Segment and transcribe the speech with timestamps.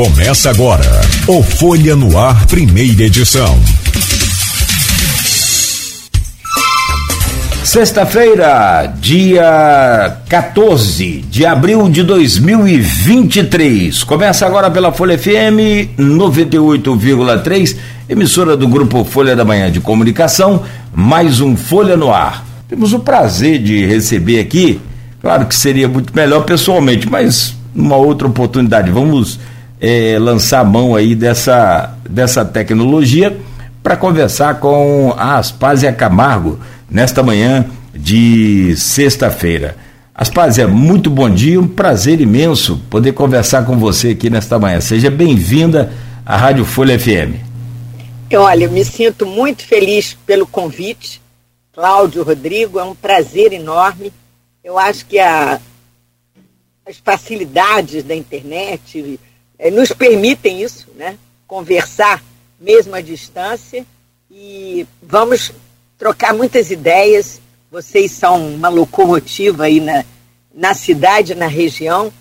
[0.00, 3.60] Começa agora o Folha no Ar, primeira edição.
[7.62, 14.02] Sexta-feira, dia 14 de abril de 2023.
[14.04, 17.76] Começa agora pela Folha FM 98,3,
[18.08, 20.62] emissora do grupo Folha da Manhã de Comunicação,
[20.94, 22.42] mais um Folha no Ar.
[22.66, 24.80] Temos o prazer de receber aqui,
[25.20, 28.90] claro que seria muito melhor pessoalmente, mas numa outra oportunidade.
[28.90, 29.38] Vamos
[29.80, 33.36] é, lançar mão aí dessa, dessa tecnologia
[33.82, 36.58] para conversar com a Aspásia Camargo
[36.90, 39.76] nesta manhã de sexta-feira.
[40.14, 44.80] Aspásia, muito bom dia, um prazer imenso poder conversar com você aqui nesta manhã.
[44.80, 45.90] Seja bem-vinda
[46.26, 47.40] à Rádio Folha FM.
[48.34, 51.20] Olha, eu me sinto muito feliz pelo convite
[51.72, 54.12] Cláudio, Rodrigo, é um prazer enorme.
[54.62, 55.58] Eu acho que a,
[56.84, 59.18] as facilidades da internet
[59.68, 61.18] nos permitem isso, né?
[61.46, 62.22] Conversar
[62.60, 63.84] mesmo à distância
[64.30, 65.52] e vamos
[65.98, 67.40] trocar muitas ideias.
[67.70, 70.04] Vocês são uma locomotiva aí na,
[70.54, 72.12] na cidade, na região,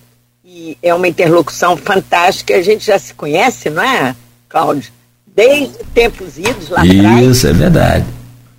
[0.44, 2.56] e é uma interlocução fantástica.
[2.56, 4.16] A gente já se conhece, não é,
[4.48, 4.92] Cláudio?
[5.28, 7.28] Desde tempos idos lá atrás.
[7.28, 8.06] Isso, é verdade.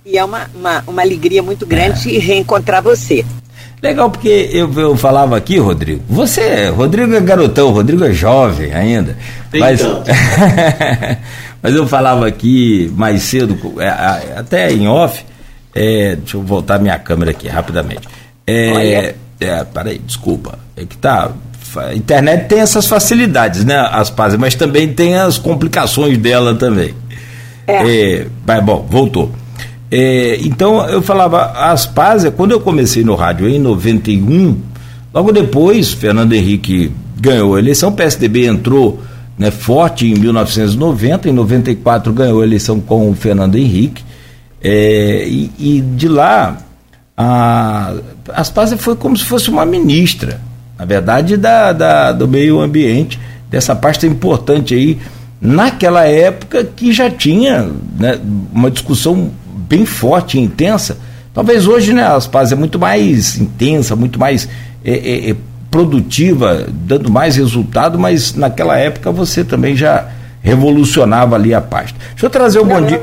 [0.05, 2.19] E é uma, uma, uma alegria muito grande é.
[2.19, 3.25] reencontrar você.
[3.81, 6.03] Legal, porque eu, eu falava aqui, Rodrigo.
[6.07, 9.17] Você, Rodrigo é garotão, Rodrigo é jovem ainda.
[9.51, 9.81] mas,
[11.63, 13.89] mas eu falava aqui mais cedo, é,
[14.37, 15.25] até em off.
[15.73, 18.07] É, deixa eu voltar minha câmera aqui rapidamente.
[18.45, 20.59] É, é, peraí, desculpa.
[20.77, 21.31] É que tá.
[21.75, 26.93] A internet tem essas facilidades, né, Aspásia, mas também tem as complicações dela também.
[27.65, 28.19] É.
[28.19, 29.31] é mas, bom, voltou.
[29.91, 34.57] É, então eu falava, Aspásia, quando eu comecei no rádio em 91,
[35.13, 39.01] logo depois, Fernando Henrique ganhou a eleição, o PSDB entrou
[39.37, 44.01] né, forte em 1990, em 94 ganhou a eleição com o Fernando Henrique,
[44.63, 46.57] é, e, e, de lá
[47.17, 47.93] a
[48.29, 50.39] Aspásia foi como se fosse uma ministra,
[50.79, 54.97] na verdade, da, da, do meio ambiente, dessa pasta importante aí,
[55.41, 58.19] naquela época que já tinha né,
[58.53, 59.31] uma discussão
[59.71, 60.97] bem forte e intensa.
[61.33, 64.49] Talvez hoje, né, as pazes é muito mais intensa, muito mais
[64.83, 65.35] é, é, é,
[65.71, 70.11] produtiva, dando mais resultado, mas naquela época você também já
[70.41, 71.97] revolucionava ali a pasta.
[72.09, 73.01] Deixa eu trazer o um bom dia.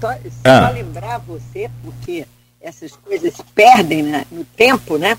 [0.00, 0.70] Só ah.
[0.70, 2.24] lembrar você, porque
[2.62, 5.18] essas coisas se perdem né, no tempo, né?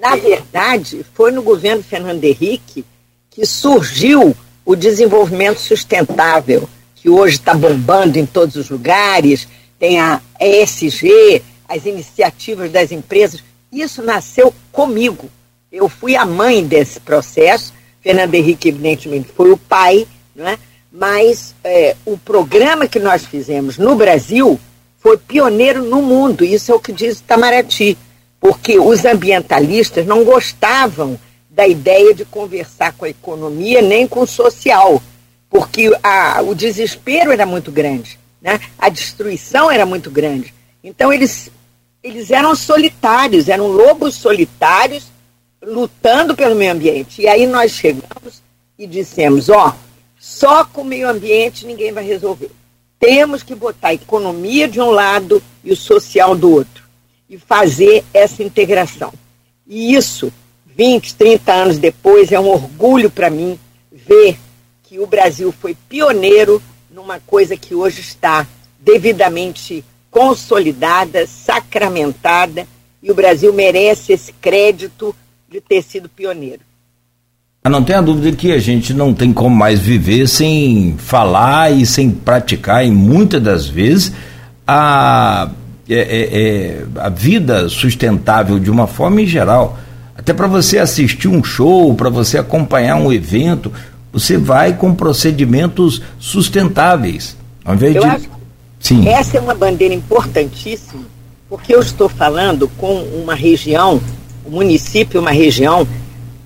[0.00, 2.84] Na verdade, foi no governo Fernando Henrique
[3.28, 9.48] que surgiu o desenvolvimento sustentável, que hoje está bombando em todos os lugares,
[9.78, 13.42] tem a ESG, as iniciativas das empresas.
[13.72, 15.30] Isso nasceu comigo.
[15.70, 17.72] Eu fui a mãe desse processo.
[18.00, 20.58] Fernando Henrique, evidentemente, foi o pai, né?
[20.90, 24.58] mas é, o programa que nós fizemos no Brasil
[24.98, 26.44] foi pioneiro no mundo.
[26.44, 27.98] Isso é o que diz Itamaraty,
[28.40, 31.18] porque os ambientalistas não gostavam
[31.50, 35.02] da ideia de conversar com a economia nem com o social,
[35.50, 38.18] porque a, o desespero era muito grande.
[38.40, 38.60] Né?
[38.78, 40.54] A destruição era muito grande.
[40.82, 41.50] Então eles,
[42.02, 45.06] eles eram solitários, eram lobos solitários
[45.62, 47.22] lutando pelo meio ambiente.
[47.22, 48.42] E aí nós chegamos
[48.78, 49.76] e dissemos, ó,
[50.18, 52.50] só com o meio ambiente ninguém vai resolver.
[52.98, 56.84] Temos que botar a economia de um lado e o social do outro.
[57.28, 59.12] E fazer essa integração.
[59.66, 60.32] E isso,
[60.66, 63.58] 20, 30 anos depois, é um orgulho para mim
[63.92, 64.38] ver
[64.82, 66.62] que o Brasil foi pioneiro
[66.98, 68.44] numa coisa que hoje está
[68.80, 72.66] devidamente consolidada, sacramentada,
[73.00, 75.14] e o Brasil merece esse crédito
[75.48, 76.62] de ter sido pioneiro.
[77.64, 82.10] Não tenha dúvida que a gente não tem como mais viver sem falar e sem
[82.10, 84.12] praticar, e muitas das vezes,
[84.66, 85.50] a,
[85.88, 89.78] é, é, é, a vida sustentável de uma forma em geral.
[90.16, 93.72] Até para você assistir um show, para você acompanhar um evento,
[94.12, 97.36] você vai com procedimentos sustentáveis.
[97.64, 98.08] Ao invés eu de...
[98.08, 98.28] acho
[98.80, 99.08] Sim.
[99.08, 101.02] essa é uma bandeira importantíssima,
[101.48, 104.00] porque eu estou falando com uma região,
[104.46, 105.86] um município, uma região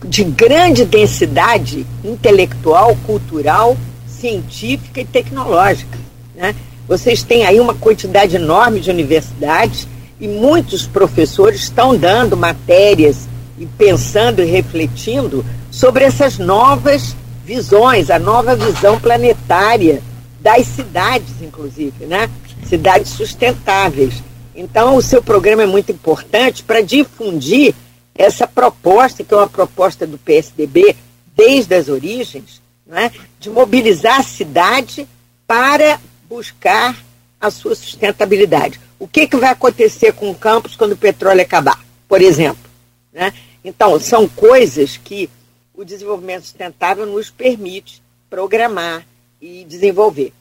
[0.04, 3.76] de grande densidade intelectual, cultural,
[4.06, 5.98] científica e tecnológica.
[6.34, 6.54] Né?
[6.88, 9.86] Vocês têm aí uma quantidade enorme de universidades
[10.20, 18.18] e muitos professores estão dando matérias e pensando e refletindo sobre essas novas visões, a
[18.18, 20.02] nova visão planetária
[20.40, 22.28] das cidades, inclusive, né?
[22.66, 24.22] Cidades sustentáveis.
[24.54, 27.74] Então, o seu programa é muito importante para difundir
[28.14, 30.96] essa proposta, que é uma proposta do PSDB
[31.34, 32.60] desde as origens,
[32.90, 33.10] é?
[33.40, 35.08] de mobilizar a cidade
[35.46, 35.98] para
[36.28, 36.96] buscar
[37.40, 38.78] a sua sustentabilidade.
[38.98, 42.70] O que, que vai acontecer com o campus quando o petróleo acabar, por exemplo?
[43.12, 43.32] Né?
[43.64, 45.28] Então, são coisas que
[45.74, 49.06] o desenvolvimento sustentável nos permite programar
[49.40, 50.32] e desenvolver.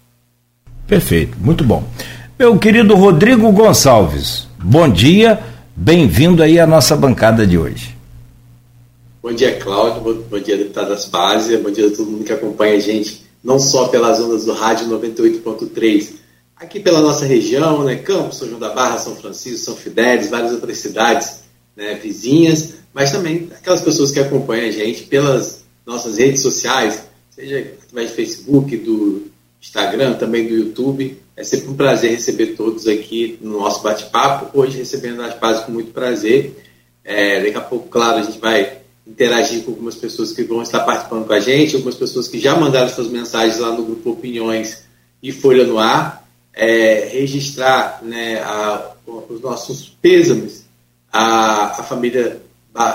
[0.88, 1.84] Perfeito, muito bom.
[2.38, 5.42] Meu querido Rodrigo Gonçalves, bom dia,
[5.76, 7.96] bem-vindo aí à nossa bancada de hoje.
[9.22, 12.80] Bom dia, Cláudio, bom dia, deputado Aspásia, bom dia a todo mundo que acompanha a
[12.80, 16.16] gente, não só pelas ondas do rádio 98.3,
[16.56, 20.52] aqui pela nossa região, né, Campos, São João da Barra, São Francisco, São Fidélis, várias
[20.52, 21.42] outras cidades
[21.76, 27.74] né, vizinhas, mas também aquelas pessoas que acompanham a gente pelas nossas redes sociais, seja
[27.84, 31.18] através do Facebook, do Instagram, também do YouTube.
[31.36, 34.58] É sempre um prazer receber todos aqui no nosso bate-papo.
[34.58, 36.64] Hoje recebendo as pazes com muito prazer.
[37.04, 40.82] É, daqui a pouco, claro, a gente vai interagir com algumas pessoas que vão estar
[40.82, 44.84] participando com a gente, algumas pessoas que já mandaram suas mensagens lá no grupo Opiniões
[45.22, 46.22] e Folha no Ar.
[46.54, 50.66] É, registrar né, a, os nossos pêsames
[51.12, 52.42] à, à família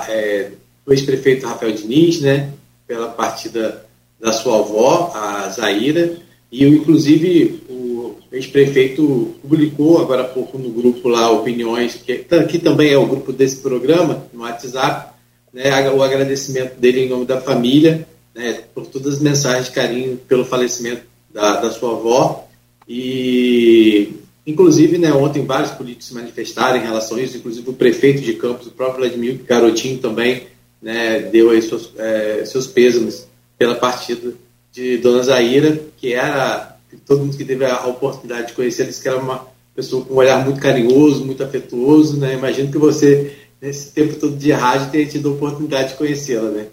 [0.09, 0.51] é,
[0.85, 2.53] do ex-prefeito Rafael Diniz, né,
[2.87, 3.85] pela partida
[4.21, 6.17] da sua avó, a Zaira,
[6.51, 12.93] e inclusive o ex-prefeito publicou agora há pouco no grupo lá opiniões, que, que também
[12.93, 15.15] é o grupo desse programa, no WhatsApp,
[15.53, 20.17] né, o agradecimento dele em nome da família, né, por todas as mensagens de carinho
[20.29, 21.03] pelo falecimento
[21.33, 22.47] da, da sua avó.
[22.89, 24.15] E,
[24.47, 28.35] inclusive, né, ontem vários políticos se manifestaram em relação a isso, inclusive o prefeito de
[28.35, 30.45] Campos, o próprio Vladimir Garotinho também
[30.81, 33.27] né, deu aí seus, é, seus pêsames
[33.59, 34.35] pela partida
[34.73, 36.77] de Dona Zaira, que era,
[37.07, 40.19] todo mundo que teve a oportunidade de conhecer, disse que era uma pessoa com um
[40.19, 42.35] olhar muito carinhoso, muito afetuoso, né?
[42.35, 46.67] Imagino que você, nesse tempo todo de rádio, tenha tido a oportunidade de conhecê-la, né?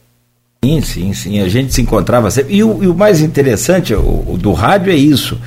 [0.63, 1.39] Sim, sim, sim.
[1.39, 2.55] A gente se encontrava sempre.
[2.55, 5.37] E o, e o mais interessante o, o, do rádio é isso.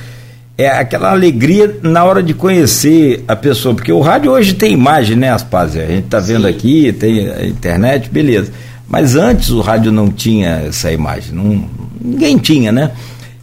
[0.58, 3.74] É aquela alegria na hora de conhecer a pessoa.
[3.74, 5.76] Porque o rádio hoje tem imagem, né, Aspaz?
[5.76, 8.50] A gente está vendo aqui, tem a internet, beleza.
[8.88, 11.68] Mas antes o rádio não tinha essa imagem, não,
[12.00, 12.92] ninguém tinha, né?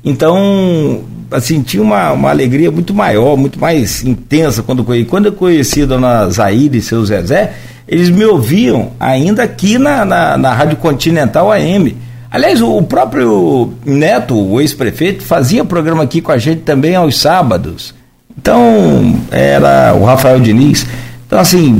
[0.04, 5.06] Então, assim, tinha uma, uma alegria muito maior, muito mais intensa quando eu conheci.
[5.06, 7.54] Quando eu conheci a dona Zaire e seu Zezé,
[7.88, 11.96] eles me ouviam ainda aqui na, na, na Rádio Continental AM.
[12.34, 17.20] Aliás, o, o próprio Neto, o ex-prefeito, fazia programa aqui com a gente também aos
[17.20, 17.94] sábados.
[18.36, 20.84] Então, era o Rafael Diniz.
[21.28, 21.76] Então, assim,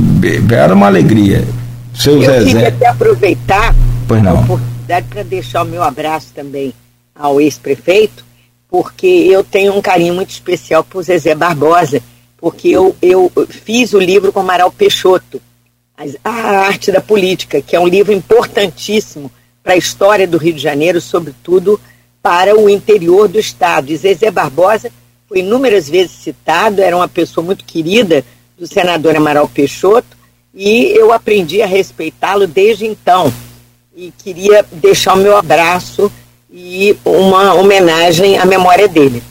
[0.52, 1.44] era uma alegria.
[1.92, 2.44] Seu eu Zezé.
[2.44, 3.74] queria até aproveitar
[4.06, 4.36] pois não.
[4.36, 6.72] a oportunidade para deixar o meu abraço também
[7.16, 8.24] ao ex-prefeito,
[8.68, 12.00] porque eu tenho um carinho muito especial por Zezé Barbosa,
[12.36, 15.42] porque eu, eu fiz o livro com Amaral Peixoto,
[16.24, 19.32] A Arte da Política, que é um livro importantíssimo
[19.64, 21.80] para a história do Rio de Janeiro, sobretudo
[22.22, 23.90] para o interior do Estado.
[23.90, 24.92] E Zezé Barbosa
[25.26, 28.22] foi inúmeras vezes citado, era uma pessoa muito querida
[28.58, 30.16] do senador Amaral Peixoto,
[30.54, 33.32] e eu aprendi a respeitá-lo desde então.
[33.96, 36.12] E queria deixar o meu abraço
[36.52, 39.22] e uma homenagem à memória dele.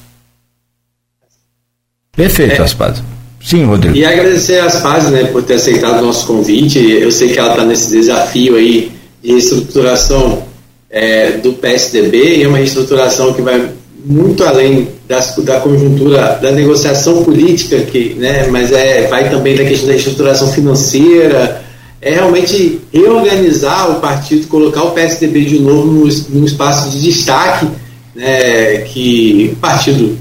[2.12, 2.66] Perfeito, é.
[2.66, 3.02] Aspaz.
[3.42, 3.96] Sim, Rodrigo.
[3.96, 6.80] E agradecer a Aspaz né, por ter aceitado o nosso convite.
[6.80, 10.44] Eu sei que ela está nesse desafio aí reestruturação
[10.90, 13.72] é, do PSDB, e é uma reestruturação que vai
[14.06, 19.63] muito além das, da conjuntura da negociação política, que, né, mas é, vai também da
[19.63, 21.63] questão da estruturação financeira,
[22.01, 27.65] é realmente reorganizar o partido, colocar o PSDB de novo num espaço de destaque,
[28.13, 30.18] né, que o partido,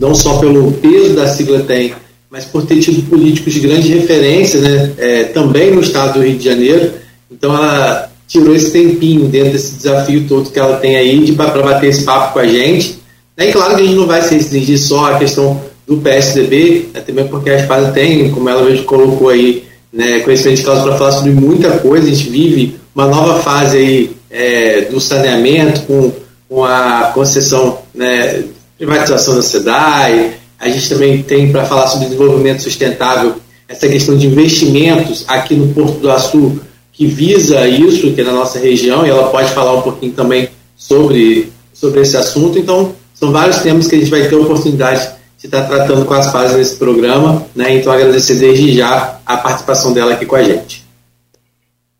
[0.00, 1.94] não só pelo peso da sigla tem,
[2.28, 6.38] mas por ter tido políticos de grande referência né, é, também no estado do Rio
[6.38, 6.92] de Janeiro.
[7.30, 11.90] Então ela tirou esse tempinho dentro desse desafio todo que ela tem aí para bater
[11.90, 13.02] esse papo com a gente
[13.36, 17.12] é claro que a gente não vai se restringir só à questão do PSDB, até
[17.12, 20.96] mesmo porque a espada tem, como ela mesmo colocou aí, né, conhecimento de causa para
[20.96, 22.06] falar sobre muita coisa.
[22.06, 26.12] A gente vive uma nova fase aí é, do saneamento com,
[26.48, 28.44] com a concessão, né,
[28.76, 30.34] privatização da SEDAI.
[30.58, 33.36] A gente também tem para falar sobre desenvolvimento sustentável
[33.66, 36.60] essa questão de investimentos aqui no Porto do Açu
[36.92, 40.50] que visa isso, que é na nossa região, e ela pode falar um pouquinho também
[40.76, 42.58] sobre, sobre esse assunto.
[42.58, 46.30] Então, são vários temas que a gente vai ter oportunidade de estar tratando com as
[46.30, 47.74] fases nesse programa, né?
[47.74, 50.84] Então agradecer desde já a participação dela aqui com a gente.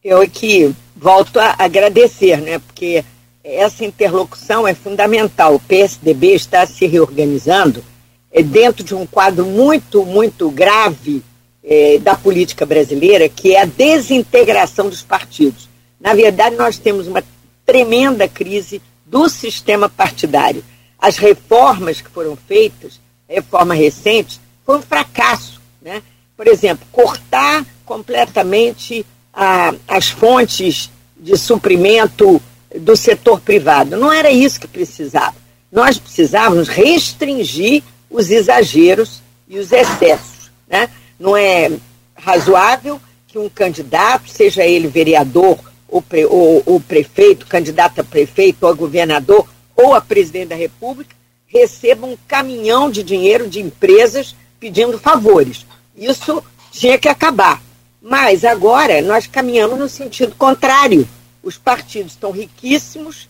[0.05, 2.61] Eu aqui volto a agradecer, né?
[2.61, 3.05] Porque
[3.43, 5.57] essa interlocução é fundamental.
[5.57, 7.83] O PSDB está se reorganizando
[8.31, 11.23] é, dentro de um quadro muito, muito grave
[11.65, 15.69] é, da política brasileira, que é a desintegração dos partidos.
[16.01, 17.23] Na verdade, nós temos uma
[17.65, 20.65] tremenda crise do sistema partidário.
[20.99, 25.61] As reformas que foram feitas, reforma recente, foi um fracasso.
[25.81, 26.03] Né?
[26.37, 32.43] Por exemplo, cortar completamente a, as fontes de suprimento
[32.81, 33.97] do setor privado.
[33.97, 35.35] Não era isso que precisava.
[35.71, 40.51] Nós precisávamos restringir os exageros e os excessos.
[40.69, 40.89] Né?
[41.23, 41.71] Não é
[42.17, 48.65] razoável que um candidato, seja ele vereador ou, pre, ou, ou prefeito, candidato a prefeito
[48.65, 51.15] ou a governador ou a presidente da República,
[51.47, 55.65] receba um caminhão de dinheiro de empresas pedindo favores.
[55.97, 57.63] Isso tinha que acabar.
[58.01, 61.09] Mas agora nós caminhamos no sentido contrário.
[61.41, 63.29] Os partidos estão riquíssimos,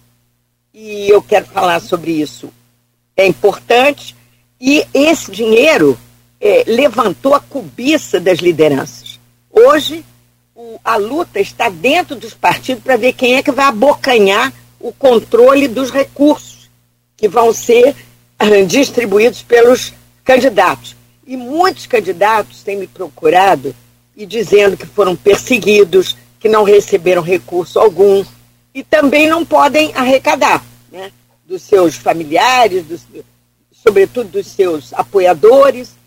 [0.73, 2.51] e eu quero falar sobre isso.
[3.15, 4.17] É importante.
[4.59, 5.99] E esse dinheiro
[6.43, 9.21] é, levantou a cobiça das lideranças.
[9.49, 10.05] Hoje,
[10.57, 14.93] o, a luta está dentro dos partidos para ver quem é que vai abocanhar o
[14.93, 16.69] controle dos recursos
[17.17, 17.95] que vão ser
[18.43, 19.93] uh, distribuídos pelos
[20.25, 20.97] candidatos.
[21.25, 23.73] E muitos candidatos têm me procurado
[24.17, 28.25] e dizendo que foram perseguidos, que não receberam recurso algum
[28.75, 31.13] e também não podem arrecadar né,
[31.47, 33.07] dos seus familiares, dos,
[33.71, 36.02] sobretudo dos seus apoiadores.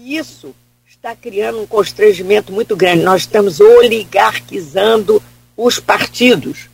[0.00, 0.54] E isso
[0.86, 3.02] está criando um constrangimento muito grande.
[3.02, 5.20] Nós estamos oligarquizando
[5.56, 6.68] os partidos.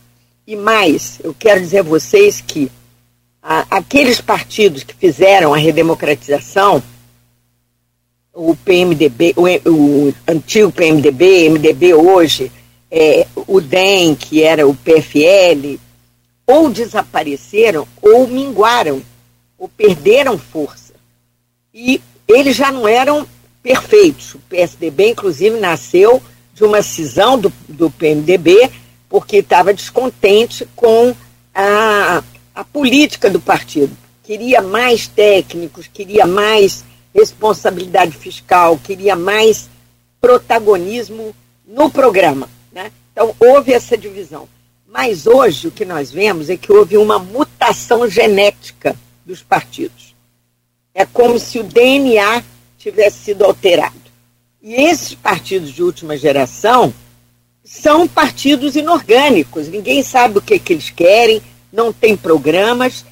[0.45, 2.71] E mais, eu quero dizer a vocês que
[3.41, 6.83] a, aqueles partidos que fizeram a redemocratização,
[8.31, 12.51] o PMDB, o, o antigo PMDB, MDB hoje,
[12.91, 15.79] é, o DEM, que era o PFL,
[16.45, 19.01] ou desapareceram ou minguaram,
[19.57, 20.93] ou perderam força.
[21.73, 23.27] E eles já não eram
[23.61, 24.35] perfeitos.
[24.35, 26.21] O PSDB, inclusive, nasceu
[26.53, 28.71] de uma cisão do, do PMDB,
[29.09, 31.15] porque estava descontente com
[31.53, 33.95] a, a política do partido.
[34.23, 39.69] Queria mais técnicos, queria mais responsabilidade fiscal, queria mais
[40.19, 41.35] protagonismo
[41.67, 42.49] no programa.
[42.71, 42.91] Né?
[43.11, 44.47] Então, houve essa divisão.
[44.87, 50.04] Mas hoje o que nós vemos é que houve uma mutação genética dos partidos.
[50.95, 52.43] É como se o DNA
[52.79, 53.93] tivesse sido alterado.
[54.63, 56.91] E esses partidos de última geração
[57.63, 59.67] são partidos inorgânicos.
[59.67, 63.05] Ninguém sabe o que, que eles querem, não tem programas.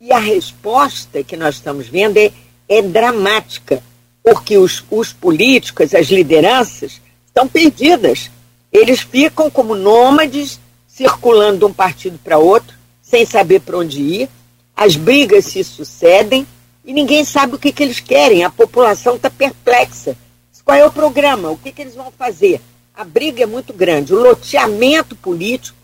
[0.00, 2.32] E a resposta que nós estamos vendo é,
[2.68, 3.82] é dramática,
[4.22, 8.30] porque os, os políticos, as lideranças, estão perdidas
[8.72, 14.28] eles ficam como nômades, circulando de um partido para outro, sem saber para onde ir.
[14.76, 16.46] As brigas se sucedem
[16.84, 18.44] e ninguém sabe o que, que eles querem.
[18.44, 20.16] A população está perplexa.
[20.64, 21.50] Qual é o programa?
[21.50, 22.60] O que, que eles vão fazer?
[22.94, 24.12] A briga é muito grande.
[24.12, 25.78] O loteamento político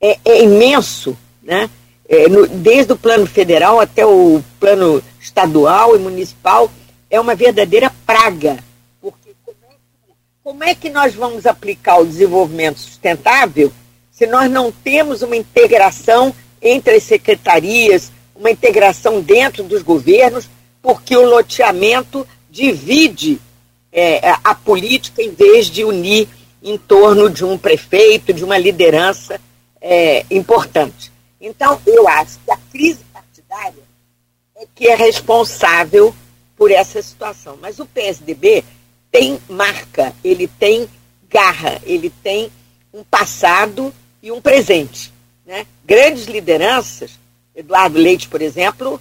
[0.00, 1.70] é, é imenso, né?
[2.08, 6.68] É, no, desde o plano federal até o plano estadual e municipal,
[7.08, 8.58] é uma verdadeira praga
[10.50, 13.70] como é que nós vamos aplicar o desenvolvimento sustentável
[14.10, 18.10] se nós não temos uma integração entre as secretarias,
[18.40, 20.48] uma integração dentro dos governos,
[20.80, 23.38] porque o loteamento divide
[23.92, 26.26] é, a política em vez de unir
[26.62, 29.38] em torno de um prefeito, de uma liderança
[29.78, 31.12] é, importante.
[31.38, 33.82] Então, eu acho que a crise partidária
[34.56, 36.14] é que é responsável
[36.56, 37.58] por essa situação.
[37.60, 38.64] Mas o PSDB
[39.12, 40.88] tem marca, ele tem
[41.28, 42.50] garra, ele tem
[42.92, 43.92] um passado
[44.22, 45.12] e um presente.
[45.44, 45.66] Né?
[45.84, 47.19] Grandes lideranças,
[47.60, 49.00] Eduardo Leite, por exemplo,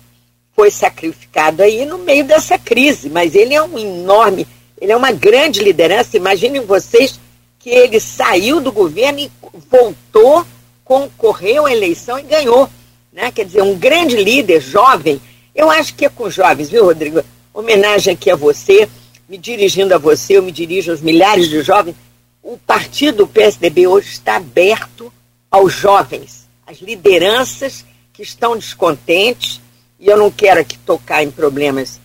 [0.53, 4.45] foi sacrificado aí no meio dessa crise, mas ele é um enorme,
[4.79, 6.17] ele é uma grande liderança.
[6.17, 7.19] Imaginem vocês
[7.57, 9.31] que ele saiu do governo e
[9.69, 10.45] voltou,
[10.83, 12.69] concorreu à eleição e ganhou.
[13.13, 13.31] Né?
[13.31, 15.21] Quer dizer, um grande líder, jovem.
[15.55, 17.23] Eu acho que é com jovens, viu, Rodrigo?
[17.53, 18.89] Homenagem aqui a você
[19.29, 21.95] me dirigindo a você, eu me dirijo aos milhares de jovens.
[22.41, 25.13] O partido PSDB hoje está aberto
[25.51, 27.85] aos jovens, às lideranças
[28.19, 29.61] que estão descontentes,
[29.97, 32.01] e eu não quero aqui tocar em problemas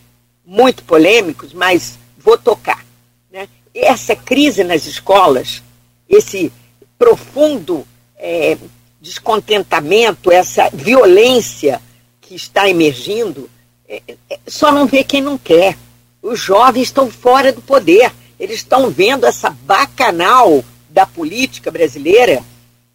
[0.47, 2.87] muito polêmicos, mas vou tocar.
[3.33, 3.49] Né?
[3.75, 5.61] Essa crise nas escolas,
[6.09, 6.53] esse
[6.97, 7.85] profundo
[8.17, 8.57] é,
[9.01, 11.83] descontentamento, essa violência
[12.21, 13.51] que está emergindo,
[13.89, 15.77] é, é, só não vê quem não quer.
[16.23, 18.13] Os jovens estão fora do poder.
[18.39, 22.41] Eles estão vendo essa bacanal da política brasileira,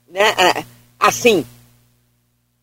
[0.10, 0.34] né,
[0.98, 1.46] assim,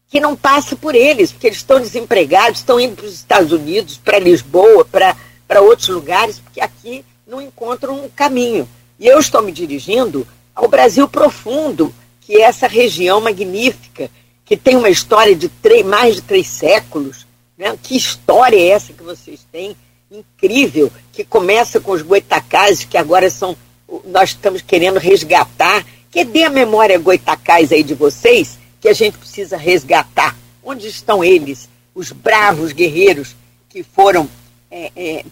[0.09, 3.99] que não passa por eles, porque eles estão desempregados, estão indo para os Estados Unidos,
[3.99, 8.69] para Lisboa, para outros lugares, porque aqui não encontram um caminho.
[8.99, 14.11] E eu estou me dirigindo ao Brasil profundo, que é essa região magnífica
[14.47, 17.27] que tem uma história de três, mais de três séculos.
[17.59, 17.77] Né?
[17.83, 19.77] Que história é essa que vocês têm?
[20.11, 23.57] Incrível, que começa com os goitacazes, que agora são.
[24.05, 25.85] Nós estamos querendo resgatar.
[26.11, 30.37] Que dê a memória goitacais aí de vocês, que a gente precisa resgatar.
[30.63, 33.35] Onde estão eles, os bravos guerreiros
[33.69, 34.29] que foram.
[34.71, 35.25] É, é,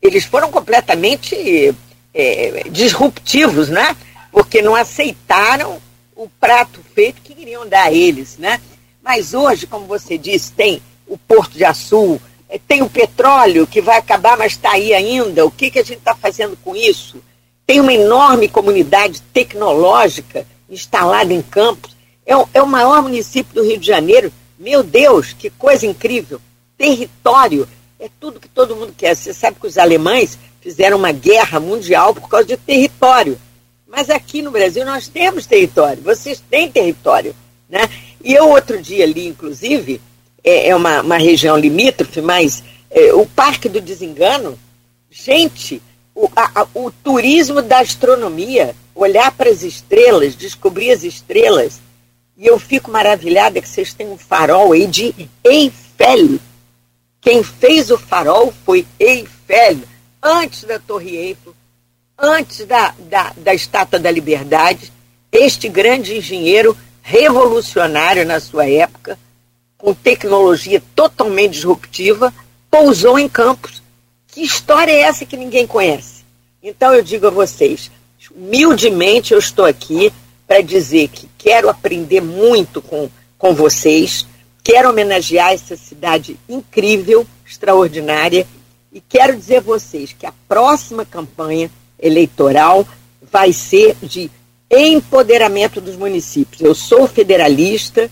[0.00, 1.74] eles foram completamente
[2.14, 3.94] é, disruptivos, né?
[4.30, 5.78] Porque não aceitaram
[6.16, 8.58] o prato feito que queriam dar a eles, né?
[9.02, 13.82] Mas hoje, como você disse, tem o Porto de Açu, é, tem o petróleo que
[13.82, 15.44] vai acabar, mas está aí ainda.
[15.44, 17.22] O que, que a gente está fazendo com isso?
[17.66, 21.94] Tem uma enorme comunidade tecnológica instalada em Campos.
[22.32, 24.32] É o, é o maior município do Rio de Janeiro.
[24.58, 26.40] Meu Deus, que coisa incrível!
[26.78, 27.68] Território
[28.00, 29.14] é tudo que todo mundo quer.
[29.14, 33.38] Você sabe que os alemães fizeram uma guerra mundial por causa de território.
[33.86, 37.36] Mas aqui no Brasil nós temos território, vocês têm território.
[37.68, 37.86] Né?
[38.24, 40.00] E eu outro dia ali, inclusive,
[40.42, 44.58] é, é uma, uma região limítrofe, mas é, o Parque do Desengano,
[45.10, 45.82] gente,
[46.14, 51.78] o, a, o turismo da astronomia, olhar para as estrelas, descobrir as estrelas,
[52.42, 56.40] e eu fico maravilhada que vocês têm um farol aí de Eiffel.
[57.20, 59.78] Quem fez o farol foi Eiffel,
[60.20, 61.54] antes da Torre Eiffel,
[62.18, 64.92] antes da, da, da Estátua da Liberdade,
[65.30, 69.16] este grande engenheiro revolucionário na sua época,
[69.78, 72.34] com tecnologia totalmente disruptiva,
[72.68, 73.80] pousou em Campos.
[74.26, 76.24] Que história é essa que ninguém conhece?
[76.60, 77.88] Então eu digo a vocês,
[78.34, 80.12] humildemente eu estou aqui
[80.52, 84.26] para dizer que quero aprender muito com, com vocês,
[84.62, 88.46] quero homenagear essa cidade incrível, extraordinária,
[88.92, 92.86] e quero dizer a vocês que a próxima campanha eleitoral
[93.22, 94.30] vai ser de
[94.70, 96.60] empoderamento dos municípios.
[96.60, 98.10] Eu sou federalista,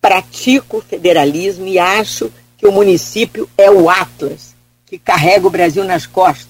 [0.00, 4.54] pratico o federalismo e acho que o município é o Atlas
[4.86, 6.48] que carrega o Brasil nas costas.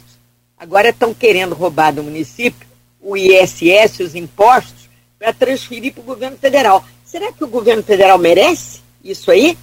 [0.56, 2.68] Agora estão querendo roubar do município
[3.02, 4.83] o ISS, os impostos,
[5.24, 6.84] para transferir para o governo federal.
[7.02, 9.56] Será que o governo federal merece isso aí?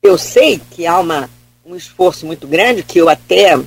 [0.00, 1.28] Eu sei que há uma,
[1.66, 3.60] um esforço muito grande, que eu até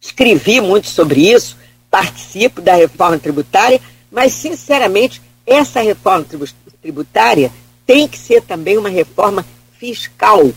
[0.00, 1.56] escrevi muito sobre isso,
[1.90, 6.24] participo da reforma tributária, mas, sinceramente, essa reforma
[6.80, 7.50] tributária
[7.84, 9.44] tem que ser também uma reforma
[9.80, 10.48] fiscal.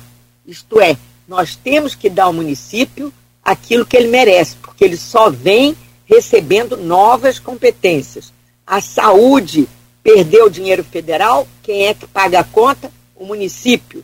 [0.46, 0.96] Isto é,
[1.28, 3.12] nós temos que dar ao município
[3.44, 5.76] aquilo que ele merece, porque ele só vem
[6.06, 8.32] recebendo novas competências.
[8.72, 9.68] A saúde
[10.02, 12.90] perdeu dinheiro federal, quem é que paga a conta?
[13.18, 14.02] O município.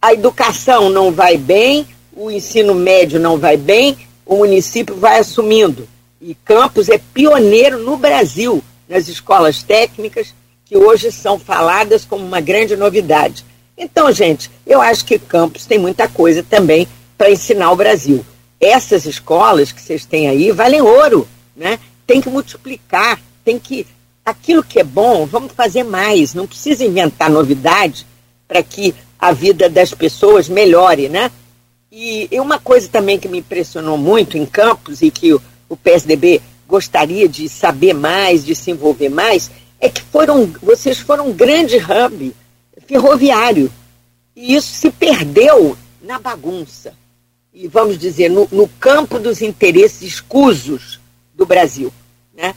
[0.00, 5.86] A educação não vai bem, o ensino médio não vai bem, o município vai assumindo.
[6.18, 10.34] E Campos é pioneiro no Brasil nas escolas técnicas,
[10.64, 13.44] que hoje são faladas como uma grande novidade.
[13.76, 18.24] Então, gente, eu acho que Campos tem muita coisa também para ensinar o Brasil.
[18.58, 21.78] Essas escolas que vocês têm aí valem ouro, né?
[22.06, 23.86] Tem que multiplicar, tem que
[24.24, 26.34] aquilo que é bom, vamos fazer mais.
[26.34, 28.06] Não precisa inventar novidade
[28.46, 31.30] para que a vida das pessoas melhore, né?
[31.92, 36.40] E, uma coisa também que me impressionou muito em Campos e que o, o PSDB
[36.66, 39.50] gostaria de saber mais, de se envolver mais,
[39.80, 42.34] é que foram, vocês foram um grande hub
[42.86, 43.72] ferroviário.
[44.36, 46.94] E isso se perdeu na bagunça.
[47.52, 51.00] E vamos dizer, no, no campo dos interesses escusos
[51.34, 51.92] do Brasil.
[52.32, 52.54] Né?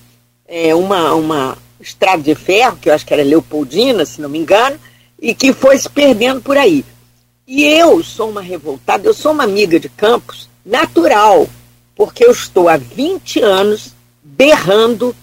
[0.56, 4.38] É uma, uma estrada de ferro, que eu acho que era Leopoldina, se não me
[4.38, 4.80] engano,
[5.20, 6.86] e que foi se perdendo por aí.
[7.48, 11.50] E eu sou uma revoltada, eu sou uma amiga de Campos natural,
[11.96, 15.16] porque eu estou há 20 anos berrando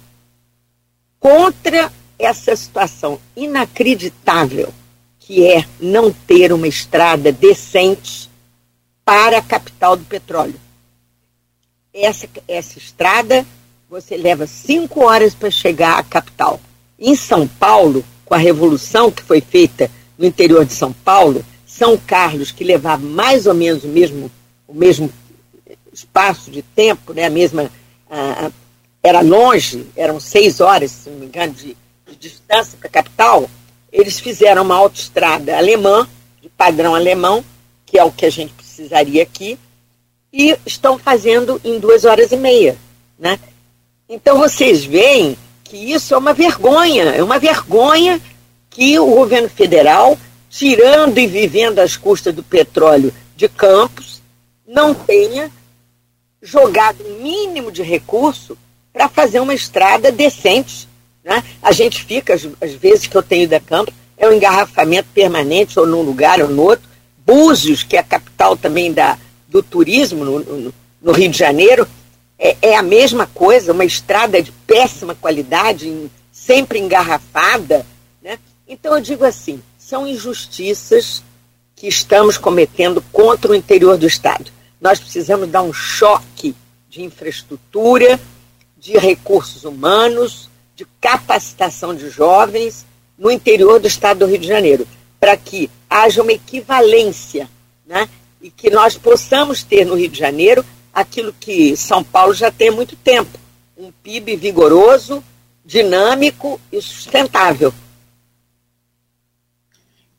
[1.21, 4.75] contra essa situação inacreditável
[5.21, 8.29] que é não ter uma estrada decente
[9.05, 10.59] para a capital do petróleo.
[11.95, 13.47] Essa, essa estrada,
[13.90, 16.61] você leva cinco horas para chegar à capital.
[16.96, 21.98] Em São Paulo, com a revolução que foi feita no interior de São Paulo, são
[21.98, 24.31] Carlos, que levava mais ou menos o mesmo,
[24.68, 25.12] o mesmo
[25.92, 27.68] espaço de tempo, né, a mesma.
[29.03, 31.76] Era longe, eram seis horas, se não me engano, de,
[32.07, 33.50] de distância para a capital.
[33.90, 36.09] Eles fizeram uma autoestrada alemã,
[36.40, 37.44] de padrão alemão,
[37.85, 39.59] que é o que a gente precisaria aqui,
[40.33, 42.76] e estão fazendo em duas horas e meia.
[43.18, 43.38] Né?
[44.12, 48.20] Então vocês veem que isso é uma vergonha, é uma vergonha
[48.68, 50.18] que o governo federal
[50.51, 54.20] tirando e vivendo às custas do petróleo de Campos,
[54.66, 55.49] não tenha
[56.42, 58.59] jogado o mínimo de recurso
[58.92, 60.88] para fazer uma estrada decente.
[61.23, 61.44] Né?
[61.62, 65.79] A gente fica, às, às vezes que eu tenho da Campos, é o engarrafamento permanente,
[65.79, 66.90] ou num lugar ou no outro.
[67.25, 71.87] Búzios, que é a capital também da, do turismo no, no, no Rio de Janeiro,
[72.42, 77.85] é, é, a mesma coisa, uma estrada de péssima qualidade, em, sempre engarrafada.
[78.22, 78.38] Né?
[78.66, 81.22] Então eu digo assim, são injustiças
[81.76, 84.50] que estamos cometendo contra o interior do Estado.
[84.81, 86.57] Nós precisamos dar um choque
[86.88, 88.18] de infraestrutura,
[88.79, 92.87] de recursos humanos, de capacitação de jovens
[93.18, 94.88] no interior do Estado do Rio de Janeiro,
[95.20, 97.50] para que haja uma equivalência
[97.87, 98.09] né,
[98.40, 102.68] e que nós possamos ter no Rio de Janeiro aquilo que São Paulo já tem
[102.68, 103.38] há muito tempo:
[103.76, 105.22] um PIB vigoroso,
[105.64, 107.72] dinâmico e sustentável.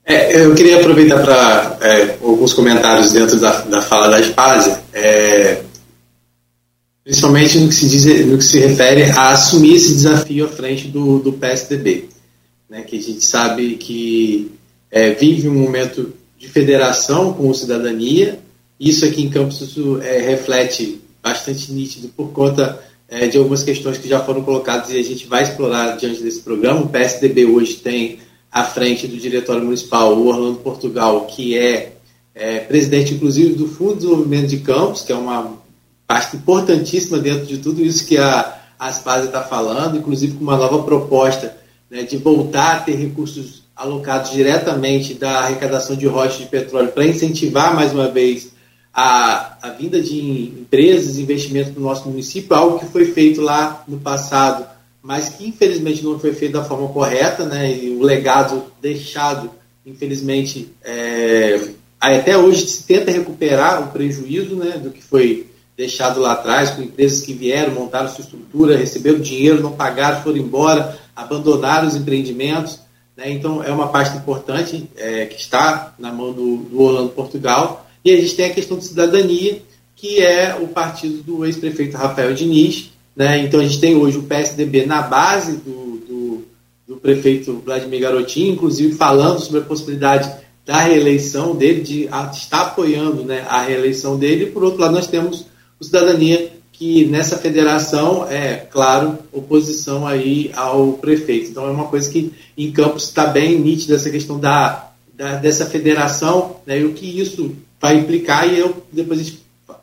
[0.04, 5.62] É, eu queria aproveitar para é, alguns comentários dentro da, da fala da Espásia, é,
[7.04, 10.88] principalmente no que, se diz, no que se refere a assumir esse desafio à frente
[10.88, 12.10] do, do PSDB,
[12.70, 14.52] né, que a gente sabe que
[14.90, 18.40] é, vive um momento de federação com o cidadania.
[18.82, 24.00] Isso aqui em Campos isso, é, reflete bastante nítido por conta é, de algumas questões
[24.00, 26.82] que já foram colocadas e a gente vai explorar diante desse programa.
[26.82, 28.18] O PSDB hoje tem
[28.52, 31.94] à frente do Diretório Municipal o Orlando Portugal, que é,
[32.34, 35.58] é presidente, inclusive, do Fundo de Desenvolvimento de Campos, que é uma
[36.08, 40.82] parte importantíssima dentro de tudo isso que a Aspasa está falando, inclusive com uma nova
[40.82, 41.56] proposta
[41.88, 47.06] né, de voltar a ter recursos alocados diretamente da arrecadação de rochas de petróleo para
[47.06, 48.60] incentivar mais uma vez
[48.94, 54.00] a, a vinda de empresas, investimentos no nosso município, algo que foi feito lá no
[54.00, 54.66] passado,
[55.02, 57.72] mas que infelizmente não foi feito da forma correta, né?
[57.76, 59.50] E o legado deixado,
[59.86, 66.34] infelizmente, é, até hoje se tenta recuperar o prejuízo, né, do que foi deixado lá
[66.34, 71.88] atrás, com empresas que vieram, montaram sua estrutura, receberam dinheiro, não pagaram, foram embora, abandonaram
[71.88, 72.80] os empreendimentos.
[73.16, 73.32] Né?
[73.32, 77.88] Então, é uma parte importante é, que está na mão do, do Orlando Portugal.
[78.04, 79.62] E a gente tem a questão de cidadania,
[79.96, 82.92] que é o partido do ex-prefeito Rafael Diniz.
[83.16, 83.44] Né?
[83.44, 86.44] Então, a gente tem hoje o PSDB na base do, do,
[86.88, 90.32] do prefeito Vladimir Garotinho, inclusive falando sobre a possibilidade
[90.66, 94.46] da reeleição dele, de estar apoiando né, a reeleição dele.
[94.46, 95.46] E, por outro lado, nós temos
[95.80, 101.52] o Cidadania, que nessa federação é, claro, oposição aí ao prefeito.
[101.52, 105.68] Então é uma coisa que em Campos está bem nítida essa questão da, da, dessa
[105.68, 109.42] federação né, e o que isso vai implicar e eu, depois a gente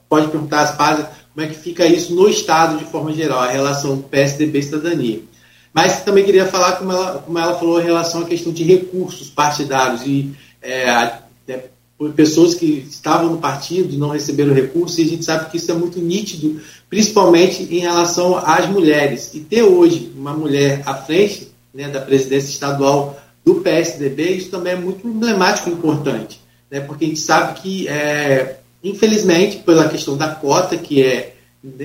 [0.09, 3.51] pode perguntar às partes como é que fica isso no Estado de forma geral, a
[3.51, 5.23] relação PSDB e cidadania.
[5.73, 9.29] Mas também queria falar como ela, como ela falou em relação à questão de recursos
[9.29, 10.33] partidários e
[10.63, 11.19] é,
[11.99, 15.57] por pessoas que estavam no partido e não receberam recursos, e a gente sabe que
[15.57, 19.35] isso é muito nítido, principalmente em relação às mulheres.
[19.35, 24.75] E ter hoje uma mulher à frente né, da presidência estadual do PSDB, isso também
[24.75, 30.17] é muito emblemático e importante, né, porque a gente sabe que, é, infelizmente, pela questão
[30.17, 31.35] da cota, que é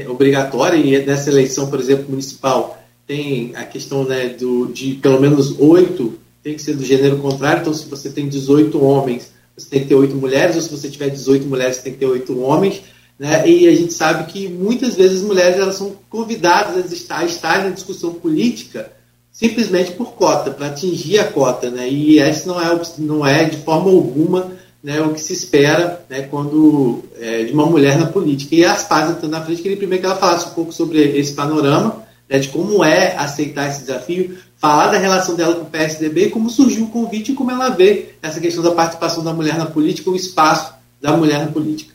[0.08, 5.60] obrigatória, e nessa eleição, por exemplo, municipal, tem a questão né, do, de pelo menos
[5.60, 9.82] oito, tem que ser do gênero contrário, então se você tem 18 homens você tem
[9.82, 12.40] que ter oito mulheres, ou se você tiver 18 mulheres, você tem que ter oito
[12.42, 12.82] homens.
[13.20, 13.48] Né?
[13.48, 17.26] E a gente sabe que muitas vezes as mulheres elas são convidadas a estar, a
[17.26, 18.92] estar na discussão política
[19.32, 21.70] simplesmente por cota, para atingir a cota.
[21.70, 21.90] Né?
[21.90, 24.52] E essa não é, não é de forma alguma
[24.84, 28.54] né, o que se espera né, quando é, de uma mulher na política.
[28.54, 31.34] E a Aspásia, está na frente, queria primeiro que ela falasse um pouco sobre esse
[31.34, 36.30] panorama, né, de como é aceitar esse desafio, falar da relação dela com o PSDB
[36.30, 39.66] como surgiu o convite e como ela vê essa questão da participação da mulher na
[39.66, 41.94] política, o espaço da mulher na política.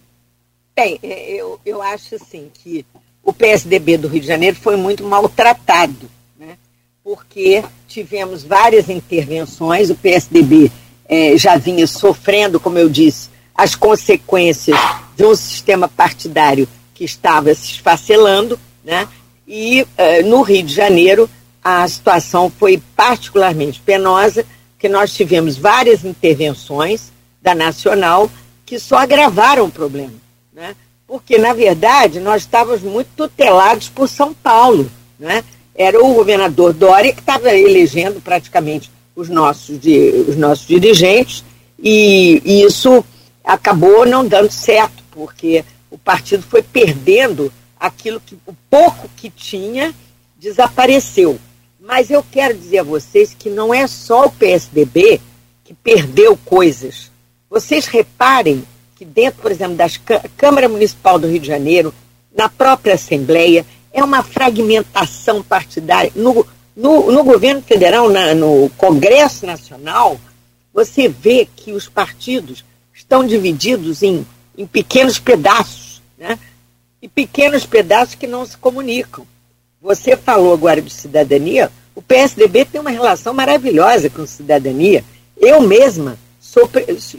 [0.75, 2.87] Bem, é, eu, eu acho assim que
[3.23, 6.57] o PSDB do Rio de Janeiro foi muito maltratado, né?
[7.05, 10.71] porque tivemos várias intervenções, o PSDB
[11.09, 14.79] é, já vinha sofrendo, como eu disse, as consequências
[15.17, 19.09] de um sistema partidário que estava se esfacelando, né?
[19.47, 21.29] e uh, no Rio de Janeiro
[21.63, 24.45] a situação foi particularmente penosa,
[24.79, 28.31] que nós tivemos várias intervenções da Nacional
[28.65, 30.15] que só agravaram o problema.
[30.53, 30.75] Né?
[31.07, 34.91] Porque, na verdade, nós estávamos muito tutelados por São Paulo.
[35.19, 35.43] Né?
[35.75, 39.81] Era o governador Dória que estava elegendo praticamente os nossos,
[40.29, 41.45] os nossos dirigentes,
[41.77, 43.05] e, e isso
[43.43, 49.93] acabou não dando certo, porque o partido foi perdendo aquilo que o pouco que tinha
[50.37, 51.37] desapareceu.
[51.81, 55.21] Mas eu quero dizer a vocês que não é só o PSDB
[55.65, 57.11] que perdeu coisas.
[57.51, 58.63] Vocês reparem
[58.95, 59.89] que dentro, por exemplo, da
[60.37, 61.93] Câmara Municipal do Rio de Janeiro,
[62.33, 66.13] na própria Assembleia, é uma fragmentação partidária.
[66.15, 66.47] No,
[66.79, 70.19] no, no governo federal, na, no Congresso Nacional,
[70.73, 72.65] você vê que os partidos
[72.95, 74.25] estão divididos em,
[74.57, 76.39] em pequenos pedaços, né?
[77.03, 79.27] e pequenos pedaços que não se comunicam.
[79.83, 85.05] Você falou agora de cidadania, o PSDB tem uma relação maravilhosa com cidadania.
[85.37, 86.71] Eu mesma sou,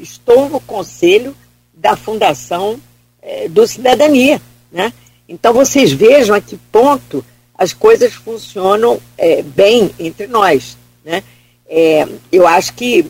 [0.02, 1.36] estou no conselho
[1.74, 2.80] da Fundação
[3.22, 4.42] é, do Cidadania.
[4.72, 4.94] Né?
[5.28, 7.26] Então vocês vejam a que ponto
[7.60, 10.78] as coisas funcionam é, bem entre nós.
[11.04, 11.22] Né?
[11.68, 13.06] É, eu acho que,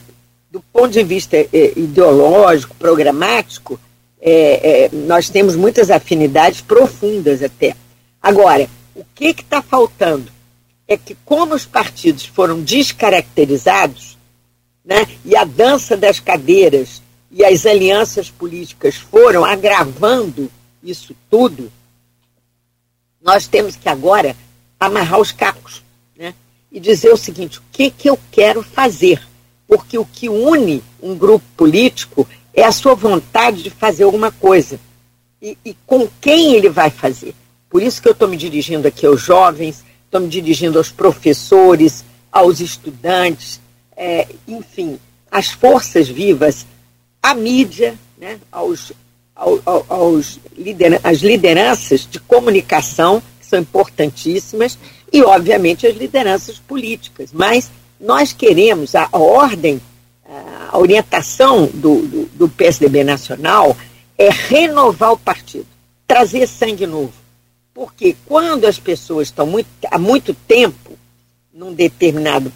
[0.49, 3.79] do ponto de vista é, ideológico, programático,
[4.19, 7.75] é, é, nós temos muitas afinidades profundas até.
[8.19, 10.31] Agora, o que está faltando
[10.88, 14.17] é que, como os partidos foram descaracterizados,
[14.83, 20.49] né, e a dança das cadeiras e as alianças políticas foram agravando
[20.83, 21.71] isso tudo,
[23.21, 24.36] nós temos que agora
[24.79, 25.84] amarrar os cacos
[26.17, 26.34] né,
[26.71, 29.21] e dizer o seguinte: o que, que eu quero fazer?
[29.67, 34.79] Porque o que une um grupo político é a sua vontade de fazer alguma coisa.
[35.41, 37.34] E, e com quem ele vai fazer?
[37.69, 42.03] Por isso que eu estou me dirigindo aqui aos jovens, estou me dirigindo aos professores,
[42.32, 43.62] aos estudantes,
[43.95, 46.65] é, enfim, às forças vivas,
[47.21, 48.91] à mídia, né, aos,
[49.39, 50.39] aos, aos
[51.04, 54.78] às lideranças de comunicação, que são importantíssimas,
[55.12, 57.32] e, obviamente, as lideranças políticas.
[57.34, 59.82] Mas nós queremos a, a ordem
[60.71, 63.75] a orientação do, do, do PSDB nacional
[64.17, 65.65] é renovar o partido,
[66.06, 67.13] trazer sangue novo.
[67.73, 70.97] Porque quando as pessoas estão muito, há muito tempo
[71.52, 72.52] num determinado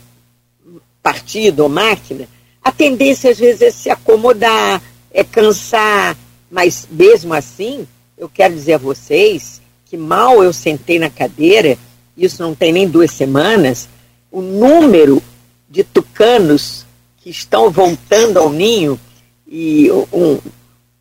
[1.01, 2.27] partido ou máquina,
[2.63, 6.15] a tendência às vezes é se acomodar, é cansar,
[6.53, 11.79] mas mesmo assim, eu quero dizer a vocês que mal eu sentei na cadeira,
[12.15, 13.89] isso não tem nem duas semanas,
[14.31, 15.19] o número
[15.67, 16.85] de tucanos
[17.17, 18.99] que estão voltando ao ninho
[19.47, 20.39] e um,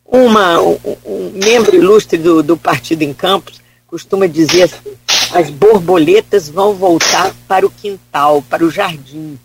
[0.03, 4.97] uma, um, um membro ilustre do, do Partido em Campos costuma dizer assim,
[5.35, 9.37] as borboletas vão voltar para o quintal, para o jardim.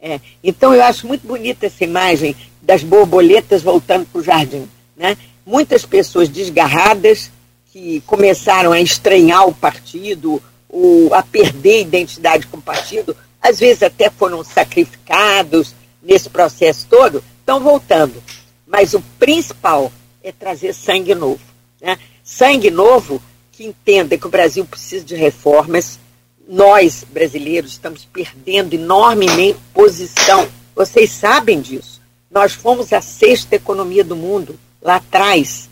[0.00, 4.68] É, então eu acho muito bonita essa imagem das borboletas voltando para o jardim.
[4.96, 5.16] Né?
[5.44, 7.30] Muitas pessoas desgarradas
[7.72, 13.58] que começaram a estranhar o partido, ou a perder a identidade com o partido, às
[13.58, 18.22] vezes até foram sacrificados, nesse processo todo, estão voltando.
[18.66, 21.40] Mas o principal é trazer sangue novo.
[21.80, 21.98] Né?
[22.22, 23.20] Sangue novo
[23.52, 25.98] que entenda que o Brasil precisa de reformas.
[26.48, 30.48] Nós, brasileiros, estamos perdendo enormemente posição.
[30.74, 32.00] Vocês sabem disso.
[32.30, 35.68] Nós fomos a sexta economia do mundo lá atrás,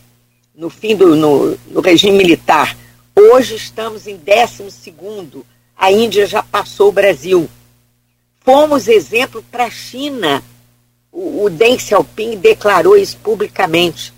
[0.55, 2.77] no fim do no, no regime militar.
[3.15, 5.45] Hoje estamos em décimo segundo.
[5.77, 7.49] A Índia já passou o Brasil
[8.49, 10.43] fomos exemplo para a China.
[11.13, 14.11] O, o Deng Xiaoping declarou isso publicamente.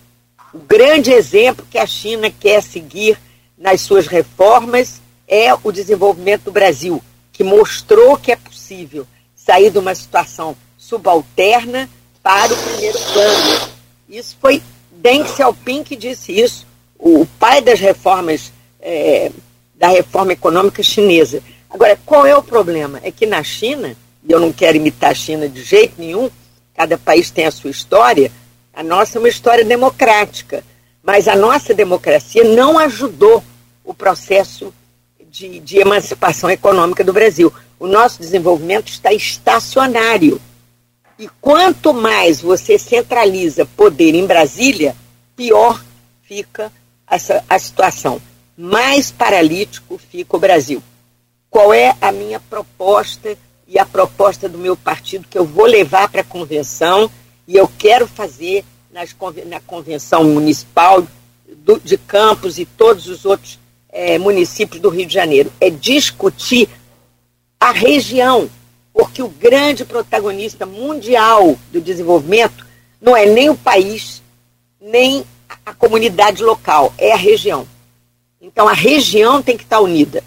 [0.55, 3.19] O grande exemplo que a China quer seguir
[3.59, 9.81] nas suas reformas é o desenvolvimento do Brasil, que mostrou que é possível sair de
[9.81, 11.91] uma situação subalterna
[12.23, 13.69] para o primeiro plano.
[14.09, 14.63] Isso foi
[15.01, 16.67] Deng Xiaoping que disse isso,
[16.99, 19.33] o pai das reformas, é,
[19.75, 21.43] da reforma econômica chinesa.
[21.69, 23.01] Agora, qual é o problema?
[23.03, 26.31] É que na China e eu não quero imitar a China de jeito nenhum,
[26.75, 28.31] cada país tem a sua história,
[28.73, 30.63] a nossa é uma história democrática,
[31.03, 33.43] mas a nossa democracia não ajudou
[33.85, 34.73] o processo
[35.31, 37.53] de, de emancipação econômica do Brasil.
[37.79, 40.41] O nosso desenvolvimento está estacionário.
[41.21, 44.97] E quanto mais você centraliza poder em Brasília,
[45.37, 45.85] pior
[46.23, 46.73] fica
[47.07, 48.19] essa, a situação.
[48.57, 50.83] Mais paralítico fica o Brasil.
[51.51, 53.37] Qual é a minha proposta
[53.69, 57.11] e a proposta do meu partido que eu vou levar para a convenção
[57.47, 61.07] e eu quero fazer nas, na convenção municipal
[61.55, 63.59] do, de Campos e todos os outros
[63.91, 65.53] é, municípios do Rio de Janeiro.
[65.61, 66.67] É discutir
[67.61, 68.49] a região,
[69.01, 72.67] porque o grande protagonista mundial do desenvolvimento
[73.01, 74.23] não é nem o país,
[74.79, 75.25] nem
[75.65, 77.67] a comunidade local, é a região.
[78.43, 80.23] Então a região tem que estar unida.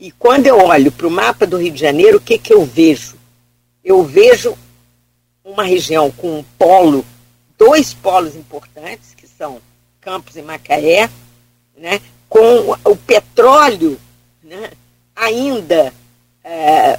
[0.00, 2.64] E quando eu olho para o mapa do Rio de Janeiro, o que, que eu
[2.64, 3.16] vejo?
[3.84, 4.58] Eu vejo
[5.44, 7.06] uma região com um polo,
[7.56, 9.60] dois polos importantes, que são
[10.00, 11.08] Campos e Macaé,
[11.76, 13.96] né, com o petróleo
[14.42, 14.72] né,
[15.14, 15.94] ainda
[16.42, 16.98] é,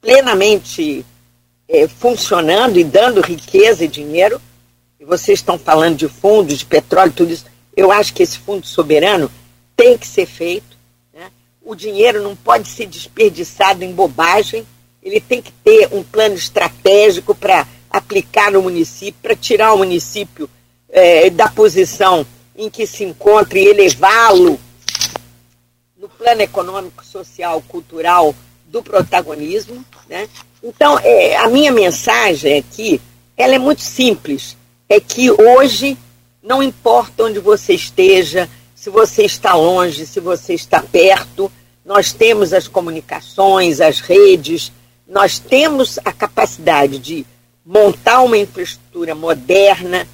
[0.00, 1.04] plenamente
[1.68, 4.40] é, funcionando e dando riqueza e dinheiro.
[4.98, 7.46] E vocês estão falando de fundos, de petróleo, tudo isso.
[7.76, 9.30] Eu acho que esse fundo soberano
[9.76, 10.76] tem que ser feito
[11.66, 14.64] o dinheiro não pode ser desperdiçado em bobagem,
[15.02, 20.48] ele tem que ter um plano estratégico para aplicar no município, para tirar o município
[20.88, 24.60] é, da posição em que se encontra e elevá-lo
[25.98, 28.32] no plano econômico, social, cultural
[28.76, 29.82] do protagonismo.
[30.08, 30.28] Né?
[30.62, 33.00] Então, é, a minha mensagem aqui,
[33.36, 34.56] ela é muito simples,
[34.88, 35.96] é que hoje
[36.42, 41.50] não importa onde você esteja, se você está longe, se você está perto,
[41.84, 44.70] nós temos as comunicações, as redes,
[45.08, 47.24] nós temos a capacidade de
[47.64, 50.06] montar uma infraestrutura moderna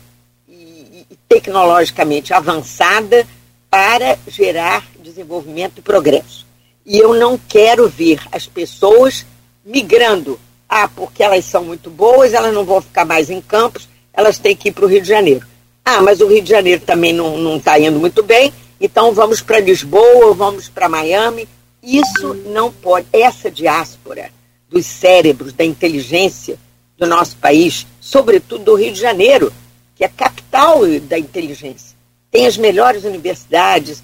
[0.48, 3.27] e, e tecnologicamente avançada
[3.68, 6.52] para gerar desenvolvimento e progresso.
[6.85, 9.25] E eu não quero ver as pessoas
[9.64, 10.38] migrando.
[10.68, 14.57] Ah, porque elas são muito boas, elas não vão ficar mais em campos, elas têm
[14.57, 15.47] que ir para o Rio de Janeiro.
[15.85, 19.61] Ah, mas o Rio de Janeiro também não está indo muito bem, então vamos para
[19.61, 21.49] Lisboa, vamos para Miami.
[21.83, 23.07] Isso não pode.
[23.12, 24.31] Essa diáspora
[24.68, 26.57] dos cérebros, da inteligência
[26.97, 29.53] do nosso país, sobretudo do Rio de Janeiro,
[29.95, 31.97] que é a capital da inteligência,
[32.31, 34.03] tem as melhores universidades,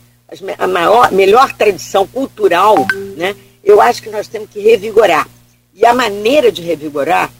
[0.58, 2.86] a maior, melhor tradição cultural,
[3.16, 3.34] né?
[3.64, 5.28] eu acho que nós temos que revigorar.
[5.74, 7.32] E a maneira de revigorar,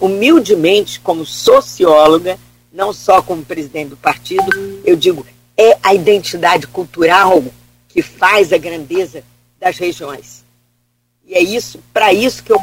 [0.00, 2.38] humildemente, como socióloga,
[2.72, 4.44] não só como presidente do partido,
[4.84, 7.42] eu digo, é a identidade cultural
[7.88, 9.24] que faz a grandeza
[9.58, 10.44] das regiões.
[11.26, 12.60] E é isso, para isso que eu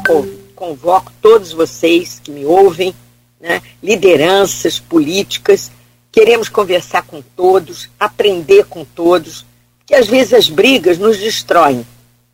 [0.54, 2.94] convoco todos vocês que me ouvem,
[3.40, 5.70] né, lideranças políticas,
[6.10, 9.44] queremos conversar com todos, aprender com todos,
[9.86, 11.86] que às vezes as brigas nos destroem.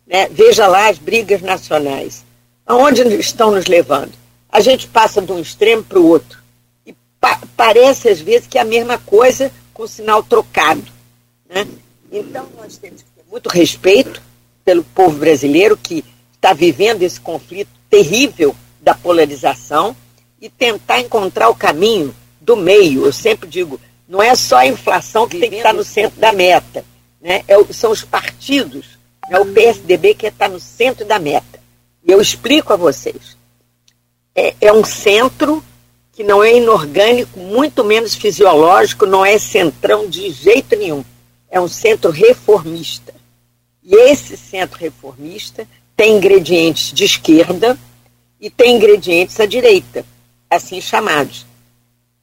[0.06, 0.28] Né?
[0.30, 2.24] Veja lá as brigas nacionais.
[2.66, 4.12] Aonde estão nos levando?
[4.50, 6.42] A gente passa de um extremo para o outro
[7.22, 10.82] pa parece às vezes que é a mesma coisa com sinal trocado.
[11.48, 11.66] Né?
[12.10, 14.20] Então nós temos que ter muito respeito
[14.64, 19.96] pelo povo brasileiro que está vivendo esse conflito terrível da polarização
[20.40, 23.06] e tentar encontrar o caminho do meio.
[23.06, 26.32] Eu sempre digo, não é só a inflação que tem que estar no centro da
[26.32, 26.84] meta,
[27.22, 27.44] né?
[27.46, 28.98] É, são os partidos,
[29.30, 31.60] é o PSDB que está no centro da meta.
[32.04, 33.36] E eu explico a vocês.
[34.34, 35.62] É, é um centro
[36.12, 41.04] que não é inorgânico, muito menos fisiológico, não é centrão de jeito nenhum.
[41.48, 43.14] É um centro reformista.
[43.82, 47.78] E esse centro reformista tem ingredientes de esquerda
[48.40, 50.04] e tem ingredientes à direita,
[50.50, 51.46] assim chamados.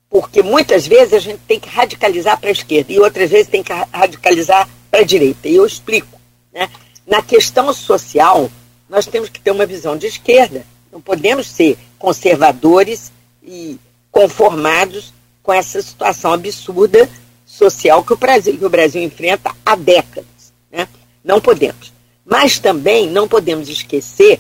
[0.09, 3.63] Porque muitas vezes a gente tem que radicalizar para a esquerda e outras vezes tem
[3.63, 5.47] que radicalizar para a direita.
[5.47, 6.19] E eu explico.
[6.54, 6.69] Né?
[7.06, 8.49] Na questão social,
[8.89, 10.65] nós temos que ter uma visão de esquerda.
[10.91, 13.12] Não podemos ser conservadores
[13.43, 13.78] e
[14.12, 17.10] conformados com essa situação absurda
[17.45, 20.54] social que o Brasil, que o Brasil enfrenta há décadas.
[20.71, 20.88] Né?
[21.23, 21.91] Não podemos.
[22.25, 24.39] Mas também não podemos esquecer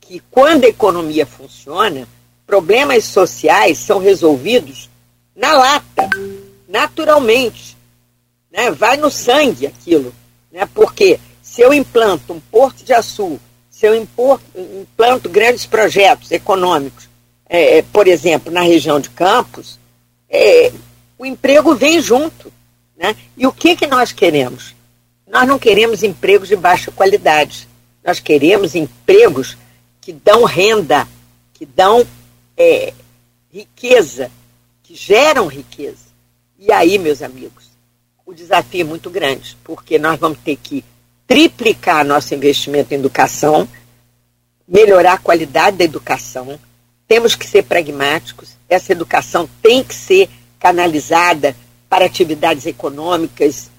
[0.00, 2.08] que quando a economia funciona,
[2.46, 4.88] problemas sociais são resolvidos
[5.34, 6.08] na lata,
[6.68, 7.75] naturalmente.
[8.56, 8.70] Né?
[8.70, 10.14] Vai no sangue aquilo.
[10.50, 10.66] Né?
[10.74, 17.06] Porque se eu implanto um porto de açúcar, se eu implanto grandes projetos econômicos
[17.48, 19.78] é, é, por exemplo, na região de Campos,
[20.28, 20.72] é,
[21.18, 22.52] o emprego vem junto.
[22.96, 23.14] Né?
[23.36, 24.74] E o que, que nós queremos?
[25.26, 27.68] Nós não queremos empregos de baixa qualidade.
[28.02, 29.56] Nós queremos empregos
[30.00, 31.06] que dão renda,
[31.52, 32.06] que dão
[32.56, 32.92] é,
[33.52, 34.30] riqueza,
[34.82, 36.06] que geram riqueza.
[36.58, 37.75] E aí, meus amigos,
[38.26, 40.84] o desafio é muito grande, porque nós vamos ter que
[41.28, 43.68] triplicar nosso investimento em educação,
[44.66, 46.58] melhorar a qualidade da educação,
[47.06, 51.54] temos que ser pragmáticos, essa educação tem que ser canalizada
[51.88, 53.70] para atividades econômicas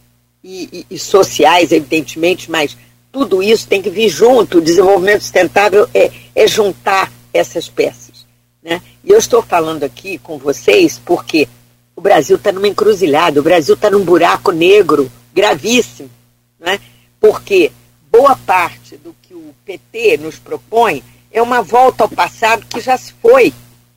[0.41, 2.77] e, e, e, sociais, evidentemente, mas
[3.11, 4.59] tudo isso tem que vir junto.
[4.59, 8.25] O desenvolvimento sustentável é, é juntar essas peças.
[8.63, 8.81] Né?
[9.03, 11.49] E eu estou falando aqui com vocês porque
[11.97, 16.11] o Brasil está numa encruzilhada, o Brasil está num buraco negro gravíssimo,
[16.59, 16.79] né?
[17.19, 17.71] porque
[18.11, 22.95] boa parte do que o PT nos propõe é uma volta ao passado que já
[22.95, 23.51] se foi.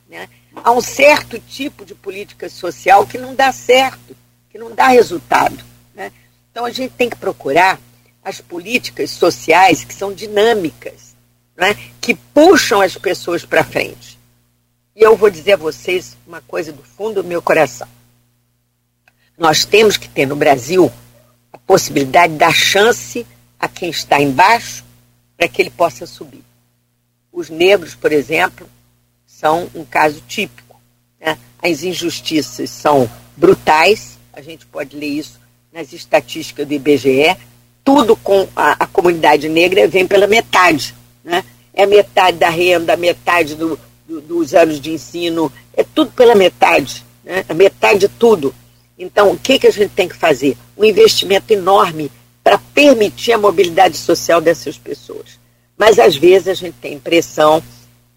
[0.09, 0.27] Né?
[0.55, 4.17] Há um certo tipo de política social que não dá certo,
[4.49, 5.63] que não dá resultado.
[5.93, 6.11] Né?
[6.51, 7.79] Então a gente tem que procurar
[8.23, 11.15] as políticas sociais que são dinâmicas,
[11.55, 11.77] né?
[12.01, 14.10] que puxam as pessoas para frente.
[14.95, 17.87] E eu vou dizer a vocês uma coisa do fundo do meu coração.
[19.37, 20.91] Nós temos que ter no Brasil
[21.51, 23.25] a possibilidade de dar chance
[23.59, 24.83] a quem está embaixo
[25.37, 26.43] para que ele possa subir.
[27.31, 28.69] Os negros, por exemplo,
[29.25, 30.79] são um caso típico.
[31.19, 31.37] Né?
[31.61, 35.39] As injustiças são brutais, a gente pode ler isso
[35.71, 37.37] nas estatísticas do IBGE.
[37.83, 40.93] Tudo com a, a comunidade negra vem pela metade.
[41.23, 41.43] Né?
[41.73, 43.79] É metade da renda, metade do,
[44.11, 47.45] do, dos anos de ensino, é tudo pela metade, né?
[47.47, 48.53] a metade de tudo.
[48.99, 50.57] Então, o que, que a gente tem que fazer?
[50.77, 52.11] Um investimento enorme
[52.43, 55.39] para permitir a mobilidade social dessas pessoas.
[55.77, 57.63] Mas, às vezes, a gente tem a impressão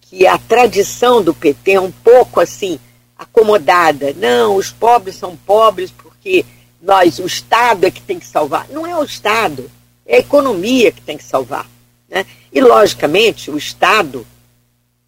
[0.01, 2.79] que a tradição do PT é um pouco assim,
[3.17, 4.13] acomodada.
[4.15, 6.45] Não, os pobres são pobres porque
[6.83, 8.67] nós, o Estado é que tem que salvar.
[8.69, 9.71] Não é o Estado,
[10.05, 11.67] é a economia que tem que salvar.
[12.09, 12.27] Né?
[12.53, 14.27] E, logicamente, o Estado,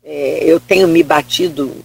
[0.09, 1.85] é, eu tenho me batido,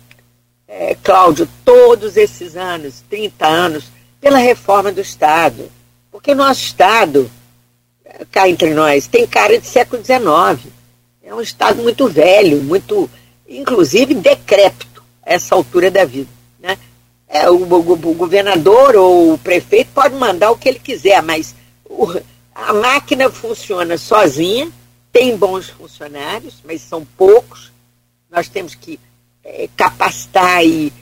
[0.67, 3.85] é, Cláudio, todos esses anos, 30 anos,
[4.21, 5.71] pela reforma do Estado.
[6.11, 7.29] Porque nosso Estado,
[8.31, 10.71] cá entre nós, tem cara de século XIX.
[11.23, 13.09] É um Estado muito velho, muito,
[13.49, 16.29] inclusive, decrépito a essa altura da vida.
[16.59, 16.77] Né?
[17.27, 21.55] É, o, o, o governador ou o prefeito pode mandar o que ele quiser, mas
[21.89, 22.05] o,
[22.53, 24.71] a máquina funciona sozinha,
[25.11, 27.70] tem bons funcionários, mas são poucos.
[28.31, 28.97] Nós temos que
[29.43, 30.93] é, capacitar e,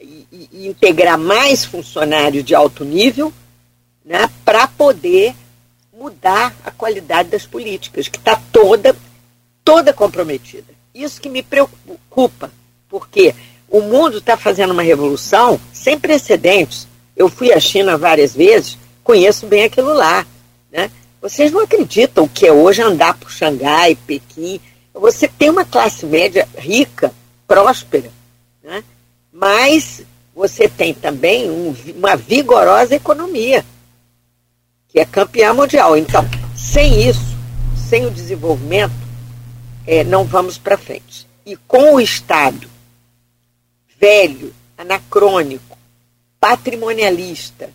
[0.00, 3.32] e, e, integrar mais funcionários de alto nível
[4.04, 5.34] né, para poder
[5.92, 8.94] mudar a qualidade das políticas, que está toda,
[9.64, 10.72] toda comprometida.
[10.94, 12.50] Isso que me preocupa,
[12.88, 13.34] porque
[13.68, 16.86] o mundo está fazendo uma revolução sem precedentes.
[17.16, 20.24] Eu fui à China várias vezes, conheço bem aquilo lá.
[20.70, 20.90] Né?
[21.20, 24.60] Vocês não acreditam o que é hoje andar por Xangai, Pequim.
[24.98, 27.12] Você tem uma classe média rica,
[27.46, 28.10] próspera,
[28.62, 28.82] né?
[29.32, 30.02] mas
[30.34, 33.64] você tem também um, uma vigorosa economia,
[34.88, 35.96] que é campeã mundial.
[35.96, 36.24] Então,
[36.56, 37.36] sem isso,
[37.88, 38.92] sem o desenvolvimento,
[39.86, 41.28] é, não vamos para frente.
[41.46, 42.68] E com o Estado
[44.00, 45.76] velho, anacrônico,
[46.40, 47.70] patrimonialista,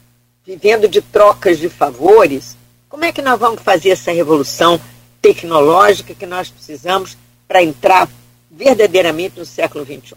[0.45, 2.57] vivendo de trocas de favores,
[2.89, 4.80] como é que nós vamos fazer essa revolução
[5.24, 7.17] tecnológica que nós precisamos
[7.47, 8.09] para entrar
[8.51, 10.15] verdadeiramente no século XXI?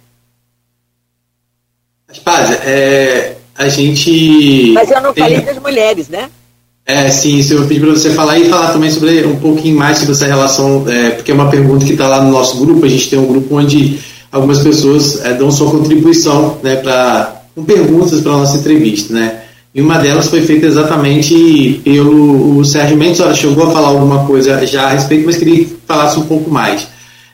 [2.09, 4.73] Aspásia, é, a gente.
[4.75, 5.25] Mas eu não tem...
[5.25, 6.29] falei das mulheres, né?
[6.85, 9.99] É, sim, isso eu pedi para você falar e falar também sobre um pouquinho mais
[9.99, 12.85] sobre essa relação, é, porque é uma pergunta que está lá no nosso grupo.
[12.85, 13.99] A gente tem um grupo onde
[14.31, 19.13] algumas pessoas é, dão sua contribuição né, pra, com perguntas para a nossa entrevista.
[19.13, 19.46] Né?
[19.77, 23.21] E uma delas foi feita exatamente pelo o Sérgio Mendes.
[23.21, 26.51] Ela chegou a falar alguma coisa já a respeito, mas queria que falasse um pouco
[26.51, 26.89] mais.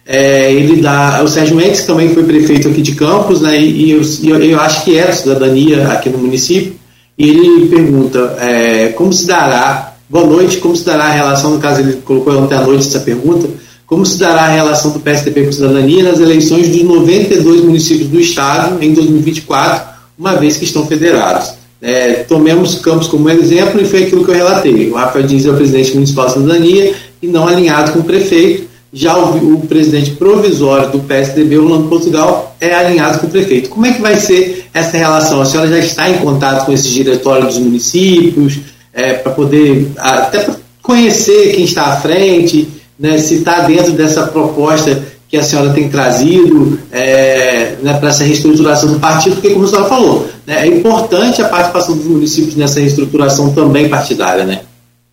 [0.05, 4.03] É, ele dá, o Sérgio Mendes também foi prefeito aqui de Campos, né, e, eu,
[4.43, 6.75] eu, acho que era cidadania aqui no município,
[7.17, 11.61] e ele pergunta é, como se dará, boa noite, como se dará a relação, no
[11.61, 13.49] caso ele colocou ontem à noite essa pergunta,
[13.87, 18.19] como se dará a relação do PSDB com cidadania nas eleições dos 92 municípios do
[18.19, 21.62] Estado em 2024, uma vez que estão federados.
[21.83, 24.89] É, tomemos Campos como exemplo e foi aquilo que eu relatei.
[24.89, 28.71] O Rafael Diniz é o presidente municipal de cidadania e não alinhado com o prefeito.
[28.93, 33.69] Já o, o presidente provisório do PSDB, Orlando Portugal, é alinhado com o prefeito.
[33.69, 35.41] Como é que vai ser essa relação?
[35.41, 38.59] A senhora já está em contato com esses diretórios dos municípios,
[38.93, 40.47] é, para poder até
[40.81, 42.69] conhecer quem está à frente,
[42.99, 45.03] né, se está dentro dessa proposta
[45.33, 49.69] que a senhora tem trazido é, né, para essa reestruturação do partido, porque, como a
[49.69, 54.45] senhora falou, né, é importante a participação dos municípios nessa reestruturação também partidária.
[54.45, 54.61] Né?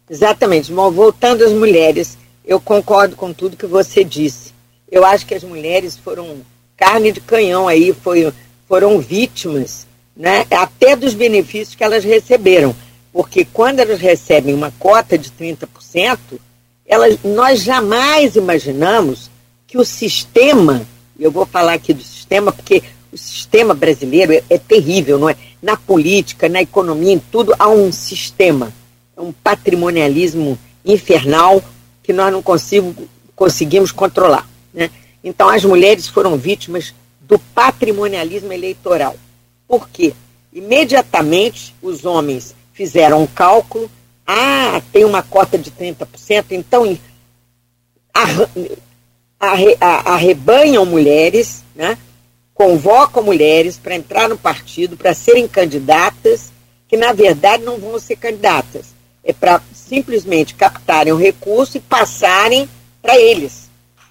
[0.09, 0.73] Exatamente.
[0.73, 4.51] Bom, voltando às mulheres, eu concordo com tudo que você disse.
[4.91, 6.41] Eu acho que as mulheres foram
[6.75, 8.29] carne de canhão aí, foi,
[8.67, 12.75] foram vítimas né, até dos benefícios que elas receberam.
[13.13, 16.17] Porque quando elas recebem uma cota de 30%,
[16.85, 19.28] elas, nós jamais imaginamos
[19.69, 20.81] que o sistema,
[21.19, 25.35] eu vou falar aqui do sistema porque o sistema brasileiro é, é terrível, não é?
[25.61, 28.73] Na política, na economia, em tudo há um sistema,
[29.15, 31.63] é um patrimonialismo infernal
[32.01, 32.95] que nós não consigo,
[33.35, 34.49] conseguimos controlar.
[34.73, 34.89] Né?
[35.23, 39.15] Então, as mulheres foram vítimas do patrimonialismo eleitoral.
[39.67, 40.13] Por quê?
[40.51, 43.89] Imediatamente os homens fizeram um cálculo
[44.31, 46.95] ah, tem uma cota de 30%, então
[49.39, 51.97] arrebanham mulheres, né?
[52.53, 56.51] convocam mulheres para entrar no partido, para serem candidatas,
[56.89, 58.87] que na verdade não vão ser candidatas.
[59.23, 62.67] É para simplesmente captarem o recurso e passarem
[63.01, 63.69] para eles,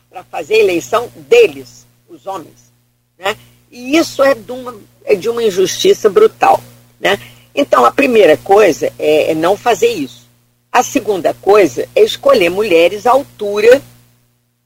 [0.08, 2.72] para fazer a eleição deles, os homens.
[3.18, 3.36] Né?
[3.70, 4.74] E isso é de uma,
[5.04, 6.62] é de uma injustiça brutal.
[6.98, 7.18] Né?
[7.54, 10.26] Então, a primeira coisa é, é não fazer isso.
[10.72, 13.82] A segunda coisa é escolher mulheres à altura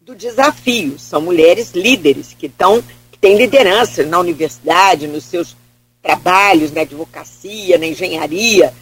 [0.05, 0.99] do desafio.
[0.99, 5.57] São mulheres líderes que estão que têm liderança na universidade, nos seus
[6.03, 8.75] trabalhos, na advocacia, na engenharia,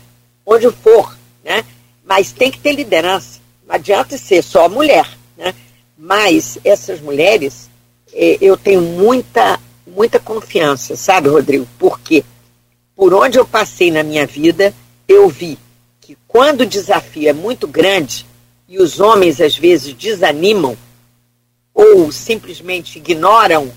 [0.46, 1.64] onde for, né?
[2.04, 3.40] Mas tem que ter liderança.
[3.66, 5.06] Não adianta ser só mulher,
[5.36, 5.54] né?
[5.96, 7.68] Mas essas mulheres
[8.14, 11.68] é, eu tenho muita, muita confiança, sabe, Rodrigo?
[11.78, 12.24] Porque
[12.96, 14.72] por onde eu passei na minha vida,
[15.06, 15.58] eu vi
[16.00, 18.24] que quando o desafio é muito grande
[18.66, 20.76] e os homens às vezes desanimam
[21.80, 23.72] ou simplesmente ignoram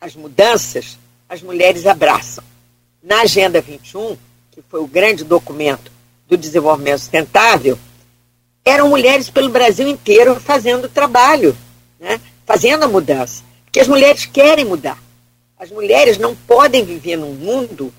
[0.00, 2.42] as mudanças, as mulheres abraçam.
[3.02, 4.16] Na Agenda 21,
[4.50, 5.92] que foi o grande documento
[6.26, 7.78] do desenvolvimento sustentável,
[8.64, 11.54] eram mulheres pelo Brasil inteiro fazendo o trabalho,
[12.00, 12.18] né?
[12.46, 13.42] fazendo a mudança.
[13.66, 14.98] Porque as mulheres querem mudar.
[15.58, 17.92] As mulheres não podem viver num mundo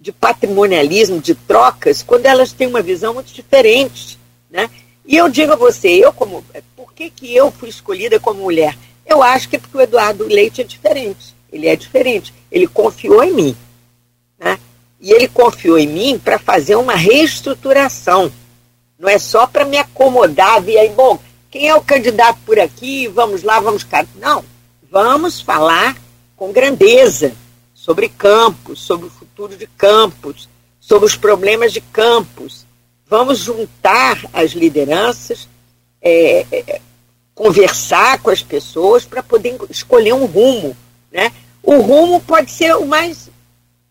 [0.00, 4.18] de patrimonialismo, de trocas, quando elas têm uma visão muito diferente.
[4.50, 4.68] Né?
[5.06, 6.44] E eu digo a você, eu como.
[6.74, 8.76] Por que, que eu fui escolhida como mulher?
[9.08, 11.34] Eu acho que é porque o Eduardo Leite é diferente.
[11.50, 12.34] Ele é diferente.
[12.52, 13.56] Ele confiou em mim.
[14.38, 14.58] Né?
[15.00, 18.30] E ele confiou em mim para fazer uma reestruturação.
[18.98, 21.18] Não é só para me acomodar, e aí, bom,
[21.50, 23.08] quem é o candidato por aqui?
[23.08, 24.04] Vamos lá, vamos cá.
[24.16, 24.44] Não,
[24.90, 25.96] vamos falar
[26.36, 27.32] com grandeza
[27.72, 30.48] sobre campos, sobre o futuro de campos,
[30.80, 32.66] sobre os problemas de campos.
[33.06, 35.48] Vamos juntar as lideranças,
[36.02, 36.80] é,
[37.38, 40.76] conversar com as pessoas para poder escolher um rumo.
[41.12, 41.30] Né?
[41.62, 43.30] O rumo pode ser o mais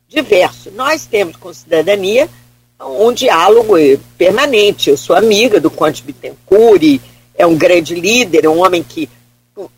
[0.05, 0.69] diverso.
[0.71, 2.29] Nós temos com cidadania
[2.77, 3.75] um diálogo
[4.17, 4.89] permanente.
[4.89, 6.99] Eu sou amiga do Conte Bittencourt,
[7.35, 9.09] é um grande líder, é um homem que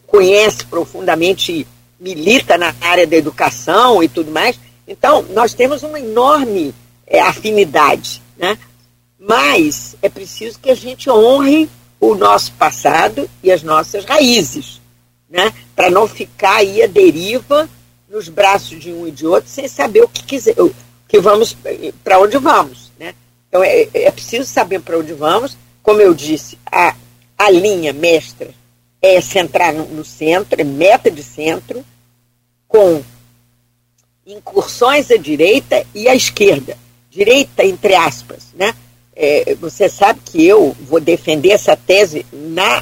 [0.07, 1.67] conhece profundamente,
[1.99, 4.59] milita na área da educação e tudo mais.
[4.87, 6.73] Então, nós temos uma enorme
[7.05, 8.57] é, afinidade, né?
[9.19, 14.81] Mas é preciso que a gente honre o nosso passado e as nossas raízes,
[15.29, 15.53] né?
[15.75, 17.69] Para não ficar aí a deriva
[18.09, 20.55] nos braços de um e de outro sem saber o que quiser,
[21.07, 21.55] que vamos
[22.03, 23.13] para onde vamos, né?
[23.47, 25.57] Então é, é preciso saber para onde vamos.
[25.81, 26.95] Como eu disse, a,
[27.37, 28.49] a linha mestra
[29.01, 31.83] é centrar no, no centro, é meta de centro,
[32.67, 33.03] com
[34.25, 36.77] incursões à direita e à esquerda.
[37.09, 38.73] Direita, entre aspas, né?
[39.21, 42.81] É, você sabe que eu vou defender essa tese na,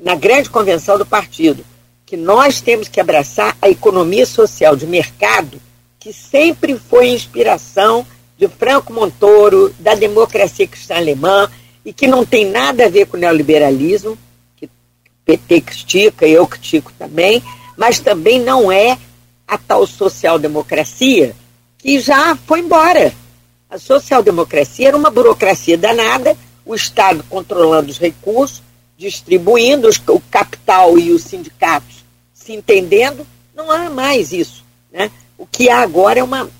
[0.00, 1.64] na grande convenção do partido
[2.06, 5.60] que nós temos que abraçar a economia social de mercado,
[5.98, 8.06] que sempre foi inspiração
[8.38, 11.50] de Franco Montoro, da democracia cristã alemã,
[11.84, 14.16] e que não tem nada a ver com o neoliberalismo,
[14.56, 14.70] que o
[15.24, 17.42] PT critica, eu critico também,
[17.76, 18.98] mas também não é
[19.46, 21.34] a tal social-democracia
[21.78, 23.12] que já foi embora.
[23.70, 28.62] A social-democracia era uma burocracia danada, o Estado controlando os recursos,
[28.98, 32.00] distribuindo os, o capital e os sindicatos
[32.50, 34.64] se entendendo, não há mais isso.
[34.90, 35.10] Né?
[35.36, 36.50] O que há agora é uma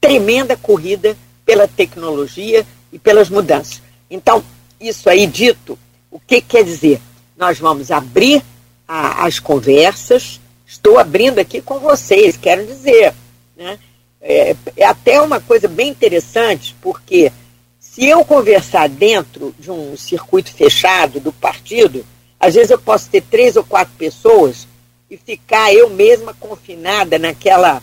[0.00, 3.82] tremenda corrida pela tecnologia e pelas mudanças.
[4.10, 4.42] Então,
[4.80, 5.78] isso aí dito,
[6.10, 7.00] o que quer dizer?
[7.36, 8.42] Nós vamos abrir
[8.86, 13.12] a, as conversas, estou abrindo aqui com vocês, quero dizer.
[13.56, 13.78] Né?
[14.26, 17.30] É, é até uma coisa bem interessante, porque
[17.78, 22.04] se eu conversar dentro de um circuito fechado do partido,
[22.40, 24.66] às vezes eu posso ter três ou quatro pessoas
[25.10, 27.82] e ficar eu mesma confinada naquela,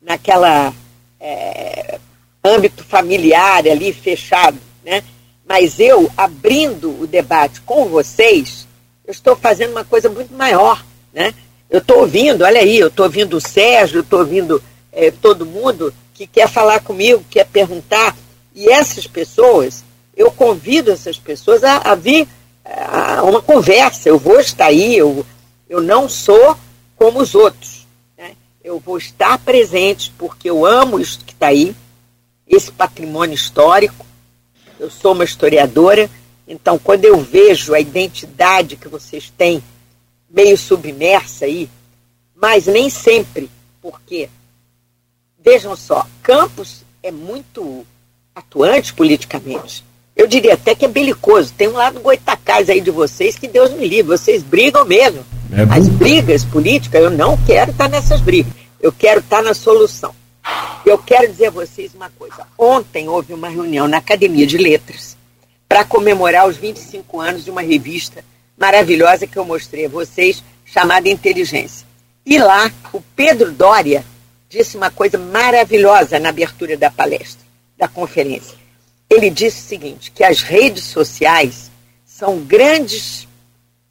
[0.00, 0.72] naquela
[1.20, 1.98] é,
[2.42, 5.04] âmbito familiar ali fechado, né?
[5.46, 8.66] Mas eu, abrindo o debate com vocês,
[9.06, 11.34] eu estou fazendo uma coisa muito maior, né?
[11.68, 14.62] Eu estou ouvindo, olha aí, eu estou ouvindo o Sérgio, estou ouvindo
[14.96, 18.16] é, todo mundo que quer falar comigo, quer perguntar.
[18.54, 19.84] E essas pessoas,
[20.16, 22.26] eu convido essas pessoas a, a vir
[22.64, 24.08] a uma conversa.
[24.08, 25.24] Eu vou estar aí, eu
[25.68, 26.56] eu não sou
[26.96, 27.86] como os outros.
[28.16, 28.34] Né?
[28.64, 31.76] Eu vou estar presente porque eu amo isso que está aí,
[32.48, 34.06] esse patrimônio histórico.
[34.80, 36.08] Eu sou uma historiadora,
[36.48, 39.62] então quando eu vejo a identidade que vocês têm
[40.30, 41.68] meio submersa aí,
[42.34, 43.50] mas nem sempre,
[43.82, 44.28] porque
[45.46, 47.86] vejam só, Campos é muito
[48.34, 49.84] atuante politicamente.
[50.16, 51.52] Eu diria até que é belicoso.
[51.52, 54.16] Tem um lado goitacás aí de vocês que Deus me livre.
[54.16, 55.24] Vocês brigam mesmo.
[55.52, 58.52] É As brigas políticas, eu não quero estar nessas brigas.
[58.80, 60.12] Eu quero estar na solução.
[60.84, 62.46] Eu quero dizer a vocês uma coisa.
[62.58, 65.16] Ontem houve uma reunião na Academia de Letras
[65.68, 68.24] para comemorar os 25 anos de uma revista
[68.58, 71.86] maravilhosa que eu mostrei a vocês, chamada Inteligência.
[72.24, 74.04] E lá, o Pedro Dória
[74.48, 77.44] disse uma coisa maravilhosa na abertura da palestra,
[77.76, 78.66] da conferência
[79.08, 81.70] ele disse o seguinte, que as redes sociais
[82.04, 83.26] são grandes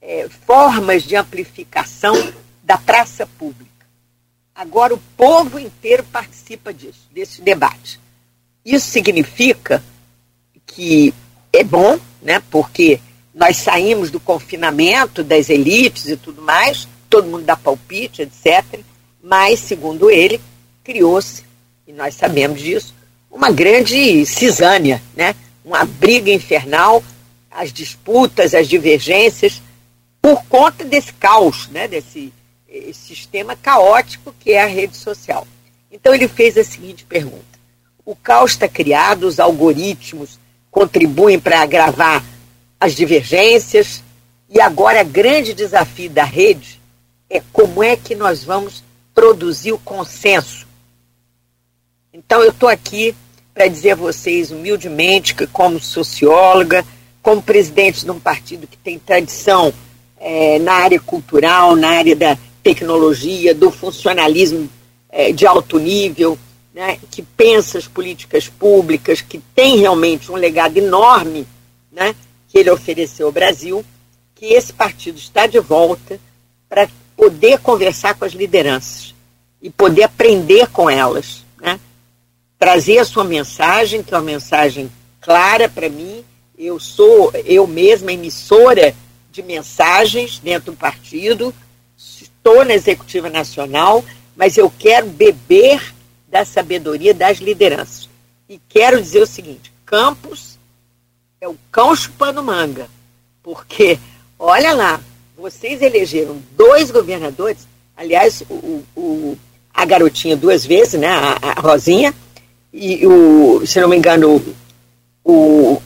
[0.01, 2.34] é, formas de amplificação
[2.64, 3.72] da praça pública.
[4.53, 7.99] Agora o povo inteiro participa disso, desse debate.
[8.64, 9.84] Isso significa
[10.66, 11.14] que
[11.53, 12.99] é bom, né, porque
[13.34, 18.80] nós saímos do confinamento das elites e tudo mais, todo mundo dá palpite, etc.
[19.28, 20.39] Mas, segundo ele,
[20.84, 21.43] criou-se,
[21.88, 22.93] e nós sabemos disso,
[23.32, 25.34] uma grande cisânia, né?
[25.65, 27.03] uma briga infernal,
[27.49, 29.63] as disputas, as divergências,
[30.21, 31.88] por conta desse caos, né?
[31.88, 32.32] desse
[32.93, 35.47] sistema caótico que é a rede social.
[35.91, 37.57] Então ele fez a seguinte pergunta:
[38.05, 40.38] o caos está criado, os algoritmos
[40.69, 42.23] contribuem para agravar
[42.80, 44.03] as divergências,
[44.47, 46.80] e agora o grande desafio da rede
[47.28, 48.84] é como é que nós vamos
[49.16, 50.68] produzir o consenso.
[52.13, 53.16] Então eu estou aqui
[53.53, 56.86] para dizer a vocês humildemente que como socióloga,
[57.24, 59.74] como presidente de um partido que tem tradição
[60.20, 64.70] é, na área cultural, na área da tecnologia, do funcionalismo
[65.09, 66.38] é, de alto nível,
[66.74, 71.47] né, que pensa as políticas públicas, que tem realmente um legado enorme
[71.89, 72.13] né,
[72.49, 73.84] que ele ofereceu ao Brasil,
[74.36, 76.20] que esse partido está de volta
[76.68, 79.13] para poder conversar com as lideranças
[79.61, 81.80] e poder aprender com elas, né?
[82.57, 84.91] trazer a sua mensagem, que é uma mensagem
[85.22, 86.24] clara para mim.
[86.57, 88.95] Eu sou eu mesma emissora
[89.32, 91.53] de mensagens dentro do partido,
[91.97, 94.03] estou na executiva nacional
[94.36, 95.93] mas eu quero beber
[96.28, 98.09] da sabedoria das lideranças.
[98.49, 100.59] E quero dizer o seguinte: Campos
[101.39, 102.89] é o cão chupando manga.
[103.41, 103.97] Porque,
[104.38, 104.99] olha lá,
[105.45, 109.37] vocês elegeram dois governadores, aliás, o, o
[109.71, 112.15] a garotinha duas vezes, né, a, a, Rosinha,
[112.73, 114.41] e o, se não me engano,
[115.23, 115.79] o,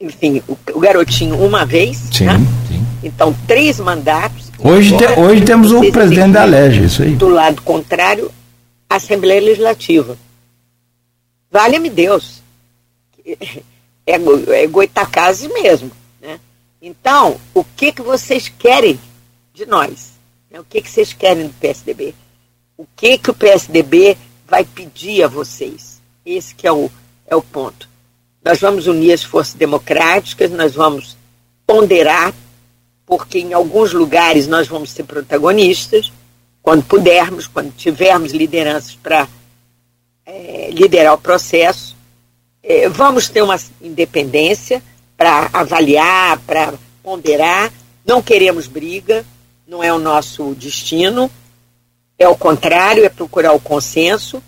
[0.00, 2.38] enfim, o, o garotinho uma vez, sim, né?
[2.66, 2.84] sim.
[3.04, 7.14] Então, três mandatos Hoje, te, hoje temos o presidente da LEGE, isso aí.
[7.14, 8.32] Do lado contrário,
[8.90, 10.16] a Assembleia Legislativa.
[11.52, 12.42] Valha-me Deus.
[14.06, 15.90] É, é Goitacazes mesmo.
[16.86, 19.00] Então, o que, que vocês querem
[19.54, 20.12] de nós?
[20.50, 20.60] Né?
[20.60, 22.14] O que, que vocês querem do PSDB?
[22.76, 26.02] O que, que o PSDB vai pedir a vocês?
[26.26, 26.90] Esse que é o,
[27.26, 27.88] é o ponto.
[28.44, 31.16] Nós vamos unir as forças democráticas, nós vamos
[31.66, 32.34] ponderar
[33.06, 36.12] porque em alguns lugares nós vamos ser protagonistas,
[36.62, 39.26] quando pudermos, quando tivermos lideranças para
[40.26, 41.96] é, liderar o processo.
[42.62, 44.82] É, vamos ter uma independência
[45.16, 47.72] para avaliar, para ponderar.
[48.04, 49.24] Não queremos briga,
[49.66, 51.30] não é o nosso destino.
[52.18, 54.42] É o contrário, é procurar o consenso.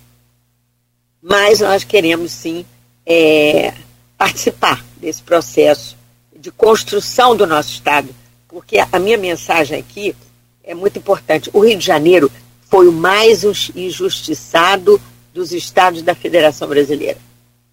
[1.23, 2.65] Mas nós queremos sim
[3.05, 3.75] é,
[4.17, 5.97] participar desse processo
[6.39, 8.15] de construção do nosso Estado
[8.57, 10.17] porque a minha mensagem aqui
[10.65, 11.51] é muito importante.
[11.53, 12.33] O Rio de Janeiro
[12.71, 13.45] foi o mais
[13.75, 14.99] injustiçado
[15.35, 17.19] dos estados da Federação Brasileira.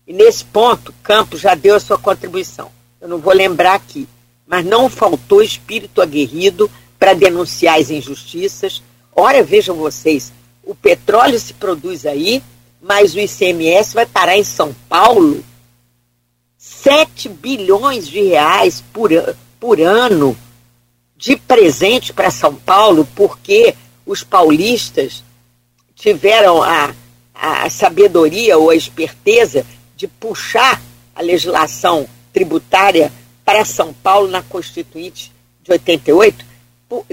[0.05, 2.69] E nesse ponto, Campos já deu a sua contribuição.
[3.03, 4.07] Eu não vou lembrar aqui,
[4.47, 8.81] mas não faltou espírito aguerrido para denunciar as injustiças.
[9.13, 10.31] Ora, vejam vocês,
[10.63, 12.41] o petróleo se produz aí,
[12.81, 15.43] mas o ICMS vai parar em São Paulo
[16.57, 19.09] 7 bilhões de reais por,
[19.59, 20.33] por ano
[21.17, 23.75] de presente para São Paulo, porque
[24.05, 25.25] os paulistas
[25.93, 26.95] tiveram a,
[27.35, 30.81] a sabedoria ou a esperteza de puxar
[31.13, 33.13] a legislação tributária
[33.45, 35.31] para São Paulo na Constituinte
[35.61, 36.45] de 88,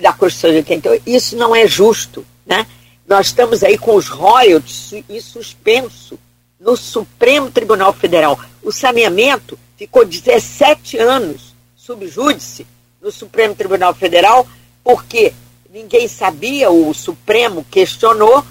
[0.00, 1.02] da Constituição de 88.
[1.06, 2.66] Isso não é justo, né?
[3.06, 6.18] Nós estamos aí com os royalties em suspenso
[6.58, 8.38] no Supremo Tribunal Federal.
[8.62, 12.66] O saneamento ficou 17 anos sob júdice
[13.00, 14.46] no Supremo Tribunal Federal,
[14.84, 15.32] porque
[15.72, 18.44] ninguém sabia, o Supremo questionou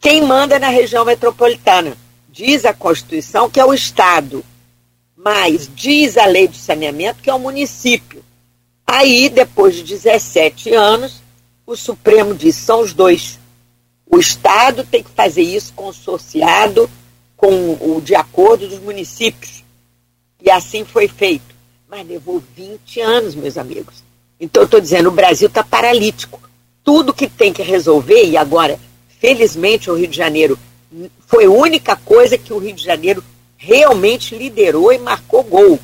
[0.00, 1.96] quem manda na região metropolitana.
[2.28, 4.44] Diz a Constituição que é o Estado,
[5.16, 8.24] mas diz a lei de saneamento que é o município.
[8.86, 11.22] Aí, depois de 17 anos,
[11.66, 13.38] o Supremo diz: são os dois.
[14.06, 16.90] O Estado tem que fazer isso consorciado
[17.36, 19.64] com o de acordo dos municípios.
[20.40, 21.54] E assim foi feito.
[21.88, 24.04] Mas levou 20 anos, meus amigos.
[24.38, 26.40] Então, eu estou dizendo, o Brasil está paralítico.
[26.82, 28.78] Tudo que tem que resolver, e agora,
[29.20, 30.58] felizmente, o Rio de Janeiro
[31.26, 33.24] foi a única coisa que o Rio de Janeiro
[33.56, 35.78] realmente liderou e marcou gol.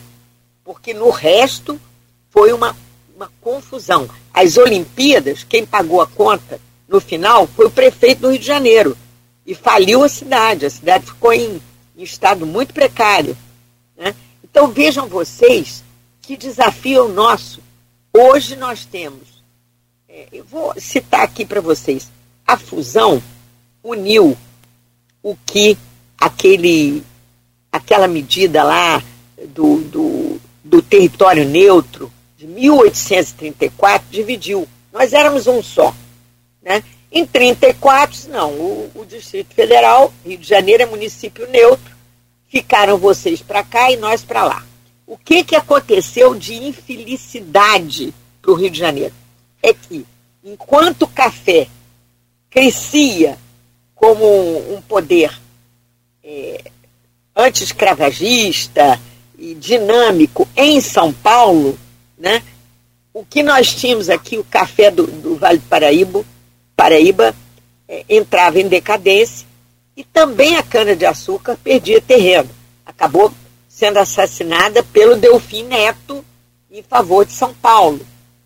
[0.64, 1.80] Porque no resto
[2.30, 2.76] foi uma,
[3.14, 4.08] uma confusão.
[4.32, 8.96] As Olimpíadas, quem pagou a conta no final foi o prefeito do Rio de Janeiro.
[9.46, 10.66] E faliu a cidade.
[10.66, 11.60] A cidade ficou em,
[11.96, 13.36] em estado muito precário.
[13.96, 14.14] Né?
[14.42, 15.82] Então vejam vocês
[16.20, 17.60] que desafio nosso.
[18.12, 19.42] Hoje nós temos,
[20.08, 22.10] é, eu vou citar aqui para vocês,
[22.46, 23.22] a fusão
[23.82, 24.36] uniu
[25.22, 25.78] o que
[26.18, 27.04] aquele,
[27.70, 29.02] aquela medida lá
[29.48, 34.66] do, do, do território neutro de 1834 dividiu.
[34.92, 35.94] Nós éramos um só.
[36.62, 36.82] Né?
[37.12, 41.94] Em 34, não, o, o Distrito Federal, Rio de Janeiro é município neutro,
[42.48, 44.64] ficaram vocês para cá e nós para lá.
[45.06, 49.14] O que, que aconteceu de infelicidade para o Rio de Janeiro?
[49.62, 50.06] É que,
[50.44, 51.66] enquanto o café
[52.48, 53.36] crescia
[53.94, 54.24] como
[54.74, 55.30] um, poder
[56.22, 56.64] é,
[57.40, 59.00] anti-escravagista
[59.38, 61.78] e dinâmico em São Paulo,
[62.16, 62.42] né,
[63.12, 66.24] o que nós tínhamos aqui, o café do, do Vale do Paraíba,
[66.76, 67.34] Paraíba
[67.88, 69.46] é, entrava em decadência
[69.96, 72.48] e também a cana-de-açúcar perdia terreno.
[72.86, 73.32] Acabou
[73.68, 76.24] sendo assassinada pelo Delfim Neto
[76.70, 78.00] em favor de São Paulo.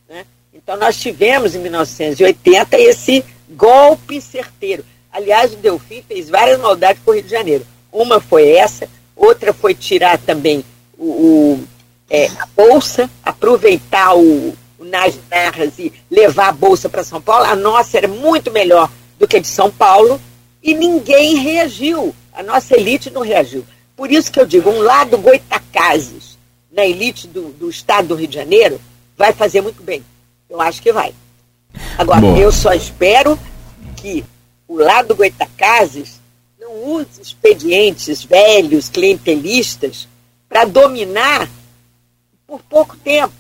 [0.09, 0.25] Né?
[0.53, 4.85] Então nós tivemos em 1980 esse golpe certeiro.
[5.13, 7.67] Aliás, o Delfim fez várias maldades com o Rio de Janeiro.
[7.95, 10.65] Uma foi essa, outra foi tirar também
[10.99, 11.65] o, o
[12.11, 17.45] é, a bolsa, aproveitar o, o Nas Terras e levar a bolsa para São Paulo.
[17.45, 20.21] A nossa era muito melhor do que a de São Paulo
[20.61, 22.13] e ninguém reagiu.
[22.33, 23.65] A nossa elite não reagiu.
[23.95, 26.37] Por isso que eu digo, um lado Goitacazes
[26.73, 28.81] na elite do, do estado do Rio de Janeiro
[29.17, 30.05] vai fazer muito bem.
[30.51, 31.15] Eu acho que vai.
[31.97, 32.37] Agora, Bom.
[32.37, 33.39] eu só espero
[33.97, 34.25] que
[34.67, 36.21] o lado Goitacazes
[36.75, 40.09] use expedientes velhos, clientelistas,
[40.49, 41.49] para dominar
[42.47, 43.33] por pouco tempo.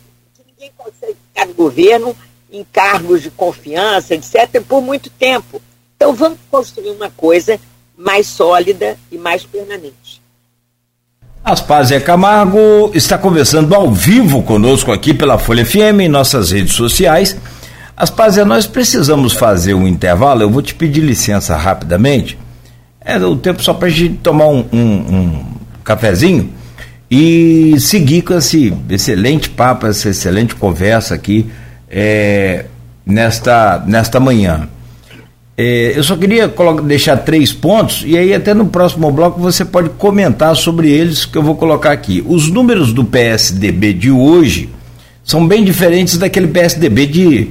[0.47, 2.17] Ninguém consegue ficar no governo
[2.51, 5.61] em cargos de confiança, etc., por muito tempo.
[5.97, 7.59] Então vamos construir uma coisa
[7.97, 10.23] mais sólida e mais permanente.
[11.45, 17.37] Aspásia Camargo está conversando ao vivo conosco aqui pela Folha FM em nossas redes sociais.
[17.97, 20.43] Aspásia, nós precisamos fazer um intervalo.
[20.43, 22.39] Eu vou te pedir licença rapidamente.
[23.05, 25.45] É o tempo só para a gente tomar um, um, um
[25.85, 26.51] cafezinho
[27.11, 31.47] e seguir com esse excelente papo, essa excelente conversa aqui
[31.91, 32.65] é,
[33.05, 34.69] nesta, nesta manhã.
[35.57, 36.53] É, eu só queria
[36.83, 41.39] deixar três pontos e aí até no próximo bloco você pode comentar sobre eles que
[41.39, 42.25] eu vou colocar aqui.
[42.27, 44.69] Os números do PSDB de hoje
[45.23, 47.51] são bem diferentes daquele PSDB de.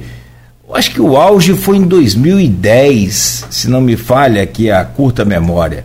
[0.66, 5.24] Eu acho que o auge foi em 2010, se não me falha aqui a curta
[5.24, 5.84] memória.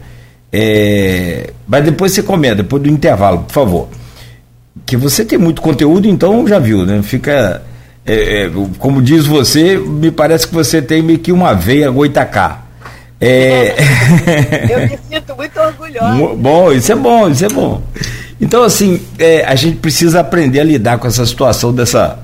[0.52, 3.90] É, mas depois você comenta, depois do intervalo, por favor.
[4.86, 7.02] Que você tem muito conteúdo, então já viu, né?
[7.04, 7.62] Fica.
[8.06, 12.64] É, é, como diz você, me parece que você tem meio que uma veia goitacá.
[13.22, 13.76] É...
[14.70, 16.36] Eu me sinto muito orgulhosa.
[16.36, 17.84] Bom, isso é bom, isso é bom.
[18.42, 22.18] Então, assim, é, a gente precisa aprender a lidar com essa situação dessa,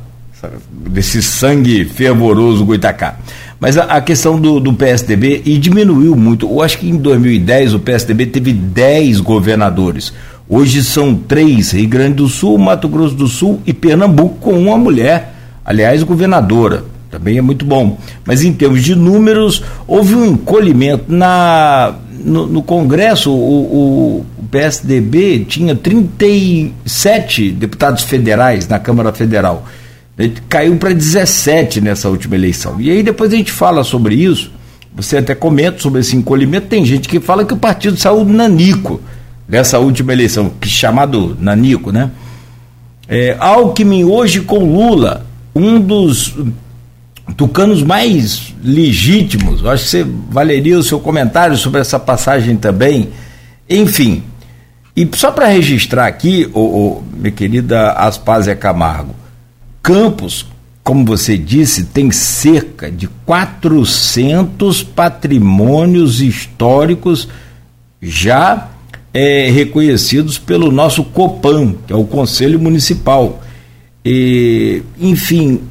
[0.70, 3.18] desse sangue fervoroso goitacá.
[3.60, 6.48] Mas a, a questão do, do, PSDB, e diminuiu muito.
[6.48, 10.14] Eu acho que em 2010 o PSDB teve 10 governadores.
[10.48, 14.78] Hoje são três: Rio Grande do Sul, Mato Grosso do Sul e Pernambuco, com uma
[14.78, 15.34] mulher,
[15.64, 16.84] aliás, governadora.
[17.10, 17.98] Também é muito bom.
[18.26, 21.06] Mas em termos de números, houve um encolhimento.
[21.08, 29.66] Na, no, no Congresso, o, o, o PSDB tinha 37 deputados federais na Câmara Federal
[30.47, 32.80] caiu para 17 nessa última eleição.
[32.80, 34.51] E aí depois a gente fala sobre isso.
[34.95, 36.68] Você até comenta sobre esse encolhimento.
[36.68, 39.01] Tem gente que fala que o partido saiu nanico
[39.47, 42.11] dessa última eleição, que chamado nanico, né?
[43.07, 46.34] É, Alckmin hoje com Lula, um dos
[47.36, 49.66] tucanos mais legítimos.
[49.66, 53.09] Acho que você valeria o seu comentário sobre essa passagem também.
[53.70, 54.24] Enfim,
[54.95, 59.13] e só para registrar aqui, ô, minha querida Aspásia Camargo,
[59.86, 60.48] Campos,
[60.84, 67.30] como você disse, tem cerca de 400 patrimônios históricos
[68.02, 68.70] já
[69.14, 73.44] é, reconhecidos pelo nosso COPAN, que é o Conselho Municipal.
[74.04, 75.62] E, enfim,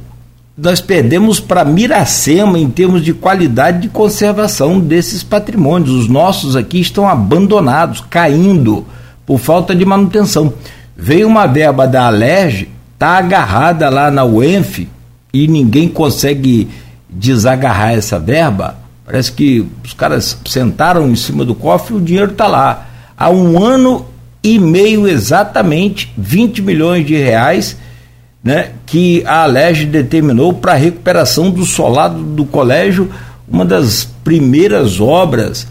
[0.57, 5.89] nós perdemos para Miracema em termos de qualidade de conservação desses patrimônios.
[5.89, 8.85] Os nossos aqui estão abandonados, caindo
[9.25, 10.53] por falta de manutenção.
[10.95, 14.87] Veio uma verba da Alerj está agarrada lá na UENF
[15.31, 16.67] e ninguém consegue
[17.09, 18.77] desagarrar essa verba.
[19.05, 22.87] Parece que os caras sentaram em cima do cofre e o dinheiro está lá.
[23.17, 24.05] Há um ano
[24.41, 27.77] e meio exatamente, 20 milhões de reais,
[28.43, 33.11] né, que a Alerj determinou para a recuperação do solado do colégio,
[33.47, 35.67] uma das primeiras obras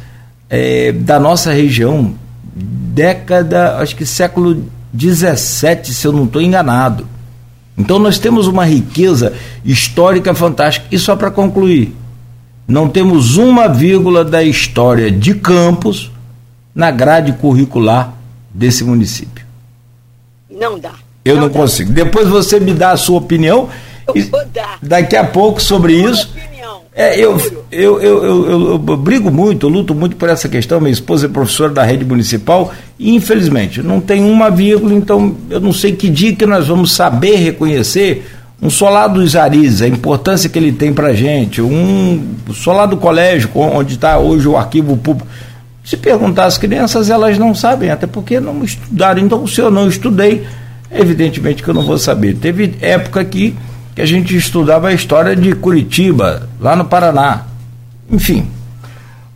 [0.50, 2.14] é, da nossa região,
[2.54, 7.13] década, acho que século 17, se eu não estou enganado.
[7.76, 9.32] Então nós temos uma riqueza
[9.64, 10.86] histórica fantástica.
[10.90, 11.94] E só para concluir,
[12.66, 16.10] não temos uma vírgula da história de Campos
[16.74, 18.14] na grade curricular
[18.52, 19.44] desse município.
[20.50, 20.92] Não dá.
[21.24, 21.58] Eu não, não dá.
[21.58, 21.92] consigo.
[21.92, 23.68] Depois você me dá a sua opinião
[24.82, 26.30] Daqui a pouco sobre isso.
[26.96, 27.36] É, eu,
[27.72, 30.80] eu, eu, eu, brigo muito, eu luto muito por essa questão.
[30.80, 35.60] Minha esposa é professora da rede municipal e, infelizmente, não tem uma vírgula, então eu
[35.60, 38.24] não sei que dia que nós vamos saber reconhecer
[38.62, 43.50] um solar dos Arizes, a importância que ele tem para gente, um solar do colégio,
[43.54, 45.28] onde está hoje o arquivo público.
[45.84, 49.20] Se perguntar às crianças, elas não sabem, até porque não estudaram.
[49.20, 50.46] Então, se eu não estudei,
[50.90, 52.36] evidentemente que eu não vou saber.
[52.36, 53.54] Teve época aqui
[53.94, 57.44] que a gente estudava a história de Curitiba, lá no Paraná.
[58.10, 58.46] Enfim.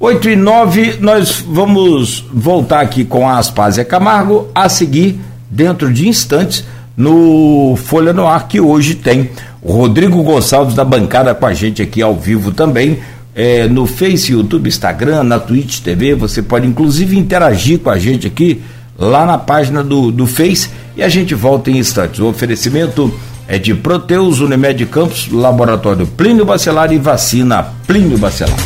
[0.00, 6.08] 8 e 9, nós vamos voltar aqui com a Aspásia Camargo, a seguir, dentro de
[6.08, 6.64] instantes,
[6.96, 9.30] no Folha no Ar, que hoje tem
[9.64, 12.98] Rodrigo Gonçalves da bancada com a gente aqui ao vivo também.
[13.34, 18.26] É, no Face, YouTube, Instagram, na Twitch TV, você pode inclusive interagir com a gente
[18.26, 18.60] aqui
[18.98, 22.18] lá na página do, do Face e a gente volta em instantes.
[22.18, 23.12] O oferecimento
[23.48, 28.58] é de Proteus, Unimed Campos, Laboratório Plínio Bacelar e Vacina Plínio Bacelar.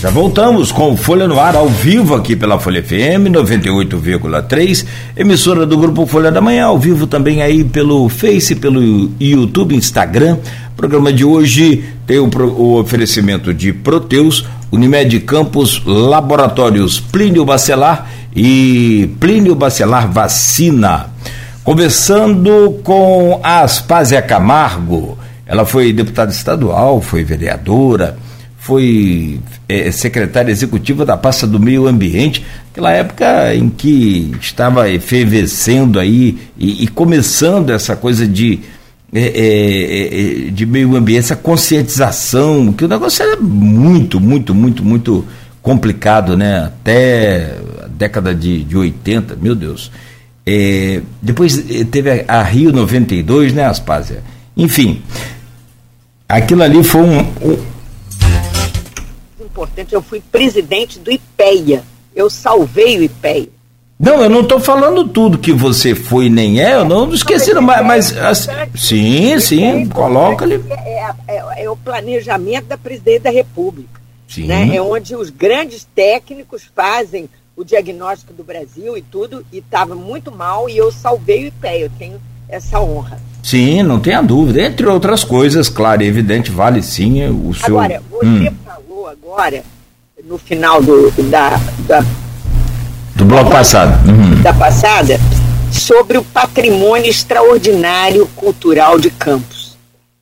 [0.00, 4.84] Já voltamos com Folha no Ar ao vivo aqui pela Folha FM 98,3,
[5.16, 10.38] emissora do Grupo Folha da Manhã, ao vivo também aí pelo Face, pelo YouTube, Instagram.
[10.72, 18.10] O programa de hoje tem o, o oferecimento de Proteus, Unimed Campos, Laboratórios Plínio Bacelar
[18.36, 21.14] e Plínio Bacelar Vacina.
[21.64, 28.18] Conversando com a Aspásia Camargo, ela foi deputada estadual, foi vereadora,
[28.58, 35.98] foi é, secretária executiva da pasta do meio ambiente, aquela época em que estava efervescendo
[35.98, 38.60] aí e, e começando essa coisa de,
[39.10, 45.24] é, é de meio ambiente, essa conscientização, que o negócio era muito, muito, muito, muito
[45.62, 46.64] complicado, né?
[46.66, 49.90] Até a década de, de 80, meu Deus.
[50.46, 54.22] É, depois eh, teve a, a, Rio 92, né, Aspásia?
[54.56, 55.02] Enfim,
[56.28, 57.64] aquilo ali foi um, um.
[59.40, 61.82] Importante, eu fui presidente do IPEA.
[62.14, 63.48] Eu salvei o IPEA.
[63.98, 67.86] Não, eu não estou falando tudo que você foi nem é, eu não esqueci, mas,
[67.86, 70.62] mas assim, sim, sim, coloca ali.
[70.70, 74.00] É, é, é, o planejamento da presidência da República.
[74.28, 74.46] Sim.
[74.46, 74.76] Né?
[74.76, 80.32] É onde os grandes técnicos fazem o diagnóstico do Brasil e tudo, e estava muito
[80.32, 83.18] mal, e eu salvei o IPE, eu tenho essa honra.
[83.42, 84.62] Sim, não tenha dúvida.
[84.62, 87.78] Entre outras coisas, claro e evidente, vale sim o seu.
[87.78, 88.54] Agora, você hum.
[88.64, 89.62] falou agora,
[90.24, 92.04] no final do, da, da
[93.14, 94.08] do bloco da, passado.
[94.08, 94.42] Uhum.
[94.42, 95.20] Da passada,
[95.70, 99.76] sobre o patrimônio extraordinário cultural de Campos.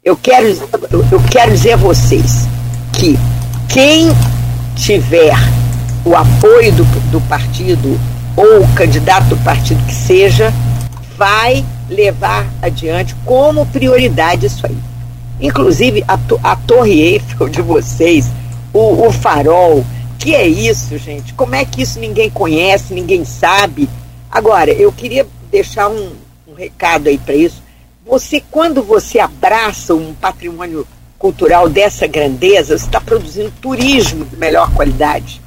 [0.04, 2.48] Eu quero, eu quero dizer a vocês
[2.92, 3.16] que
[3.68, 4.08] quem
[4.74, 5.34] tiver
[6.04, 7.98] o apoio do, do partido
[8.36, 10.52] ou o candidato do partido que seja,
[11.16, 14.76] vai levar adiante como prioridade isso aí.
[15.40, 18.30] Inclusive a, a Torre Eiffel de vocês,
[18.72, 19.84] o, o farol,
[20.18, 21.34] que é isso, gente?
[21.34, 23.88] Como é que isso ninguém conhece, ninguém sabe?
[24.30, 26.12] Agora, eu queria deixar um,
[26.48, 27.62] um recado aí para isso.
[28.06, 30.86] Você, quando você abraça um patrimônio
[31.18, 35.40] cultural dessa grandeza, você está produzindo turismo de melhor qualidade.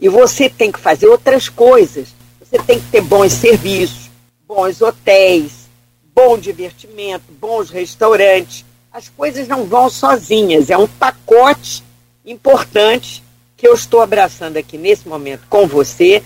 [0.00, 2.08] E você tem que fazer outras coisas.
[2.40, 4.10] Você tem que ter bons serviços,
[4.46, 5.68] bons hotéis,
[6.14, 8.64] bom divertimento, bons restaurantes.
[8.92, 11.84] As coisas não vão sozinhas, é um pacote
[12.24, 13.22] importante
[13.56, 16.22] que eu estou abraçando aqui nesse momento com você,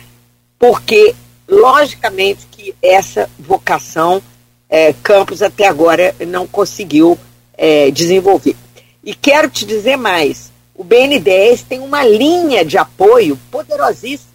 [0.58, 1.14] porque
[1.48, 4.22] logicamente que essa vocação
[4.68, 7.18] é, Campos até agora não conseguiu
[7.56, 8.56] é, desenvolver.
[9.04, 14.32] E quero te dizer mais: o BNDES tem uma linha de apoio poderosíssima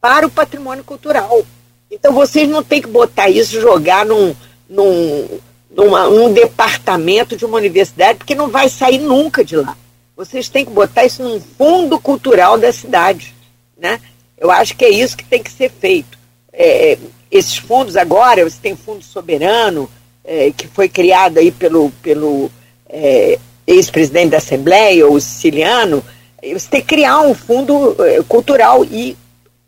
[0.00, 1.44] para o patrimônio cultural.
[1.90, 4.34] Então vocês não têm que botar isso, jogar num,
[4.68, 9.76] num, numa, num departamento de uma universidade, porque não vai sair nunca de lá.
[10.16, 13.34] Vocês têm que botar isso num fundo cultural da cidade.
[13.76, 14.00] Né?
[14.36, 16.18] Eu acho que é isso que tem que ser feito.
[16.52, 16.98] É,
[17.30, 19.88] esses fundos agora, você tem fundo soberano,
[20.22, 22.50] é, que foi criado aí pelo, pelo
[22.88, 23.38] é,
[23.70, 26.04] ex-presidente da Assembleia, o siciliano,
[26.42, 29.16] você tem que criar um fundo eh, cultural e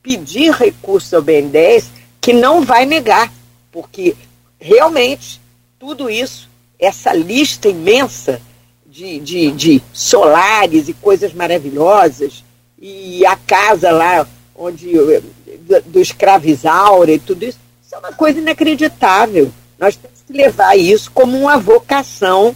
[0.03, 1.91] pedir recursos ao BNDES
[2.21, 3.33] que não vai negar,
[3.71, 4.17] porque
[4.59, 5.41] realmente
[5.79, 6.49] tudo isso,
[6.79, 8.41] essa lista imensa
[8.87, 12.45] de, de, de solares e coisas maravilhosas,
[12.81, 14.27] e a casa lá
[14.57, 15.23] onde eh,
[15.61, 19.53] do, do escravizaura e tudo isso, isso é uma coisa inacreditável.
[19.79, 22.55] Nós temos que levar isso como uma vocação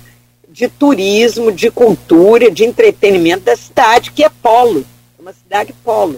[0.56, 4.86] de turismo, de cultura, de entretenimento da cidade, que é polo,
[5.18, 6.16] é uma cidade polo.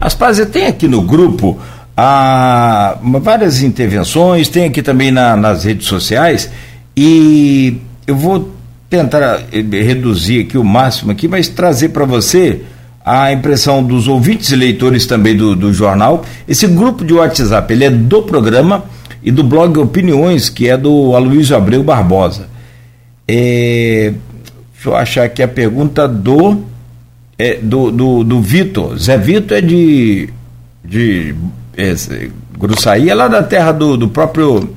[0.00, 1.58] Aspásia, tem aqui no grupo
[1.96, 6.48] ah, várias intervenções, tem aqui também na, nas redes sociais,
[6.96, 8.52] E eu vou
[8.88, 12.62] tentar eh, reduzir aqui o máximo aqui, mas trazer para você
[13.04, 16.24] a impressão dos ouvintes e leitores também do, do jornal.
[16.46, 18.84] Esse grupo de WhatsApp, ele é do programa
[19.20, 22.53] e do blog Opiniões, que é do Aloysio Abreu Barbosa.
[23.26, 24.12] É,
[24.72, 26.64] deixa eu achar aqui a pergunta do
[27.38, 28.96] é, do, do, do Vitor.
[28.98, 30.28] Zé Vitor é de,
[30.84, 31.34] de
[31.76, 31.94] é,
[32.58, 34.68] Gruçaí, é lá da terra do, do próprio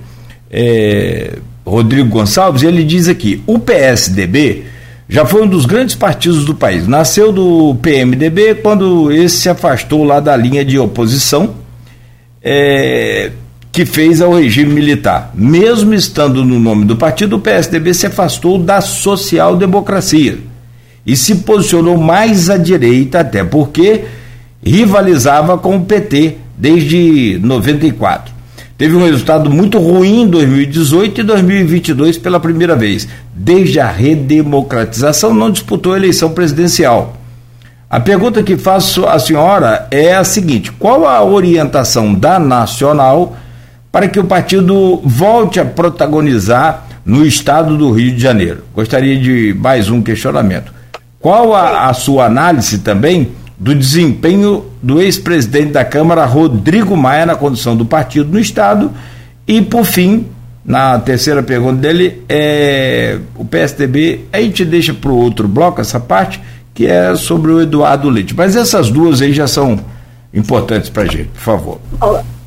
[0.50, 4.66] é, Rodrigo Gonçalves, ele diz aqui: o PSDB
[5.10, 6.88] já foi um dos grandes partidos do país.
[6.88, 11.56] Nasceu do PMDB quando esse se afastou lá da linha de oposição
[12.42, 13.32] é,
[13.78, 15.30] que fez ao regime militar.
[15.36, 20.40] Mesmo estando no nome do partido, o PSDB se afastou da social-democracia
[21.06, 24.06] e se posicionou mais à direita, até porque
[24.66, 28.34] rivalizava com o PT desde 94.
[28.80, 33.08] Teve um resultado muito ruim em 2018 e 2022 pela primeira vez.
[33.32, 37.16] Desde a redemocratização, não disputou a eleição presidencial.
[37.88, 43.38] A pergunta que faço à senhora é a seguinte: qual a orientação da Nacional
[43.98, 48.64] para que o partido volte a protagonizar no estado do Rio de Janeiro?
[48.72, 50.72] Gostaria de mais um questionamento.
[51.20, 57.36] Qual a, a sua análise também do desempenho do ex-presidente da Câmara, Rodrigo Maia, na
[57.36, 58.92] condução do partido no Estado.
[59.48, 60.28] E, por fim,
[60.64, 66.00] na terceira pergunta dele, é, o PSDB, a gente deixa para o outro bloco essa
[66.00, 66.40] parte,
[66.72, 68.36] que é sobre o Eduardo Leite.
[68.36, 69.80] Mas essas duas aí já são
[70.32, 71.80] importantes para a gente, por favor.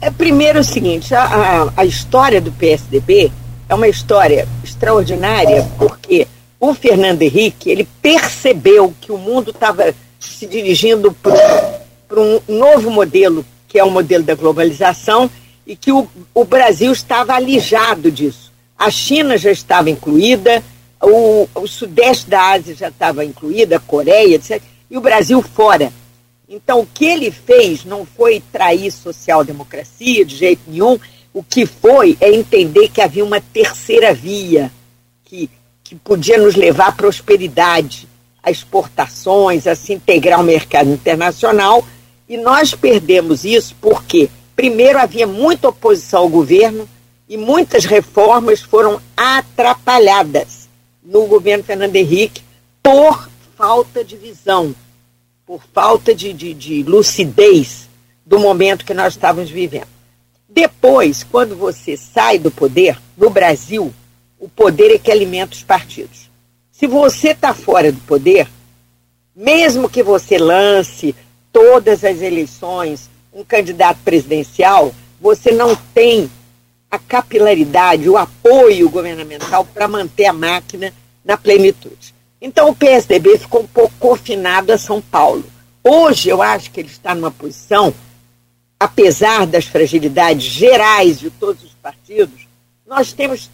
[0.01, 3.31] É, primeiro o seguinte, a, a, a história do PSDB
[3.69, 6.27] é uma história extraordinária, porque
[6.59, 13.45] o Fernando Henrique, ele percebeu que o mundo estava se dirigindo para um novo modelo,
[13.69, 15.31] que é o modelo da globalização,
[15.67, 18.51] e que o, o Brasil estava alijado disso.
[18.79, 20.63] A China já estava incluída,
[21.03, 25.93] o, o Sudeste da Ásia já estava incluída, a Coreia, etc., e o Brasil fora.
[26.53, 30.99] Então, o que ele fez não foi trair social-democracia de jeito nenhum,
[31.33, 34.73] o que foi é entender que havia uma terceira via
[35.25, 35.49] que,
[35.85, 38.09] que podia nos levar à prosperidade,
[38.43, 41.87] a exportações, a se integrar ao mercado internacional,
[42.29, 46.89] e nós perdemos isso porque, primeiro, havia muita oposição ao governo
[47.29, 50.69] e muitas reformas foram atrapalhadas
[51.01, 52.43] no governo Fernando Henrique
[52.83, 54.75] por falta de visão,
[55.51, 57.89] por falta de, de, de lucidez
[58.25, 59.89] do momento que nós estávamos vivendo.
[60.49, 63.93] Depois, quando você sai do poder, no Brasil,
[64.39, 66.31] o poder é que alimenta os partidos.
[66.71, 68.49] Se você está fora do poder,
[69.35, 71.17] mesmo que você lance
[71.53, 76.31] todas as eleições um candidato presidencial, você não tem
[76.89, 80.95] a capilaridade, o apoio governamental para manter a máquina
[81.25, 82.20] na plenitude.
[82.41, 85.45] Então o PSDB ficou um pouco confinado a São Paulo.
[85.85, 87.93] Hoje eu acho que ele está numa posição,
[88.79, 92.47] apesar das fragilidades gerais de todos os partidos,
[92.87, 93.51] nós temos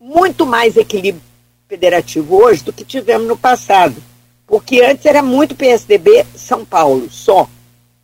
[0.00, 1.22] muito mais equilíbrio
[1.68, 4.02] federativo hoje do que tivemos no passado.
[4.46, 7.48] Porque antes era muito PSDB São Paulo só,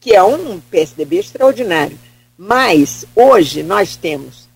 [0.01, 1.99] que é um PSDB extraordinário.
[2.37, 4.49] Mas hoje nós temos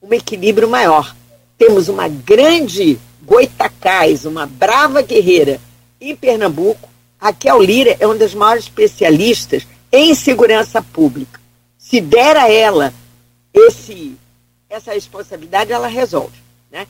[0.00, 1.14] um equilíbrio maior.
[1.58, 5.60] Temos uma grande Goitacás, uma brava guerreira
[6.00, 6.88] em Pernambuco.
[7.18, 11.40] Raquel Lira é uma das maiores especialistas em segurança pública.
[11.78, 12.92] Se der a ela
[13.54, 14.16] esse,
[14.68, 16.36] essa responsabilidade, ela resolve.
[16.70, 16.86] Né?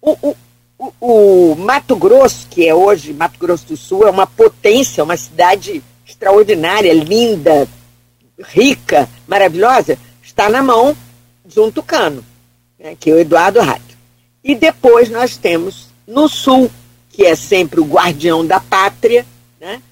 [0.00, 0.36] O, o,
[0.78, 5.16] o, o, Mato Grosso, que é hoje Mato Grosso do Sul, é uma potência, uma
[5.16, 7.68] cidade extraordinária, linda,
[8.40, 10.96] rica, maravilhosa, está na mão
[11.44, 12.24] de um tucano,
[12.78, 13.95] né, que é o Eduardo Rádio.
[14.46, 16.70] E depois nós temos no Sul,
[17.10, 19.26] que é sempre o guardião da pátria,
[19.60, 19.82] né,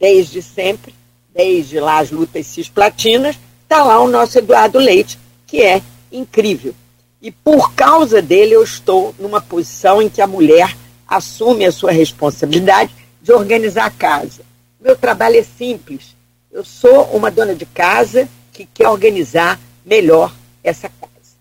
[0.00, 0.94] desde sempre,
[1.34, 6.74] desde lá as lutas cisplatinas, está lá o nosso Eduardo Leite, que é incrível.
[7.20, 10.74] E por causa dele, eu estou numa posição em que a mulher
[11.06, 12.90] assume a sua responsabilidade
[13.20, 14.40] de organizar a casa.
[14.80, 16.16] Meu trabalho é simples.
[16.50, 20.34] Eu sou uma dona de casa que quer organizar melhor
[20.64, 21.36] essa casa.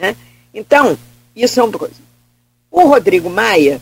[0.00, 0.16] Né?
[0.54, 0.96] Então,
[1.34, 2.11] isso é uma coisa.
[2.72, 3.80] O Rodrigo Maia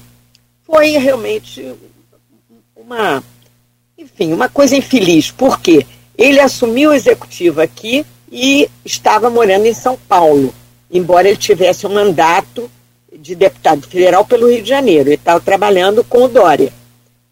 [0.67, 1.75] foi realmente
[2.77, 3.25] uma,
[3.97, 5.31] enfim, uma coisa infeliz.
[5.31, 5.87] Por quê?
[6.19, 10.53] Ele assumiu o executivo aqui e estava morando em São Paulo
[10.91, 12.71] embora ele tivesse um mandato
[13.17, 15.09] de deputado federal pelo Rio de Janeiro.
[15.09, 16.73] Ele estava trabalhando com o Dória.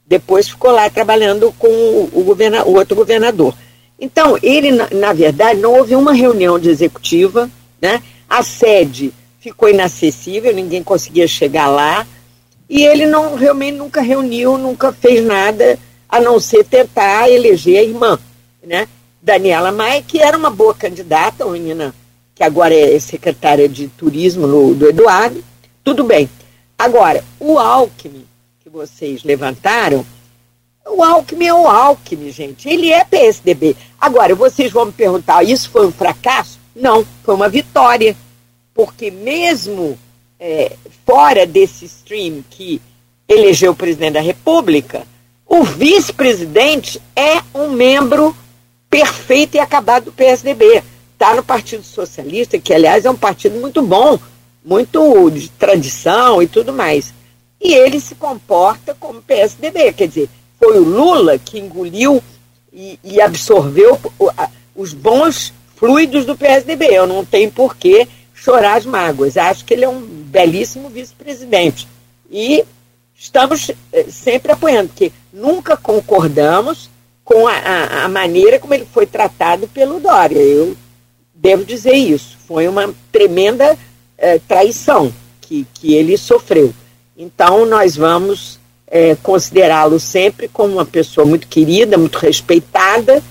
[0.07, 3.55] Depois ficou lá trabalhando com o, governa, o outro governador.
[4.01, 7.51] Então, ele, na, na, verdade, não houve uma reunião de executiva,
[7.81, 8.03] né?
[8.29, 12.07] A sede ficou inacessível, ninguém conseguia chegar lá,
[12.69, 15.79] e ele não realmente nunca reuniu, nunca fez nada
[16.09, 18.19] a não ser tentar eleger a irmã,
[18.63, 18.89] né?
[19.21, 21.95] Daniela Maia, que era uma boa candidata, uma menina
[22.35, 25.43] que agora é secretária de turismo no, do Eduardo,
[25.83, 26.31] tudo bem.
[26.79, 28.25] Agora, o Alckmin,
[28.61, 30.07] que vocês levantaram,
[30.87, 32.69] o Alckmin é o Alckmin, gente.
[32.69, 33.77] Ele é PSDB.
[34.01, 36.59] Agora, vocês vão me perguntar, isso foi um fracasso?
[36.75, 38.17] Não, foi uma vitória.
[38.79, 39.99] Porque mesmo
[40.39, 42.81] é, fora desse stream que
[43.29, 45.05] elegeu o presidente da República,
[45.45, 48.37] o vice-presidente é um membro
[48.89, 50.85] perfeito e acabado do PSDB.
[51.13, 54.17] Está no Partido Socialista, que, aliás, é um partido muito bom,
[54.65, 57.13] muito de tradição e tudo mais.
[57.61, 62.23] E ele se comporta como PSDB, quer dizer, foi o Lula que engoliu
[62.73, 63.99] e, e absorveu
[64.77, 66.87] os bons fluidos do PSDB.
[66.93, 68.07] Eu não tenho por que
[68.43, 69.37] chorar as mágoas.
[69.37, 71.89] Acho que ele é um belíssimo vice-presidente.
[72.31, 72.65] E
[73.17, 76.89] estamos eh, sempre apoiando, porque nunca concordamos
[77.25, 80.39] com a, a, a, maneira como ele foi tratado pelo Dória.
[80.39, 80.77] Eu
[81.35, 82.37] devo dizer isso.
[82.47, 83.77] Foi uma tremenda
[84.17, 86.73] eh, traição que, que ele sofreu.
[87.17, 93.23] Então, nós vamos eh, considerá-lo sempre como uma pessoa muito querida, muito respeitada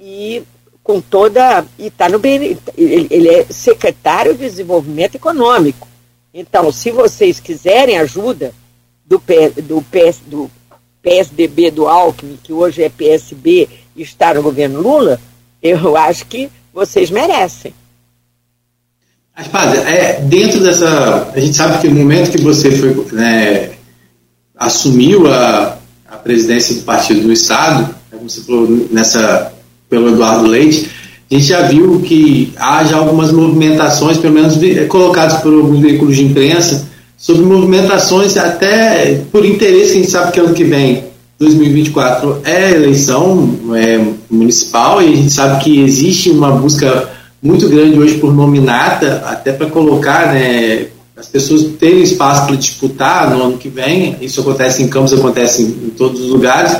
[0.00, 0.42] e
[0.88, 1.66] com toda.
[1.78, 2.56] E está no bem.
[2.74, 5.86] Ele, é secretário de Desenvolvimento Econômico.
[6.32, 8.54] Então, se vocês quiserem ajuda
[9.04, 9.20] do,
[9.62, 10.50] do, PS, do
[11.02, 15.20] PSDB do Alckmin, que hoje é PSB e está no governo Lula,
[15.62, 17.74] eu acho que vocês merecem.
[19.36, 21.30] Aspásia, é, dentro dessa.
[21.34, 23.72] A gente sabe que no momento que você foi, né,
[24.56, 25.78] assumiu a,
[26.08, 29.52] a presidência do Partido do Estado, né, como você falou nessa,
[29.88, 30.90] pelo Eduardo Leite,
[31.30, 34.56] a gente já viu que há já algumas movimentações, pelo menos
[34.88, 40.40] colocadas por alguns veículos de imprensa, sobre movimentações até por interesse, a gente sabe que
[40.40, 41.04] ano que vem,
[41.38, 47.10] 2024, é eleição é, municipal e a gente sabe que existe uma busca
[47.42, 50.86] muito grande hoje por nominata, até para colocar né,
[51.16, 54.16] as pessoas terem espaço para disputar no ano que vem.
[54.20, 56.76] Isso acontece em Campos, acontece em, em todos os lugares.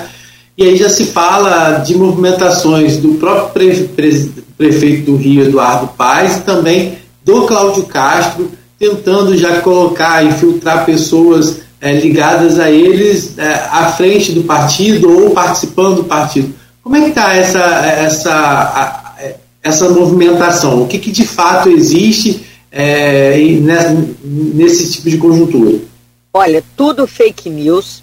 [0.58, 5.86] E aí já se fala de movimentações do próprio pre, pre, prefeito do Rio, Eduardo
[5.96, 13.38] Paes, e também do Cláudio Castro, tentando já colocar, infiltrar pessoas é, ligadas a eles
[13.38, 16.52] é, à frente do partido ou participando do partido.
[16.82, 19.14] Como é que está essa, essa,
[19.62, 20.82] essa movimentação?
[20.82, 23.38] O que, que de fato existe é,
[24.24, 25.78] nesse tipo de conjuntura?
[26.34, 28.02] Olha, tudo fake news.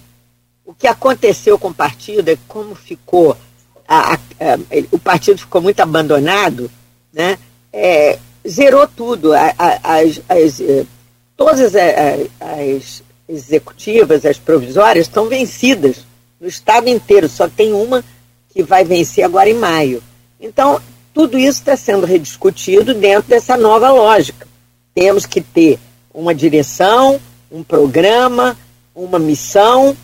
[0.66, 3.36] O que aconteceu com o partido é como ficou,
[3.86, 4.58] a, a, a,
[4.90, 6.68] o partido ficou muito abandonado,
[7.12, 7.38] né?
[7.72, 9.32] É, zerou tudo.
[9.32, 10.84] As, as, eh,
[11.36, 11.72] todas
[12.40, 16.04] as executivas, as provisórias, estão vencidas
[16.40, 17.28] no estado inteiro.
[17.28, 18.04] Só tem uma
[18.52, 20.02] que vai vencer agora em maio.
[20.40, 20.80] Então,
[21.14, 24.48] tudo isso está sendo rediscutido dentro dessa nova lógica.
[24.94, 25.78] Temos que ter
[26.12, 27.20] uma direção,
[27.52, 28.56] um programa,
[28.94, 29.96] uma missão,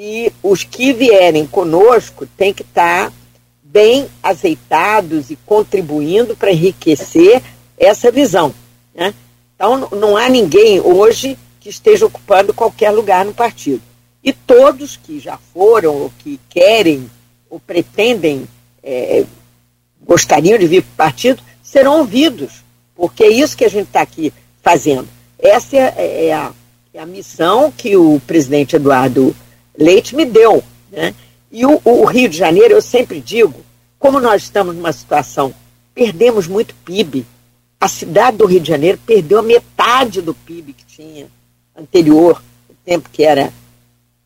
[0.00, 3.12] e os que vierem conosco têm que estar
[3.60, 7.42] bem azeitados e contribuindo para enriquecer
[7.76, 8.54] essa visão.
[8.94, 9.12] Né?
[9.56, 13.82] Então, não há ninguém hoje que esteja ocupando qualquer lugar no partido.
[14.22, 17.10] E todos que já foram, ou que querem,
[17.50, 18.46] ou pretendem,
[18.84, 19.24] é,
[20.00, 22.62] gostariam de vir para o partido, serão ouvidos,
[22.94, 25.08] porque é isso que a gente está aqui fazendo.
[25.36, 26.52] Essa é, é, a,
[26.94, 29.34] é, a, missão que o presidente Eduardo
[29.78, 30.62] Leite me deu.
[30.90, 31.14] Né?
[31.52, 33.64] E o, o Rio de Janeiro, eu sempre digo,
[33.98, 35.54] como nós estamos numa situação,
[35.94, 37.24] perdemos muito PIB,
[37.80, 41.28] a cidade do Rio de Janeiro perdeu a metade do PIB que tinha
[41.76, 43.52] anterior, o tempo que era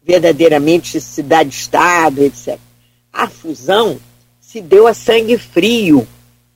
[0.03, 2.59] verdadeiramente cidade-estado, etc.
[3.13, 4.01] A fusão
[4.41, 6.09] se deu a sangue frio.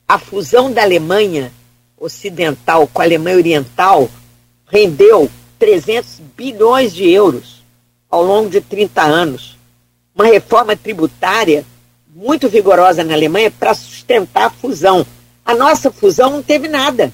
[0.09, 1.53] A fusão da Alemanha
[1.99, 4.09] Ocidental com a Alemanha Oriental
[4.67, 7.56] rendeu 300 bilhões de euros
[8.17, 9.57] ao longo de 30 anos.
[10.15, 11.65] Uma reforma tributária
[12.15, 15.07] muito vigorosa na Alemanha para sustentar a fusão.
[15.45, 17.13] A nossa fusão não teve nada.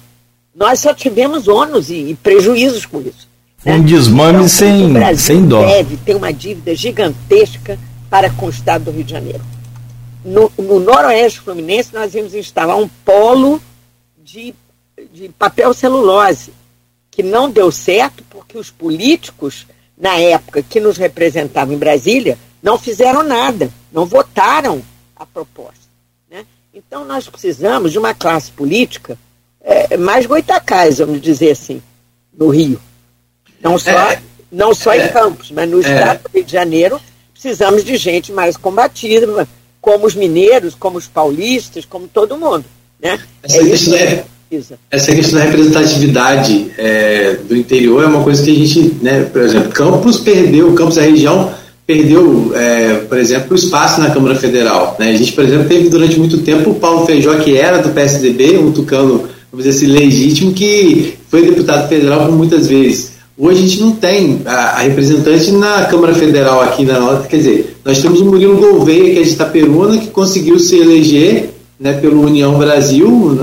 [0.54, 3.28] Nós só tivemos ônus e, e prejuízos com isso.
[3.64, 3.74] Né?
[3.74, 5.66] Um desmame então, sem, o Brasil sem dó.
[5.66, 9.42] deve ter uma dívida gigantesca para com o Estado do Rio de Janeiro.
[10.24, 13.60] No, no Noroeste Fluminense, nós vimos instalar um polo
[14.22, 14.54] de,
[15.12, 16.52] de papel celulose,
[17.10, 19.66] que não deu certo porque os políticos,
[20.02, 24.82] na época que nos representavam em Brasília, não fizeram nada, não votaram
[25.14, 25.82] a proposta.
[26.74, 29.18] Então, nós precisamos de uma classe política
[29.60, 31.82] é, mais goitacás, vamos dizer assim,
[32.32, 32.80] no Rio.
[33.60, 35.80] Não só, é, não só é, em Campos, mas no é.
[35.80, 37.00] estado do Rio de Janeiro
[37.32, 39.46] precisamos de gente mais combativa,
[39.82, 42.64] como os mineiros, como os paulistas, como todo mundo.
[42.98, 43.22] Né?
[43.42, 48.54] Essa, é é, essa questão da representatividade é, do interior é uma coisa que a
[48.54, 51.50] gente, né, por exemplo, Campos perdeu, Campos da região
[51.86, 54.96] perdeu, é, por exemplo, o espaço na Câmara Federal.
[54.98, 55.10] Né?
[55.10, 58.58] A gente, por exemplo, teve durante muito tempo o Paulo Feijó, que era do PSDB,
[58.58, 63.12] um tucano, vamos dizer assim, legítimo, que foi deputado federal por muitas vezes.
[63.36, 67.38] Hoje a gente não tem a, a representante na Câmara Federal aqui na nossa, quer
[67.38, 71.50] dizer, nós temos o Murilo Gouveia, que é de Itaperuna, que conseguiu se eleger
[71.80, 73.38] né, pelo União Brasil,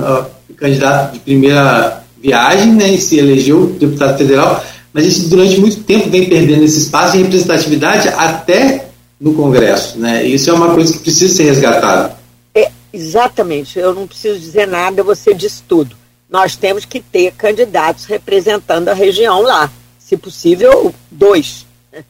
[0.60, 4.64] candidato de primeira viagem, né, e se elegeu deputado federal,
[4.94, 9.98] mas gente durante muito tempo vem perdendo esse espaço de representatividade até no Congresso.
[9.98, 10.26] Né?
[10.26, 12.18] Isso é uma coisa que precisa ser resgatada.
[12.54, 15.96] É, exatamente, eu não preciso dizer nada, você diz tudo.
[16.30, 21.66] Nós temos que ter candidatos representando a região lá, se possível, dois.
[21.92, 22.04] Né?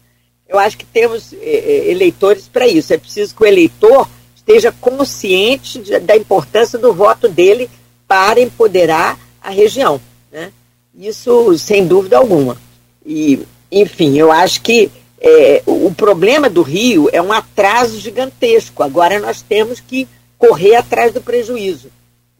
[0.48, 2.94] Eu acho que temos é, é, eleitores para isso.
[2.94, 7.70] É preciso que o eleitor esteja consciente da importância do voto dele
[8.10, 10.02] para empoderar a região.
[10.32, 10.52] Né?
[10.98, 12.58] Isso sem dúvida alguma.
[13.06, 13.40] E,
[13.72, 14.92] enfim, eu acho que
[15.22, 18.82] é, o problema do Rio é um atraso gigantesco.
[18.82, 20.08] Agora nós temos que
[20.40, 21.92] correr atrás do prejuízo.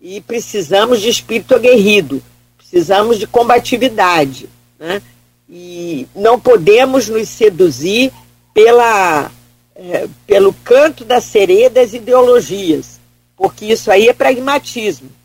[0.02, 2.24] E precisamos de espírito aguerrido,
[2.58, 4.50] precisamos de combatividade.
[4.80, 5.04] Né?
[5.48, 8.12] E não podemos nos seduzir
[8.56, 9.30] pela,
[9.76, 13.00] é, pelo canto da sereia das ideologias,
[13.38, 15.19] porque isso aí é pragmatismo.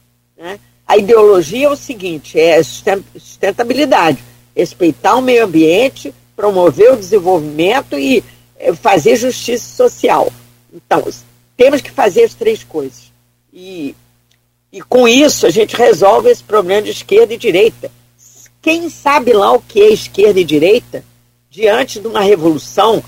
[0.45, 0.61] Né?
[0.87, 4.23] A ideologia é o seguinte: é sustentabilidade
[4.55, 8.23] respeitar o meio ambiente, promover o desenvolvimento e
[8.59, 10.31] eh, fazer justiça social.
[10.73, 11.03] Então,
[11.57, 13.11] temos que fazer as três coisas.
[13.53, 13.97] E,
[14.71, 17.91] e com isso a gente resolve esse problema de esquerda e direita.
[18.61, 21.03] Quem sabe lá o que é esquerda e direita
[21.51, 23.03] diante de uma revolução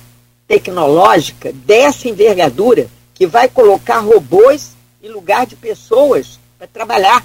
[0.49, 4.73] tecnológica dessa envergadura que vai colocar robôs
[5.03, 7.21] em lugar de pessoas para trabalhar?
[7.21, 7.25] O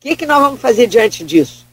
[0.00, 1.66] que, que nós vamos fazer diante disso?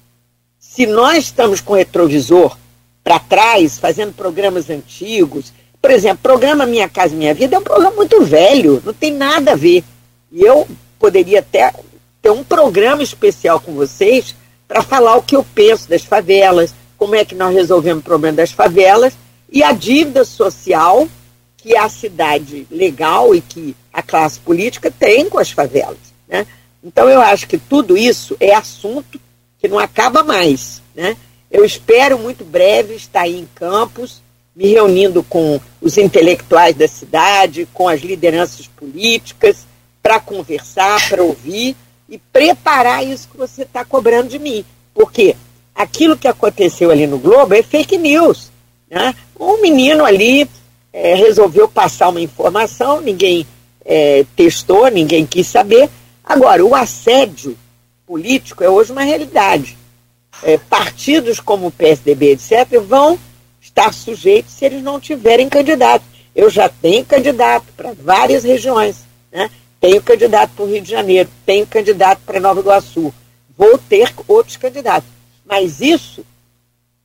[0.59, 2.57] Se nós estamos com o retrovisor
[3.03, 7.95] para trás, fazendo programas antigos, por exemplo, programa Minha Casa Minha Vida é um programa
[7.95, 9.83] muito velho, não tem nada a ver.
[10.31, 10.67] E eu
[10.99, 11.73] poderia até
[12.21, 14.35] ter um programa especial com vocês
[14.67, 18.35] para falar o que eu penso das favelas, como é que nós resolvemos o problema
[18.35, 19.13] das favelas
[19.49, 21.07] e a dívida social
[21.55, 25.97] que a cidade legal e que a classe política tem com as favelas.
[26.27, 26.45] Né?
[26.83, 29.19] Então eu acho que tudo isso é assunto
[29.59, 30.81] que não acaba mais.
[30.95, 31.17] Né?
[31.49, 34.21] Eu espero muito breve estar aí em Campos,
[34.55, 39.65] me reunindo com os intelectuais da cidade, com as lideranças políticas,
[40.01, 41.75] para conversar, para ouvir
[42.09, 44.63] e preparar isso que você está cobrando de mim.
[44.93, 45.35] Porque
[45.75, 48.51] aquilo que aconteceu ali no Globo é fake news.
[48.89, 49.13] Né?
[49.39, 50.49] Um menino ali
[50.91, 53.45] é, resolveu passar uma informação, ninguém
[53.85, 55.89] é, testou, ninguém quis saber.
[56.27, 57.57] Agora, o assédio
[58.05, 59.77] político é hoje uma realidade.
[60.43, 63.17] É, partidos como o PSDB, etc., vão
[63.61, 66.03] estar sujeitos se eles não tiverem candidato.
[66.35, 68.97] Eu já tenho candidato para várias regiões.
[69.31, 69.49] Né?
[69.79, 73.13] Tenho candidato para o Rio de Janeiro, tenho candidato para Nova Iguaçu.
[73.57, 75.09] Vou ter outros candidatos.
[75.45, 76.25] Mas isso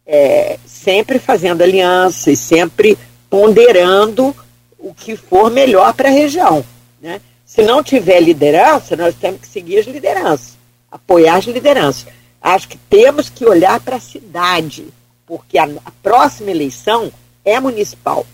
[0.05, 2.99] é, sempre fazendo alianças, sempre
[3.31, 4.35] ponderando
[4.79, 6.65] o que for melhor para a região.
[7.01, 7.21] Né?
[7.53, 10.63] Se não tiver liderança, nós temos que seguir as lideranças
[10.93, 12.07] apoiar as lideranças.
[12.41, 14.87] Acho que temos que olhar para a cidade,
[15.27, 17.11] porque a, a próxima eleição
[17.43, 18.27] é municipal.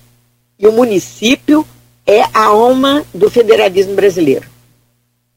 [0.58, 1.66] E o município
[2.04, 4.48] é a alma do federalismo brasileiro.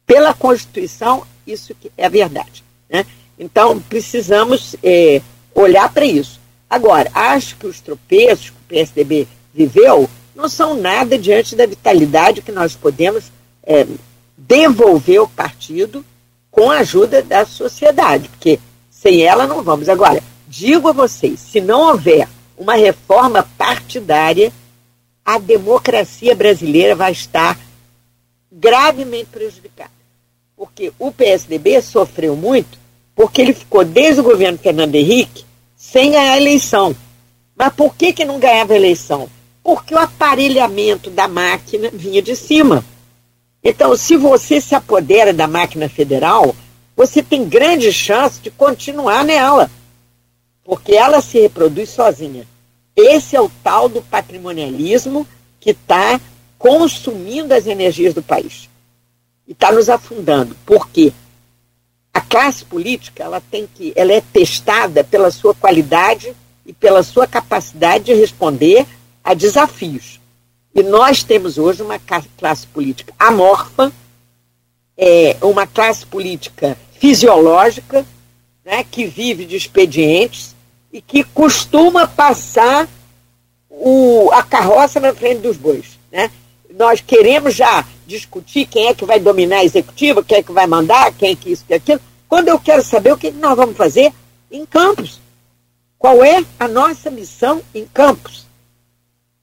[0.05, 2.63] Pela Constituição, isso é a verdade.
[2.89, 3.05] Né?
[3.37, 5.21] Então, precisamos é,
[5.53, 6.39] olhar para isso.
[6.69, 12.41] Agora, acho que os tropeços que o PSDB viveu não são nada diante da vitalidade
[12.41, 13.25] que nós podemos
[13.63, 13.85] é,
[14.37, 16.05] devolver ao partido
[16.49, 18.59] com a ajuda da sociedade, porque
[18.89, 19.87] sem ela não vamos.
[19.87, 22.27] Agora, digo a vocês, se não houver
[22.57, 24.51] uma reforma partidária,
[25.25, 27.57] a democracia brasileira vai estar
[28.51, 29.91] gravemente prejudicada.
[30.55, 32.81] Porque o PSDB sofreu muito
[33.15, 36.95] porque ele ficou desde o governo Fernando Henrique sem ganhar a eleição.
[37.55, 39.29] Mas por que, que não ganhava a eleição?
[39.63, 42.83] Porque o aparelhamento da máquina vinha de cima.
[43.63, 46.55] Então, se você se apodera da máquina federal,
[46.95, 49.69] você tem grande chance de continuar nela,
[50.63, 52.47] porque ela se reproduz sozinha.
[52.95, 55.27] Esse é o tal do patrimonialismo
[55.59, 56.19] que está
[56.57, 58.69] consumindo as energias do país
[59.47, 60.55] e está nos afundando.
[60.65, 61.11] Por quê?
[62.13, 66.35] A classe política ela tem que, ela é testada pela sua qualidade
[66.65, 68.85] e pela sua capacidade de responder
[69.23, 70.20] a desafios.
[70.73, 71.99] E nós temos hoje uma
[72.37, 73.91] classe política amorfa,
[74.97, 78.05] é, uma classe política fisiológica,
[78.63, 80.55] né, que vive de expedientes
[80.93, 82.87] e que costuma passar
[83.69, 85.99] o, a carroça na frente dos bois.
[86.11, 86.31] Né?
[86.77, 90.67] Nós queremos já discutir quem é que vai dominar a executiva, quem é que vai
[90.67, 91.99] mandar, quem é que isso, que aquilo.
[92.29, 94.13] Quando eu quero saber o que nós vamos fazer
[94.51, 95.19] em campos.
[95.97, 98.45] Qual é a nossa missão em campos?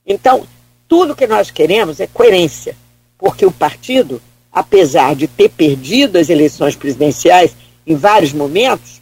[0.05, 0.45] Então,
[0.89, 2.75] tudo que nós queremos é coerência,
[3.15, 4.19] porque o partido,
[4.51, 7.55] apesar de ter perdido as eleições presidenciais
[7.85, 8.99] em vários momentos,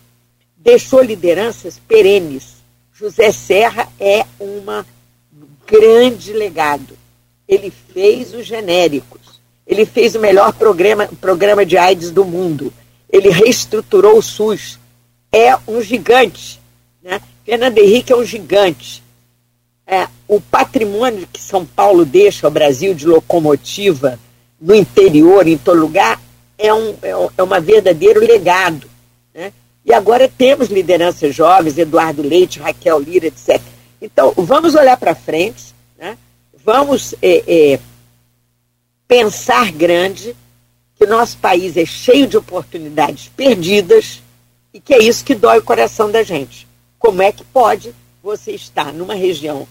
[0.57, 2.57] deixou lideranças perenes.
[2.93, 4.61] José Serra é um
[5.65, 6.97] grande legado.
[7.47, 9.39] Ele fez os genéricos.
[9.65, 12.73] Ele fez o melhor programa, programa de AIDS do mundo.
[13.09, 14.77] Ele reestruturou o SUS.
[15.31, 16.59] É um gigante.
[17.01, 17.21] Né?
[17.45, 19.03] Fernando Henrique é um gigante.
[19.89, 24.19] É, o patrimônio que São Paulo deixa ao Brasil de locomotiva
[24.59, 26.21] no interior, em todo lugar,
[26.57, 28.89] é um, é, é uma verdadeiro legado.
[29.33, 29.53] Né?
[29.85, 33.61] E agora temos lideranças jovens, Eduardo Leite, Raquel Lira, etc.
[34.01, 36.17] Então, vamos olhar para frente, né?
[36.65, 37.79] vamos é, é,
[39.07, 40.35] pensar grande,
[40.97, 44.21] que nosso país é cheio de oportunidades perdidas
[44.73, 46.67] e que é isso que dói o coração da gente.
[46.99, 49.67] Como é que pode você estar numa região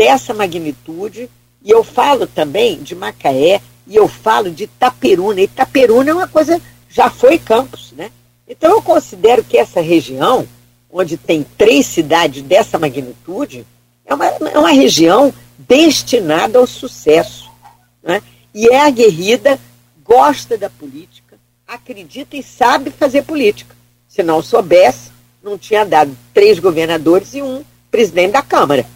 [0.00, 1.28] dessa magnitude?
[1.62, 5.42] E eu falo também de Macaé e eu falo de Itaperuna.
[5.42, 6.58] Itaperuna é uma coisa,
[6.88, 8.10] já foi campus, né?
[8.48, 10.48] Então eu considero que essa região,
[10.90, 13.66] onde tem três cidades dessa magnitude,
[14.06, 17.50] é uma, é uma região destinada ao sucesso.
[18.02, 18.22] Né?
[18.54, 19.60] E é aguerrida,
[20.02, 23.76] gosta da política, acredita e sabe fazer política.
[24.08, 25.10] Se não soubesse,
[25.42, 28.86] não tinha dado três governadores e um presidente da Câmara,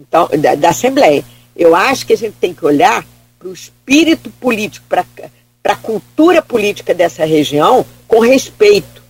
[0.00, 1.24] então, da, da Assembleia.
[1.54, 3.06] Eu acho que a gente tem que olhar
[3.38, 5.04] para o espírito político, para
[5.64, 9.02] a cultura política dessa região com respeito,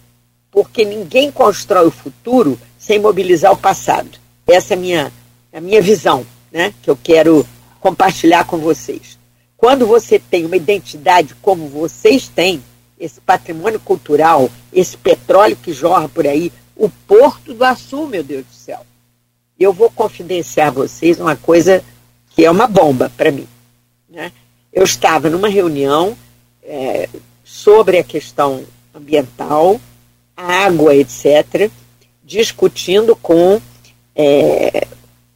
[0.51, 4.11] porque ninguém constrói o futuro sem mobilizar o passado.
[4.47, 5.13] Essa é a minha,
[5.53, 7.47] a minha visão, né, que eu quero
[7.81, 9.19] compartilhar com vocês.
[9.57, 12.63] Quando você tem uma identidade como vocês têm,
[12.99, 18.45] esse patrimônio cultural, esse petróleo que jorra por aí, o Porto do Açu, meu Deus
[18.45, 18.85] do céu.
[19.61, 21.85] Eu vou confidenciar a vocês uma coisa
[22.31, 23.47] que é uma bomba para mim.
[24.09, 24.33] Né?
[24.73, 26.17] Eu estava numa reunião
[26.63, 27.07] é,
[27.45, 28.65] sobre a questão
[28.95, 29.79] ambiental,
[30.35, 31.71] água, etc.,
[32.25, 33.61] discutindo com.
[34.17, 34.87] É,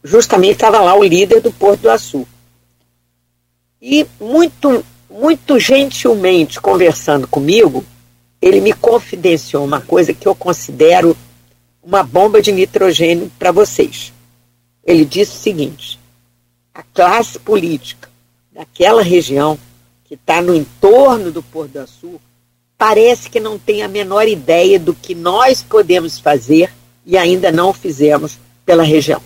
[0.03, 2.27] justamente estava lá o líder do Porto do Açu.
[3.79, 7.85] E muito, muito gentilmente conversando comigo,
[8.41, 11.15] ele me confidenciou uma coisa que eu considero
[11.83, 14.14] uma bomba de nitrogênio para vocês.
[14.85, 15.99] Ele disse o seguinte:
[16.73, 18.09] a classe política
[18.51, 19.57] daquela região
[20.05, 22.21] que está no entorno do Porto do Açu
[22.77, 26.71] parece que não tem a menor ideia do que nós podemos fazer
[27.05, 29.21] e ainda não fizemos pela região.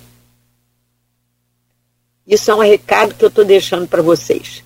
[2.26, 4.64] Isso é um recado que eu estou deixando para vocês.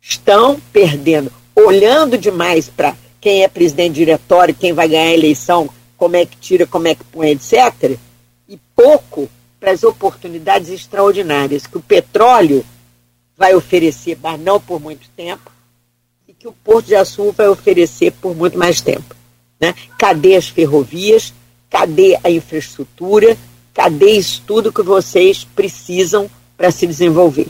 [0.00, 6.16] Estão perdendo, olhando demais para quem é presidente diretório, quem vai ganhar a eleição, como
[6.16, 7.98] é que tira, como é que põe, etc.
[8.48, 9.28] E pouco
[9.60, 12.64] para as oportunidades extraordinárias que o petróleo
[13.36, 15.52] vai oferecer, mas não por muito tempo,
[16.40, 19.14] que o Porto de Açu vai oferecer por muito mais tempo.
[19.60, 19.74] Né?
[19.98, 21.34] Cadê as ferrovias?
[21.68, 23.36] Cadê a infraestrutura?
[23.74, 27.46] Cadê isso tudo que vocês precisam para se desenvolver?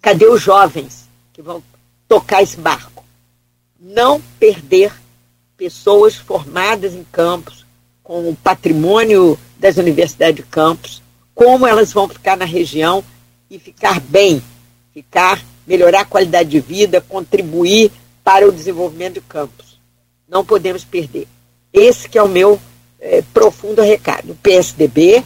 [0.00, 1.60] Cadê os jovens que vão
[2.06, 3.04] tocar esse barco?
[3.80, 4.92] Não perder
[5.56, 7.66] pessoas formadas em campos,
[8.04, 11.02] com o patrimônio das universidades de campos,
[11.34, 13.02] como elas vão ficar na região
[13.50, 14.42] e ficar bem,
[14.92, 17.90] ficar melhorar a qualidade de vida, contribuir
[18.22, 19.78] para o desenvolvimento de campos.
[20.28, 21.26] Não podemos perder.
[21.72, 22.60] Esse que é o meu
[23.00, 24.32] é, profundo recado.
[24.32, 25.24] O PSDB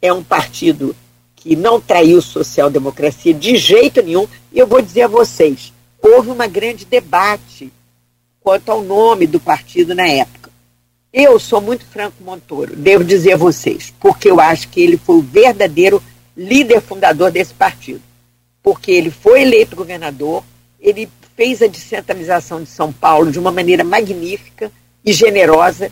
[0.00, 0.94] é um partido
[1.36, 6.46] que não traiu social-democracia de jeito nenhum, e eu vou dizer a vocês, houve uma
[6.46, 7.72] grande debate
[8.40, 10.39] quanto ao nome do partido na época.
[11.12, 15.16] Eu sou muito Franco Montoro, devo dizer a vocês, porque eu acho que ele foi
[15.16, 16.02] o verdadeiro
[16.36, 18.00] líder fundador desse partido
[18.62, 20.44] porque ele foi eleito governador,
[20.78, 24.70] ele fez a descentralização de São Paulo de uma maneira magnífica
[25.04, 25.90] e generosa.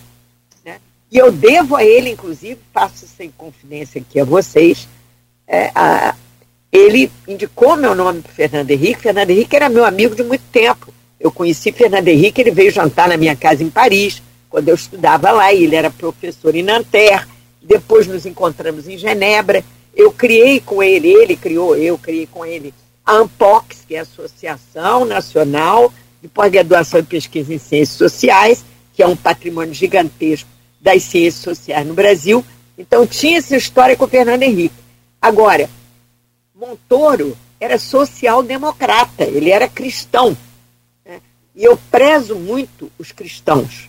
[0.64, 0.78] Né?
[1.10, 4.88] E eu devo a ele, inclusive, faço sem confidência aqui a vocês,
[5.46, 6.14] é, a,
[6.70, 9.00] ele indicou meu nome para Fernando Henrique.
[9.00, 10.92] Fernando Henrique era meu amigo de muito tempo.
[11.18, 15.30] Eu conheci Fernando Henrique, ele veio jantar na minha casa em Paris, quando eu estudava
[15.30, 17.26] lá, ele era professor em Nanterre.
[17.62, 19.64] Depois nos encontramos em Genebra.
[19.94, 22.72] Eu criei com ele, ele criou, eu criei com ele
[23.04, 29.02] a ANPOX, que é a Associação Nacional de Pós-Graduação e Pesquisa em Ciências Sociais, que
[29.02, 30.48] é um patrimônio gigantesco
[30.80, 32.44] das ciências sociais no Brasil.
[32.76, 34.74] Então tinha essa história com o Fernando Henrique.
[35.20, 35.68] Agora,
[36.54, 40.36] Montoro era social-democrata, ele era cristão.
[41.04, 41.20] Né?
[41.54, 43.88] E eu prezo muito os cristãos,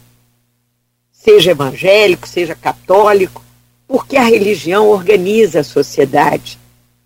[1.24, 3.44] seja evangélico, seja católico,
[3.88, 6.58] porque a religião organiza a sociedade.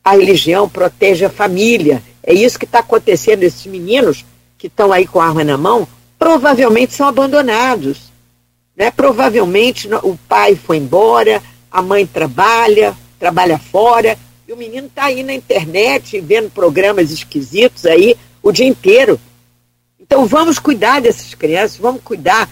[0.04, 2.04] A religião protege a família.
[2.22, 3.44] É isso que está acontecendo.
[3.44, 4.26] Esses meninos
[4.58, 5.88] que estão aí com a arma na mão
[6.20, 8.12] provavelmente são abandonados.
[8.76, 8.92] Né?
[8.92, 11.42] Provavelmente o pai foi embora,
[11.72, 14.18] a mãe trabalha, trabalha fora,
[14.48, 19.20] e o menino está aí na internet vendo programas esquisitos aí o dia inteiro.
[20.00, 22.50] Então vamos cuidar dessas crianças, vamos cuidar.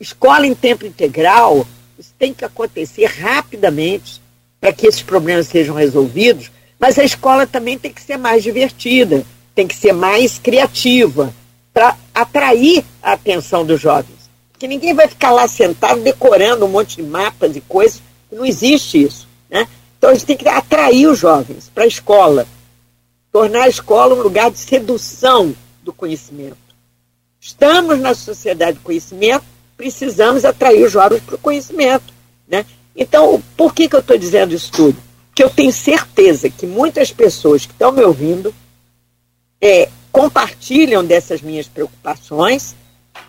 [0.00, 1.66] Escola em tempo integral,
[1.98, 4.20] isso tem que acontecer rapidamente
[4.60, 9.24] para que esses problemas sejam resolvidos, mas a escola também tem que ser mais divertida,
[9.54, 11.34] tem que ser mais criativa,
[11.72, 14.28] para atrair a atenção dos jovens.
[14.52, 19.02] Porque ninguém vai ficar lá sentado decorando um monte de mapas e coisas, não existe
[19.02, 19.28] isso.
[19.48, 19.66] Né?
[19.96, 22.46] Então a gente tem que atrair os jovens para a escola,
[23.32, 26.56] tornar a escola um lugar de sedução do conhecimento.
[27.40, 29.44] Estamos na sociedade do conhecimento,
[29.78, 32.12] precisamos atrair os jovens para o conhecimento.
[32.46, 32.66] Né?
[32.94, 34.98] Então, por que, que eu estou dizendo isso tudo?
[35.28, 38.52] Porque eu tenho certeza que muitas pessoas que estão me ouvindo
[39.60, 42.74] é, compartilham dessas minhas preocupações,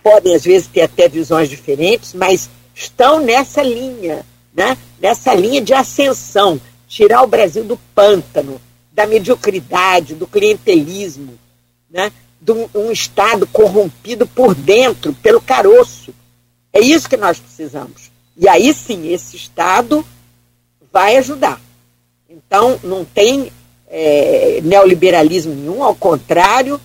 [0.04, 4.76] podem às vezes ter até visões diferentes, mas estão nessa linha, né?
[5.00, 8.60] nessa linha de ascensão, tirar o Brasil do pântano,
[8.92, 11.38] da mediocridade, do clientelismo,
[11.90, 12.12] né?
[12.42, 16.14] de um, um Estado corrompido por dentro, pelo caroço.
[16.72, 18.12] É isso que nós precisamos.
[18.38, 20.06] E aí sim, esse Estado
[20.92, 21.60] vai ajudar.
[22.30, 23.52] Então, não tem
[23.88, 26.80] é, neoliberalismo nenhum, ao contrário,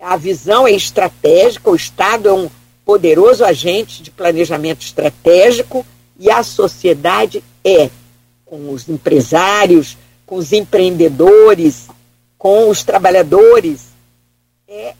[0.00, 2.50] a visão é estratégica, o Estado é um
[2.84, 5.84] poderoso agente de planejamento estratégico
[6.18, 7.90] e a sociedade é,
[8.44, 11.88] com os empresários, com os empreendedores,
[12.38, 13.88] com os trabalhadores,
[14.68, 14.94] é,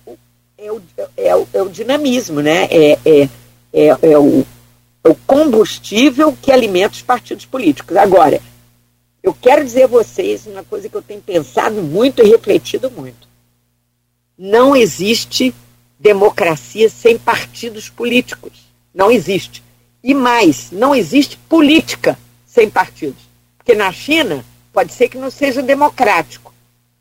[0.59, 0.83] é, o,
[1.17, 2.65] é, o, é o dinamismo, né?
[2.71, 3.29] é, é,
[3.77, 4.45] é, é o
[5.07, 7.97] é o combustível que alimenta os partidos políticos.
[7.97, 8.41] Agora,
[9.23, 13.29] eu quero dizer a vocês uma coisa que eu tenho pensado muito e refletido muito.
[14.37, 15.55] Não existe
[15.99, 18.67] democracia sem partidos políticos.
[18.93, 19.63] Não existe.
[20.03, 23.23] E mais, não existe política sem partidos.
[23.57, 26.53] Porque na China pode ser que não seja democrático,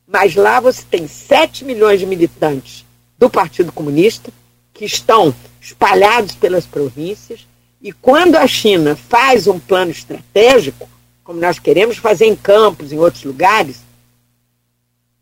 [0.07, 2.85] mas lá você tem 7 milhões de militantes
[3.17, 4.31] do Partido Comunista
[4.73, 5.33] que estão
[5.65, 7.47] espalhados pelas províncias
[7.81, 10.87] e quando a China faz um plano estratégico,
[11.23, 13.81] como nós queremos fazer em campos, em outros lugares,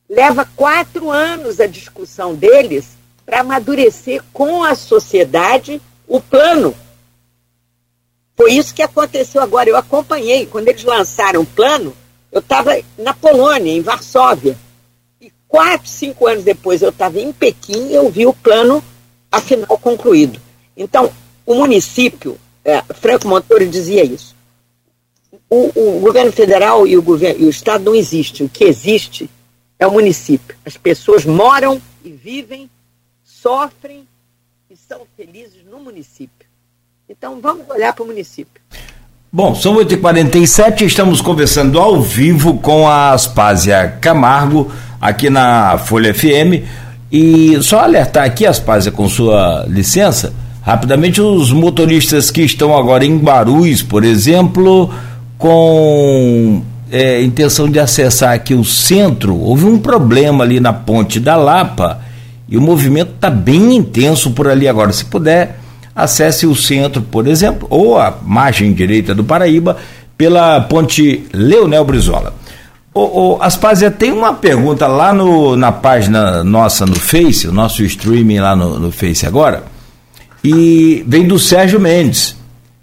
[0.09, 2.89] leva quatro anos a discussão deles
[3.25, 6.75] para amadurecer com a sociedade o plano.
[8.35, 9.69] Foi isso que aconteceu agora.
[9.69, 10.45] Eu acompanhei.
[10.45, 11.95] Quando eles lançaram o plano,
[12.31, 14.57] eu estava na Polônia, em Varsóvia.
[15.21, 18.83] E quatro, cinco anos depois eu estava em Pequim e eu vi o plano,
[19.33, 20.39] afinal, concluído.
[20.77, 21.11] Então,
[21.45, 24.35] o município é, Franco Montoro dizia isso.
[25.49, 28.43] O, o governo federal e o, governo, e o Estado não existe.
[28.43, 29.29] O que existe
[29.77, 30.55] é o município.
[30.65, 32.69] As pessoas moram e vivem,
[33.23, 34.07] sofrem
[34.69, 36.47] e são felizes no município.
[37.09, 38.61] Então vamos olhar para o município.
[39.31, 46.63] Bom, são 8h47, estamos conversando ao vivo com a Aspásia Camargo, aqui na Folha FM.
[47.13, 50.33] E só alertar aqui, Aspásia, com sua licença,
[50.65, 54.89] Rapidamente, os motoristas que estão agora em Barus, por exemplo,
[55.37, 61.35] com é, intenção de acessar aqui o centro, houve um problema ali na ponte da
[61.35, 61.99] Lapa
[62.47, 64.93] e o movimento está bem intenso por ali agora.
[64.93, 65.59] Se puder,
[65.93, 69.75] acesse o centro, por exemplo, ou a margem direita do Paraíba
[70.17, 72.33] pela ponte Leonel Brizola.
[72.93, 73.39] Ô, ô,
[73.97, 78.79] tem uma pergunta lá no, na página nossa no Face, o nosso streaming lá no,
[78.79, 79.73] no Face agora
[80.43, 82.35] e vem do Sérgio Mendes.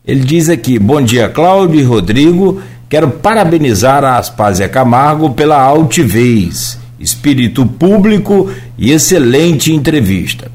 [0.07, 2.63] Ele diz aqui: Bom dia, Cláudio e Rodrigo.
[2.89, 10.51] Quero parabenizar a Aspásia Camargo pela altivez, espírito público e excelente entrevista.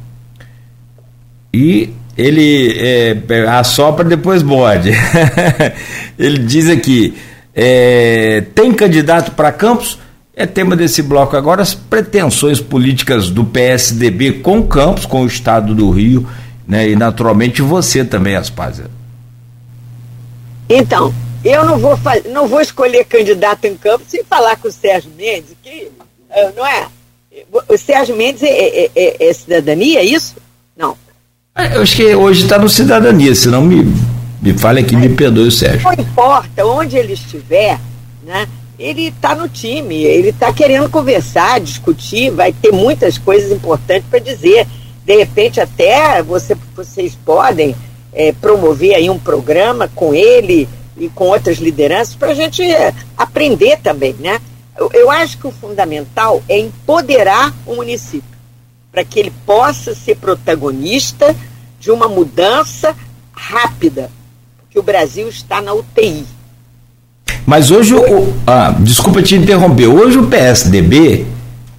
[1.53, 3.18] E ele é,
[3.48, 4.91] assopra depois bode.
[6.18, 7.14] ele diz aqui:
[7.56, 9.98] é, tem candidato para Campos?
[10.36, 15.73] É tema desse bloco agora as pretensões políticas do PSDB com Campos, com o Estado
[15.73, 16.27] do Rio,
[16.68, 16.90] né?
[16.90, 18.88] E naturalmente você também, Aspásia.
[20.68, 21.14] Então,
[21.44, 21.98] eu não vou,
[22.30, 25.90] não vou escolher candidato em Campos sem falar com o Sérgio Mendes, que
[26.30, 26.88] ah, não é?
[27.69, 30.36] O Sérgio Mendes é, é, é, é cidadania, é isso?
[30.76, 30.98] Não.
[31.73, 33.86] Eu acho que hoje está no cidadania, senão me,
[34.45, 35.81] me fale aqui, me perdoe o Sérgio.
[35.84, 37.80] Não importa onde ele estiver,
[38.23, 38.47] né?
[38.77, 44.19] ele está no time, ele está querendo conversar, discutir, vai ter muitas coisas importantes para
[44.19, 44.67] dizer.
[45.03, 47.76] De repente, até você, vocês podem
[48.13, 52.93] é, promover aí um programa com ele e com outras lideranças para a gente é,
[53.17, 54.39] aprender também, né?
[54.77, 58.35] Eu, eu acho que o fundamental é empoderar o município
[58.91, 61.35] para que ele possa ser protagonista
[61.80, 62.95] de uma mudança
[63.34, 64.11] rápida,
[64.76, 66.26] porque o Brasil está na UTI.
[67.45, 68.34] Mas hoje o.
[68.45, 69.88] Ah, desculpa te interromper.
[69.88, 71.26] Hoje o PSDB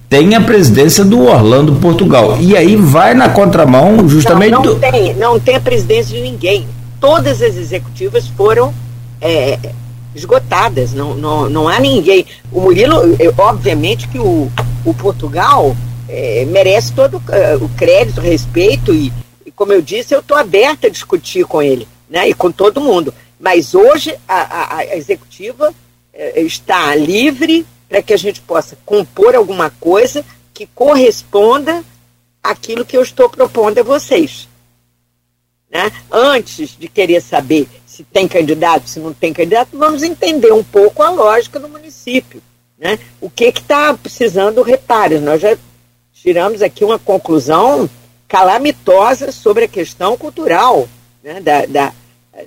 [0.09, 2.37] tem a presidência do Orlando Portugal.
[2.39, 4.79] E aí vai na contramão justamente não, não do.
[4.79, 6.67] Tem, não tem a presidência de ninguém.
[6.99, 8.73] Todas as executivas foram
[9.21, 9.59] é,
[10.15, 10.93] esgotadas.
[10.93, 12.25] Não, não, não há ninguém.
[12.51, 12.95] O Murilo,
[13.37, 14.49] obviamente que o,
[14.83, 15.75] o Portugal
[16.09, 19.11] é, merece todo uh, o crédito, o respeito, e,
[19.45, 22.29] e como eu disse, eu estou aberta a discutir com ele, né?
[22.29, 23.13] E com todo mundo.
[23.39, 25.73] Mas hoje a, a, a executiva
[26.13, 31.83] é, está livre para que a gente possa compor alguma coisa que corresponda
[32.43, 34.47] àquilo que eu estou propondo a vocês.
[35.69, 35.91] Né?
[36.11, 41.03] Antes de querer saber se tem candidato, se não tem candidato, vamos entender um pouco
[41.03, 42.41] a lógica do município.
[42.77, 42.99] Né?
[43.19, 45.21] O que está precisando reparos?
[45.21, 45.57] Nós já
[46.13, 47.89] tiramos aqui uma conclusão
[48.27, 50.87] calamitosa sobre a questão cultural
[51.27, 51.41] né?
[51.41, 51.93] da, da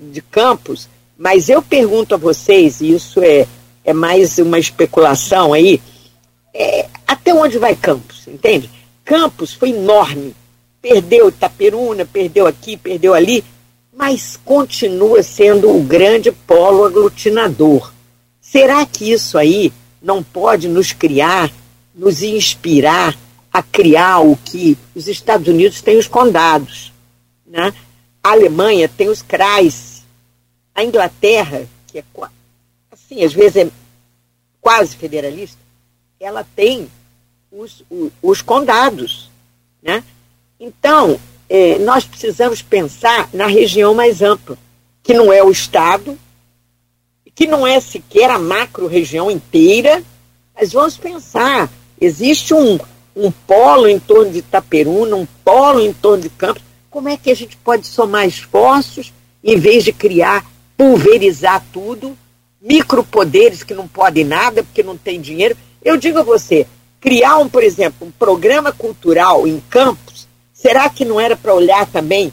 [0.00, 0.88] de Campos,
[1.18, 3.46] mas eu pergunto a vocês, e isso é,
[3.84, 5.80] é mais uma especulação aí,
[6.54, 8.70] é, até onde vai Campos, entende?
[9.04, 10.34] Campos foi enorme,
[10.80, 13.44] perdeu Itaperuna, perdeu aqui, perdeu ali,
[13.94, 17.92] mas continua sendo o grande polo aglutinador.
[18.40, 21.52] Será que isso aí não pode nos criar,
[21.94, 23.18] nos inspirar
[23.52, 26.92] a criar o que os Estados Unidos têm os condados,
[27.46, 27.74] né?
[28.22, 30.04] A Alemanha tem os CRAs.
[30.74, 32.04] A Inglaterra, que é
[32.90, 33.70] assim, às vezes é
[34.60, 35.58] quase federalista,
[36.18, 36.88] ela tem
[37.50, 39.30] os, os, os condados.
[39.82, 40.04] Né?
[40.58, 41.18] Então,
[41.48, 44.56] é, nós precisamos pensar na região mais ampla,
[45.02, 46.18] que não é o Estado,
[47.34, 50.02] que não é sequer a macro-região inteira,
[50.54, 51.70] mas vamos pensar,
[52.00, 52.78] existe um,
[53.16, 57.30] um polo em torno de Itaperuna, um polo em torno de Campos, como é que
[57.30, 59.12] a gente pode somar esforços
[59.42, 60.44] em vez de criar,
[60.76, 62.18] pulverizar tudo,
[62.60, 65.56] micropoderes que não podem nada porque não tem dinheiro?
[65.82, 66.66] Eu digo a você,
[67.00, 71.86] criar, um, por exemplo, um programa cultural em campos, será que não era para olhar
[71.86, 72.32] também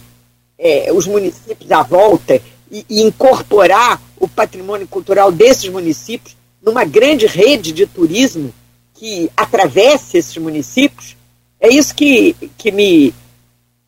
[0.58, 7.28] é, os municípios à volta e, e incorporar o patrimônio cultural desses municípios numa grande
[7.28, 8.52] rede de turismo
[8.96, 11.16] que atravesse esses municípios?
[11.60, 13.14] É isso que, que me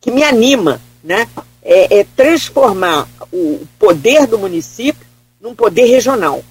[0.00, 1.28] que me anima, né?
[1.62, 5.06] É, é transformar o poder do município
[5.40, 6.42] num poder regional.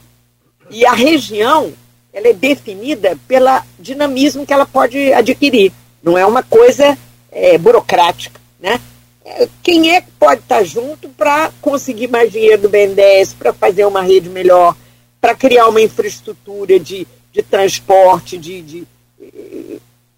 [0.70, 1.74] E a região,
[2.14, 5.72] ela é definida pelo dinamismo que ela pode adquirir.
[6.02, 6.98] Não é uma coisa
[7.32, 8.80] é, burocrática, né?
[9.26, 13.86] É, quem é que pode estar junto para conseguir mais dinheiro do BNDES, para fazer
[13.86, 14.76] uma rede melhor,
[15.20, 18.88] para criar uma infraestrutura de, de transporte, de, de,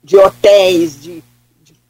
[0.04, 1.24] de hotéis, de,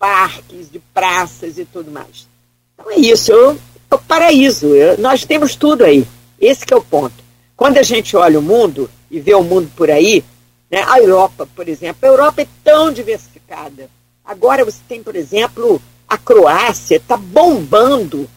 [0.02, 2.28] parques, de praças e tudo mais.
[2.74, 6.08] Então é isso, é o paraíso, eu, nós temos tudo aí.
[6.40, 7.24] Esse é o ponto.
[7.56, 10.24] Quando a gente olha o mundo e vê o mundo por aí,
[10.72, 13.88] né, a Europa, por exemplo, a Europa é tão diversificada.
[14.26, 18.28] Agora você tem, por exemplo, a Croácia, está bombando.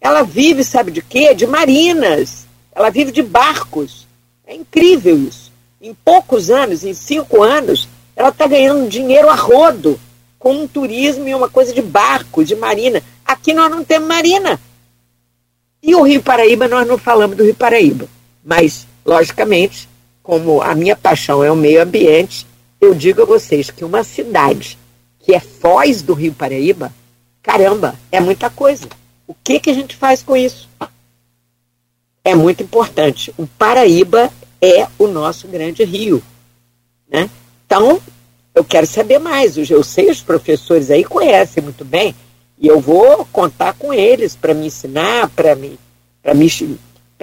[0.00, 1.32] Ela vive, sabe de quê?
[1.32, 2.46] De marinas.
[2.74, 4.06] Ela vive de barcos.
[4.46, 5.50] É incrível isso.
[5.80, 9.98] Em poucos anos, em cinco anos, ela está ganhando dinheiro a rodo
[10.44, 13.02] com um turismo e uma coisa de barco, de marina.
[13.24, 14.60] Aqui nós não temos marina.
[15.82, 18.06] E o Rio Paraíba, nós não falamos do Rio Paraíba.
[18.44, 19.88] Mas, logicamente,
[20.22, 22.46] como a minha paixão é o meio ambiente,
[22.78, 24.78] eu digo a vocês que uma cidade
[25.18, 26.92] que é foz do Rio Paraíba,
[27.42, 28.86] caramba, é muita coisa.
[29.26, 30.68] O que, que a gente faz com isso?
[32.22, 33.32] É muito importante.
[33.38, 34.30] O Paraíba
[34.60, 36.22] é o nosso grande rio.
[37.08, 37.30] Né?
[37.64, 37.98] Então,
[38.54, 39.56] eu quero saber mais.
[39.56, 42.14] Eu sei, os professores aí conhecem muito bem,
[42.58, 45.78] e eu vou contar com eles para me ensinar, para me,
[46.34, 46.78] me,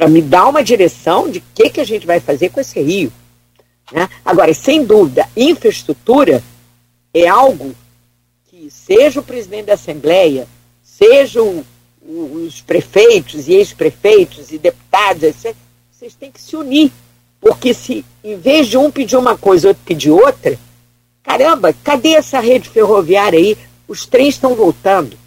[0.10, 3.12] me dar uma direção de o que, que a gente vai fazer com esse rio.
[3.91, 4.10] Né?
[4.26, 6.44] Agora, sem dúvida, infraestrutura
[7.14, 7.74] é algo
[8.49, 10.48] que, seja o presidente da Assembleia,
[10.84, 11.66] seja o,
[12.02, 15.56] o, os prefeitos e ex-prefeitos e deputados, etc.,
[15.91, 16.91] vocês têm que se unir.
[17.40, 20.58] Porque se, em vez de um pedir uma coisa, outro pedir outra,
[21.23, 23.57] caramba, cadê essa rede ferroviária aí?
[23.88, 25.18] Os trens estão voltando.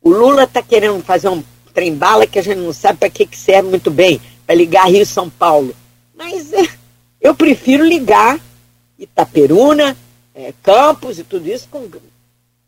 [0.00, 3.36] O Lula está querendo fazer um trem-bala que a gente não sabe para que, que
[3.36, 5.74] serve muito bem, para ligar Rio e São Paulo.
[6.14, 6.68] Mas é,
[7.20, 8.40] eu prefiro ligar
[8.98, 9.96] Itaperuna,
[10.34, 11.88] é, Campos e tudo isso com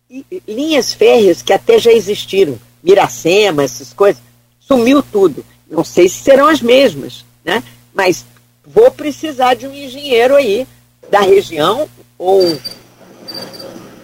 [0.08, 4.22] e, e, linhas férreas que até já existiram, Miracema, essas coisas,
[4.60, 5.44] sumiu tudo.
[5.68, 7.62] Não sei se serão as mesmas, né?
[7.92, 8.24] mas
[8.64, 10.66] vou precisar de um engenheiro aí
[11.10, 12.58] da região ou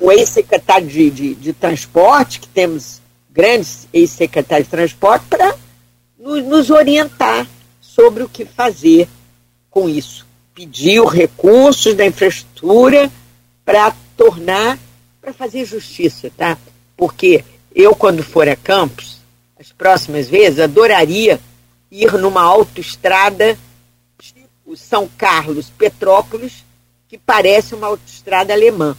[0.01, 3.01] o ex-secretário de, de, de transporte, que temos
[3.31, 5.55] grandes ex-secretários de transporte, para
[6.19, 7.47] nos, nos orientar
[7.81, 9.09] sobre o que fazer
[9.71, 10.27] com isso.
[10.55, 13.11] Pediu recursos da infraestrutura
[13.65, 14.79] para tornar,
[15.21, 16.59] para fazer justiça, tá?
[16.97, 17.45] Porque
[17.75, 19.19] eu, quando for a Campos,
[19.59, 21.41] as próximas vezes, adoraria
[21.91, 23.59] ir numa autoestrada
[24.19, 26.65] tipo São Carlos, Petrópolis,
[27.11, 28.97] que parece uma autoestrada alemã.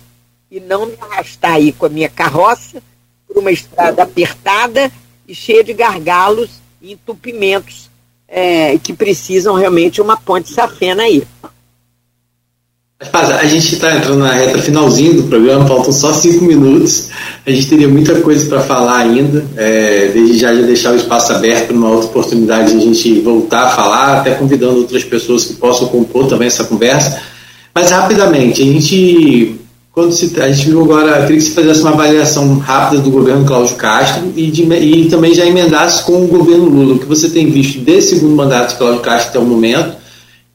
[0.51, 2.83] E não me arrastar aí com a minha carroça
[3.25, 4.91] por uma estrada apertada
[5.25, 6.49] e cheia de gargalos
[6.81, 7.89] e entupimentos
[8.27, 11.25] é, que precisam realmente uma ponte safena aí.
[13.13, 17.07] A gente está entrando na reta finalzinho do programa, faltam só cinco minutos.
[17.45, 19.43] A gente teria muita coisa para falar ainda.
[19.55, 23.21] É, desde já de deixar o espaço aberto para uma outra oportunidade de a gente
[23.21, 27.30] voltar a falar, até convidando outras pessoas que possam compor também essa conversa.
[27.73, 29.61] Mas rapidamente, a gente
[29.91, 33.11] quando se, a gente viu agora, eu queria que você fizesse uma avaliação rápida do
[33.11, 37.05] governo Cláudio Castro e, de, e também já emendasse com o governo Lula, o que
[37.05, 39.97] você tem visto desse segundo mandato de Cláudio Castro até o momento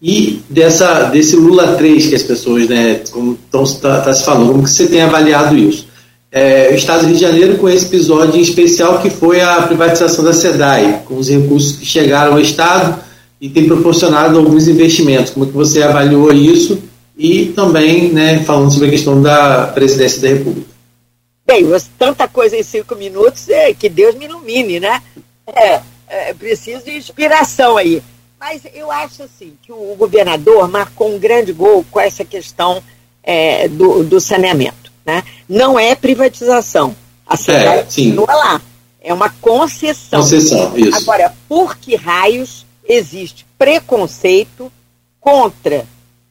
[0.00, 3.36] e dessa, desse Lula 3 que as pessoas né, estão
[3.80, 5.86] tá, tá se falando, como que você tem avaliado isso?
[6.32, 9.62] É, o Estado do Rio de Janeiro com esse episódio em especial que foi a
[9.62, 13.00] privatização da SEDAI, com os recursos que chegaram ao Estado
[13.38, 15.30] e tem proporcionado alguns investimentos.
[15.32, 16.78] Como que você avaliou isso?
[17.16, 20.76] E também né, falando sobre a questão da presidência da República.
[21.46, 21.64] Bem,
[21.96, 25.00] tanta coisa em cinco minutos, é, que Deus me ilumine, né?
[25.46, 28.02] É, é, preciso de inspiração aí.
[28.38, 32.82] Mas eu acho assim que o governador marcou um grande gol com essa questão
[33.22, 34.92] é, do, do, saneamento.
[35.04, 35.22] Né?
[35.48, 36.94] Não é privatização.
[37.26, 38.60] A cidade é, continua lá.
[39.00, 40.20] É uma concessão.
[40.20, 40.96] Concessão, isso.
[40.96, 44.70] Agora, por que raios existe preconceito
[45.20, 45.86] contra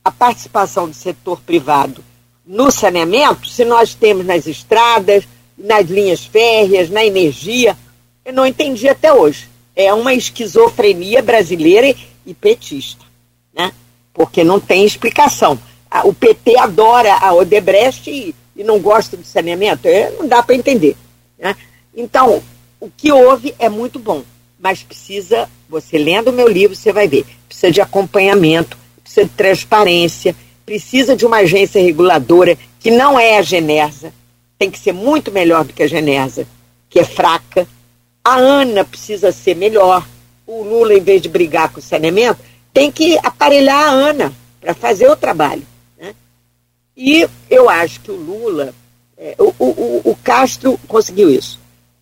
[0.06, 2.03] a participação do setor privado
[2.45, 5.27] no saneamento, se nós temos nas estradas,
[5.57, 7.76] nas linhas férreas, na energia,
[8.23, 9.49] eu não entendi até hoje.
[9.76, 13.03] É uma esquizofrenia brasileira e petista,
[13.52, 13.72] né?
[14.14, 15.60] Porque não tem explicação.
[16.03, 20.56] O PT adora a Odebrecht e, e não gosta do saneamento, é, não dá para
[20.56, 20.95] entender.
[21.38, 21.56] Né?
[21.95, 22.44] Então,
[22.80, 24.23] o que houve é muito bom,
[24.60, 28.77] mas precisa, você lendo o meu livro, você vai ver, precisa de acompanhamento,
[29.16, 30.36] precisa de transparência,
[30.66, 34.14] precisa de uma agência reguladora que não é a Genersa,
[34.60, 36.46] tem que ser muito melhor do que a Genersa,
[36.90, 37.68] que é fraca.
[38.24, 40.06] A ANA precisa ser melhor.
[40.46, 42.40] O Lula, em vez de brigar com o saneamento,
[42.74, 45.64] tem que aparelhar a ANA para fazer o trabalho.
[45.98, 46.14] Né?
[46.96, 48.74] E eu acho que o Lula,
[49.18, 51.60] é, o, o, o, Castro conseguiu isso.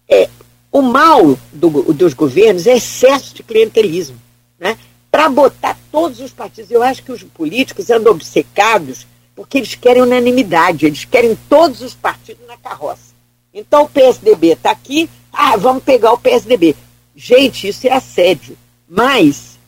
[0.09, 0.29] É,
[0.71, 4.17] o mal do, dos governos é excesso de clientelismo.
[4.59, 4.77] Né?
[5.13, 6.71] Para botar todos os partidos.
[6.71, 11.93] Eu acho que os políticos andam obcecados porque eles querem unanimidade, eles querem todos os
[11.93, 13.13] partidos na carroça.
[13.53, 16.75] Então o PSDB está aqui, ah, vamos pegar o PSDB.
[17.15, 18.57] Gente, isso é assédio.
[18.89, 19.59] Mas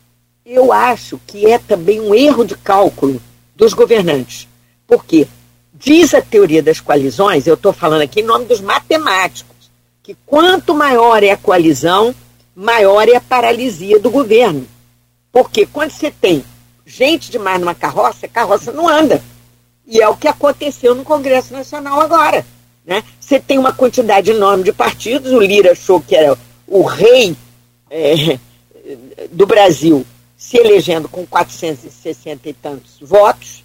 [0.43, 3.21] eu acho que é também um erro de cálculo
[3.55, 4.47] dos governantes.
[4.87, 5.27] Por quê?
[5.71, 9.69] Diz a teoria das coalizões, eu estou falando aqui em nome dos matemáticos,
[10.01, 12.15] que quanto maior é a coalizão,
[12.55, 14.65] maior é a paralisia do governo.
[15.35, 16.45] Porque quando você tem
[16.85, 19.21] gente demais numa carroça, a carroça não anda.
[19.85, 22.45] E é o que aconteceu no Congresso Nacional agora.
[22.85, 23.03] Né?
[23.19, 27.35] Você tem uma quantidade enorme de partidos, o Lira achou que era o rei
[27.91, 28.39] é,
[29.29, 30.05] do Brasil
[30.37, 33.61] se elegendo com 460 e tantos votos,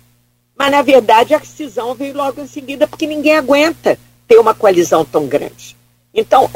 [0.58, 5.04] mas na verdade a decisão veio logo em seguida porque ninguém aguenta ter uma coalizão
[5.04, 5.76] tão grande.
[6.12, 6.50] Então,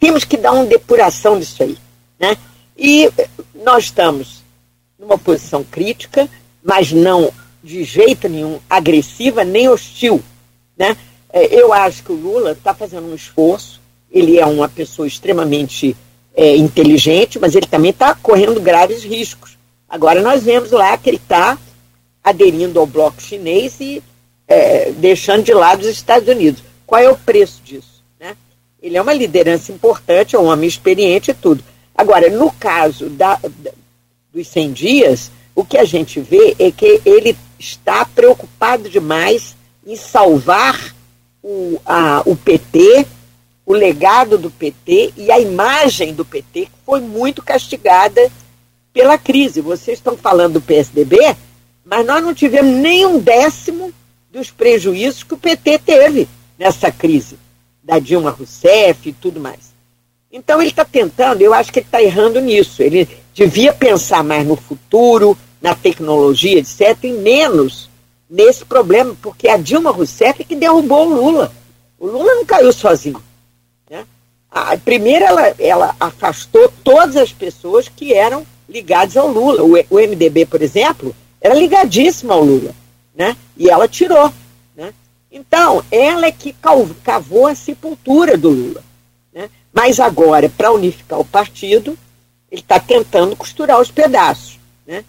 [0.00, 1.76] temos que dar uma depuração disso aí.
[2.18, 2.34] Né?
[2.78, 3.12] E
[3.54, 4.43] nós estamos
[5.04, 6.28] numa posição crítica,
[6.62, 7.30] mas não
[7.62, 10.22] de jeito nenhum agressiva nem hostil.
[10.76, 10.96] Né?
[11.30, 15.94] É, eu acho que o Lula está fazendo um esforço, ele é uma pessoa extremamente
[16.34, 19.56] é, inteligente, mas ele também está correndo graves riscos.
[19.88, 21.58] Agora nós vemos lá que ele está
[22.22, 24.02] aderindo ao bloco chinês e
[24.48, 26.62] é, deixando de lado os Estados Unidos.
[26.86, 28.02] Qual é o preço disso?
[28.18, 28.36] Né?
[28.82, 31.62] Ele é uma liderança importante, é um homem experiente e tudo.
[31.94, 33.70] Agora, no caso da, da,
[34.34, 39.54] dos 100 dias, o que a gente vê é que ele está preocupado demais
[39.86, 40.94] em salvar
[41.42, 43.06] o, a, o PT,
[43.64, 48.30] o legado do PT e a imagem do PT, que foi muito castigada
[48.92, 49.60] pela crise.
[49.60, 51.36] Vocês estão falando do PSDB,
[51.84, 53.92] mas nós não tivemos nem um décimo
[54.32, 56.28] dos prejuízos que o PT teve
[56.58, 57.38] nessa crise,
[57.82, 59.72] da Dilma Rousseff e tudo mais.
[60.32, 62.82] Então ele está tentando, eu acho que ele está errando nisso.
[62.82, 67.90] Ele devia pensar mais no futuro, na tecnologia, etc., e menos
[68.30, 71.52] nesse problema, porque a Dilma Rousseff é que derrubou o Lula.
[71.98, 73.22] O Lula não caiu sozinho.
[73.90, 74.06] Né?
[74.50, 79.62] A, primeiro, ela, ela afastou todas as pessoas que eram ligadas ao Lula.
[79.62, 82.74] O, o MDB, por exemplo, era ligadíssimo ao Lula.
[83.14, 83.36] Né?
[83.56, 84.32] E ela tirou.
[84.76, 84.92] Né?
[85.30, 86.54] Então, ela é que
[87.02, 88.82] cavou a sepultura do Lula.
[89.32, 89.48] Né?
[89.72, 91.96] Mas agora, para unificar o partido,
[92.54, 94.60] ele está tentando costurar os pedaços.
[94.86, 95.04] Né?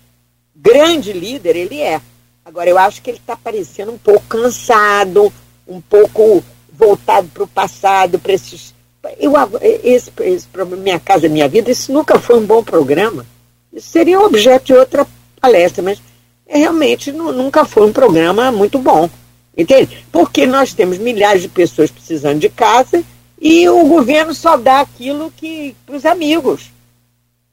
[0.56, 2.02] Grande líder ele é.
[2.44, 5.32] Agora, eu acho que ele está parecendo um pouco cansado,
[5.68, 6.44] um pouco
[6.74, 8.74] voltado para o passado, para esses.
[9.20, 13.24] Eu, esse, esse Minha Casa Minha Vida, isso nunca foi um bom programa.
[13.72, 15.06] Isso seria objeto de outra
[15.40, 16.02] palestra, mas
[16.48, 19.08] é, realmente nunca foi um programa muito bom.
[19.56, 20.04] Entende?
[20.12, 23.04] Porque nós temos milhares de pessoas precisando de casa
[23.40, 26.72] e o governo só dá aquilo que para os amigos,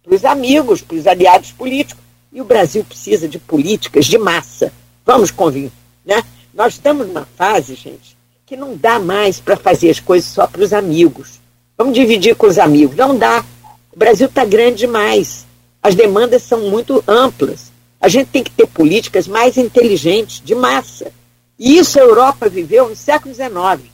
[0.02, 2.02] para os amigos, para os aliados políticos.
[2.32, 4.72] E o Brasil precisa de políticas de massa.
[5.04, 5.70] Vamos convir,
[6.04, 6.22] né?
[6.54, 10.62] Nós estamos numa fase, gente, que não dá mais para fazer as coisas só para
[10.62, 11.40] os amigos.
[11.76, 12.96] Vamos dividir com os amigos.
[12.96, 13.44] Não dá.
[13.92, 15.46] O Brasil está grande demais.
[15.82, 17.72] As demandas são muito amplas.
[18.00, 21.12] A gente tem que ter políticas mais inteligentes, de massa.
[21.58, 23.90] E isso a Europa viveu no século XIX,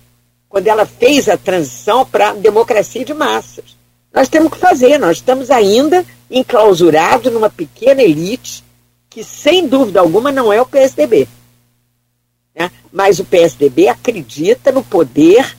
[0.49, 3.78] quando ela fez a transição para a democracia de massas.
[4.13, 8.65] Nós temos que fazer, nós estamos ainda enclausurados numa pequena elite
[9.09, 11.29] que, sem dúvida alguma, não é o PSDB.
[12.55, 12.71] Né?
[12.93, 15.57] Mas o PSDB acredita no poder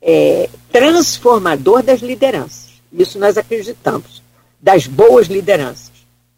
[0.00, 2.66] é, transformador das lideranças.
[2.92, 4.22] Isso nós acreditamos,
[4.60, 5.92] das boas lideranças.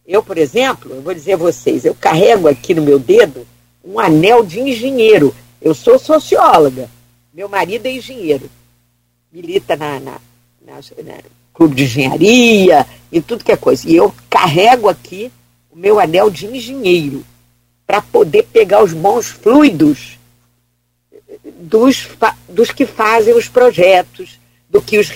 [0.06, 3.46] Eu, por exemplo, eu vou dizer a vocês, eu carrego aqui no meu dedo
[3.84, 5.34] um anel de engenheiro.
[5.60, 6.88] Eu sou socióloga,
[7.32, 8.48] meu marido é engenheiro,
[9.30, 10.20] milita na, na,
[10.64, 10.74] na,
[11.04, 11.18] na
[11.58, 13.90] clube de engenharia e tudo que é coisa.
[13.90, 15.30] E eu carrego aqui
[15.68, 17.24] o meu anel de engenheiro
[17.84, 20.16] para poder pegar os bons fluidos
[21.58, 22.08] dos,
[22.48, 24.38] dos que fazem os projetos,
[24.70, 25.10] do que os,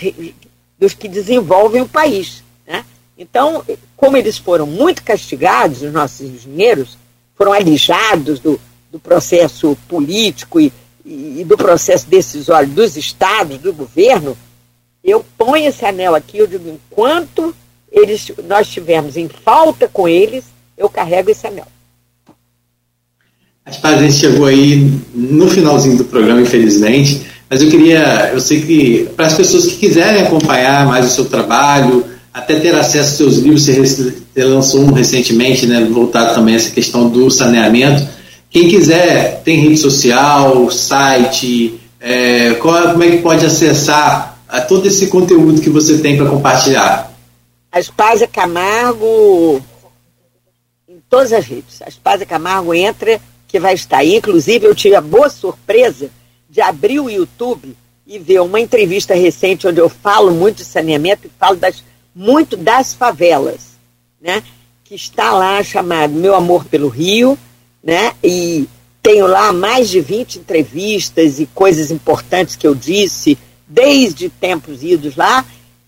[0.77, 2.43] dos que desenvolvem o país.
[2.67, 2.85] Né?
[3.17, 3.65] Então,
[3.97, 6.99] como eles foram muito castigados, os nossos engenheiros,
[7.37, 8.61] foram alijados do,
[8.91, 10.73] do processo político e,
[11.05, 14.37] e, do processo decisório dos estados, do governo,
[15.05, 17.55] eu ponho esse anel aqui, eu digo, enquanto
[17.91, 20.45] eles, nós estivermos em falta com eles,
[20.77, 21.67] eu carrego esse anel.
[23.65, 29.09] A gente chegou aí no finalzinho do programa, infelizmente, mas eu queria, eu sei que
[29.15, 33.37] para as pessoas que quiserem acompanhar mais o seu trabalho, até ter acesso aos seus
[33.37, 38.09] livros, você lançou um recentemente, né, voltado também a essa questão do saneamento.
[38.51, 44.87] Quem quiser, tem rede social, site, é, qual, como é que pode acessar a todo
[44.87, 47.11] esse conteúdo que você tem para compartilhar?
[47.73, 49.63] A Espásia Camargo,
[50.87, 51.81] em todas as redes.
[51.81, 53.19] A Espásia Camargo entra,
[53.49, 54.17] que vai estar aí.
[54.17, 56.11] Inclusive, eu tive a boa surpresa
[56.51, 57.75] de abrir o YouTube
[58.07, 61.83] e ver uma entrevista recente onde eu falo muito de saneamento e falo das
[62.15, 63.79] muito das favelas,
[64.21, 64.43] né?
[64.85, 67.39] Que está lá chamado Meu Amor pelo Rio,
[67.83, 68.13] né?
[68.23, 68.69] E
[69.03, 73.39] tenho lá mais de 20 entrevistas e coisas importantes que eu disse
[73.73, 75.45] desde tempos idos lá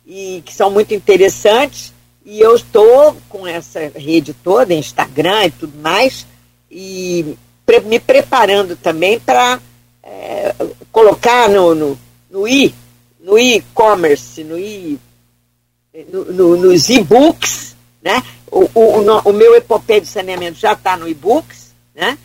[0.06, 1.92] e que são muito interessantes.
[2.24, 6.26] E eu estou com essa rede toda, Instagram e tudo mais,
[6.70, 7.36] e
[7.66, 9.60] pre me preparando também para
[10.02, 10.54] é,
[10.90, 11.98] colocar no, no,
[12.30, 12.74] no e
[13.20, 14.98] no e-commerce, no e
[16.10, 18.22] no, no, nos e-books, né?
[18.50, 22.16] O, o, o, meu epopeia de saneamento já está no e-books, né?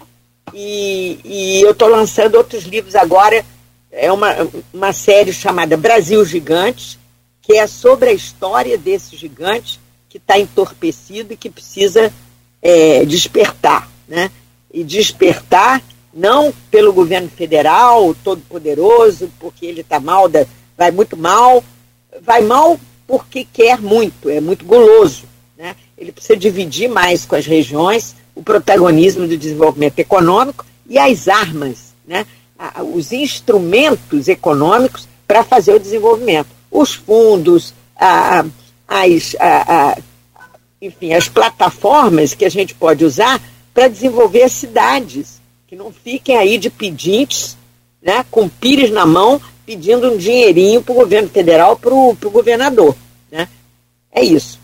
[0.54, 3.46] E, e eu estou lançando outros livros agora.
[3.92, 4.36] É uma,
[4.74, 7.00] uma série chamada Brasil Gigante,
[7.42, 12.12] que é sobre a história desse gigante que está entorpecido e que precisa
[12.62, 14.30] é, despertar, né?
[14.72, 15.82] E despertar
[16.14, 20.30] não pelo governo federal, todo poderoso, porque ele está mal,
[20.78, 21.64] vai muito mal,
[22.22, 25.24] vai mal porque quer muito, é muito guloso.
[25.58, 25.76] Né?
[25.98, 31.94] Ele precisa dividir mais com as regiões o protagonismo do desenvolvimento econômico e as armas,
[32.08, 32.26] né?
[32.94, 36.50] Os instrumentos econômicos para fazer o desenvolvimento.
[36.72, 38.46] Os fundos, a,
[38.88, 39.98] as, a, a,
[40.82, 43.42] enfim, as plataformas que a gente pode usar
[43.74, 47.58] para desenvolver as cidades, que não fiquem aí de pedintes,
[48.02, 52.96] né, com pires na mão, pedindo um dinheirinho para o governo federal, para o governador.
[53.32, 53.48] Né?
[54.12, 54.60] É isso.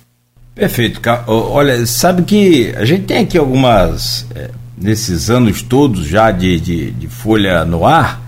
[0.55, 1.01] Perfeito.
[1.27, 6.91] Olha, sabe que a gente tem aqui algumas, é, nesses anos todos já de, de,
[6.91, 8.21] de Folha no ar,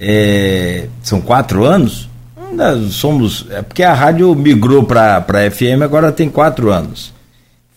[0.00, 3.46] é, são quatro anos, ainda somos.
[3.50, 7.12] É porque a rádio migrou para a FM agora tem quatro anos.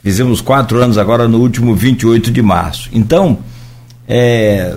[0.03, 2.89] Fizemos quatro anos agora no último 28 de março.
[2.91, 3.37] Então,
[4.07, 4.75] é,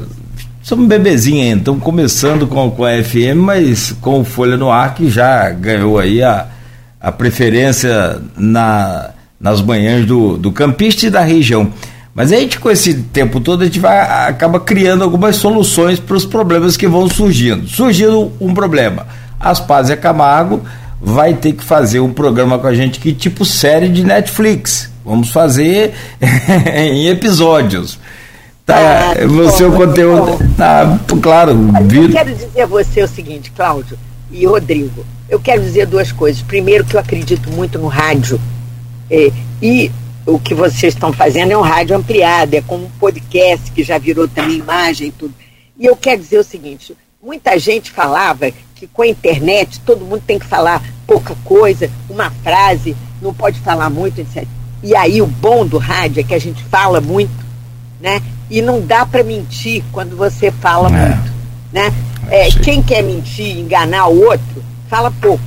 [0.62, 4.94] somos bebezinho ainda, estamos começando com, com a FM, mas com o Folha no Ar
[4.94, 6.47] que já ganhou aí a,
[7.01, 9.10] a preferência na,
[9.40, 11.72] nas manhãs do, do campista e da região.
[12.14, 16.16] Mas a gente, com esse tempo todo, a gente vai, acaba criando algumas soluções para
[16.16, 17.66] os problemas que vão surgindo.
[17.66, 19.06] Surgindo um problema.
[19.40, 20.62] Aspásia Camargo
[21.00, 24.90] vai ter que fazer um programa com a gente que tipo série de Netflix.
[25.04, 25.92] Vamos fazer
[26.74, 27.98] em episódios.
[28.64, 30.38] Tá, ah, o seu conteúdo.
[30.56, 31.50] Tá, claro.
[31.92, 33.98] Eu quero dizer a você o seguinte, Cláudio
[34.30, 35.04] e Rodrigo.
[35.28, 36.40] Eu quero dizer duas coisas.
[36.42, 38.40] Primeiro, que eu acredito muito no rádio.
[39.10, 39.30] É,
[39.60, 39.90] e
[40.26, 43.98] o que vocês estão fazendo é um rádio ampliado, é como um podcast que já
[43.98, 45.34] virou também imagem e tudo.
[45.78, 50.22] E eu quero dizer o seguinte: muita gente falava que com a internet todo mundo
[50.26, 54.46] tem que falar pouca coisa, uma frase, não pode falar muito, etc.
[54.82, 57.32] E aí o bom do rádio é que a gente fala muito,
[58.01, 58.22] né?
[58.51, 61.09] E não dá para mentir quando você fala é.
[61.09, 61.32] muito,
[61.72, 61.92] né?
[62.30, 65.44] É, quem quer mentir, enganar o outro, fala pouco,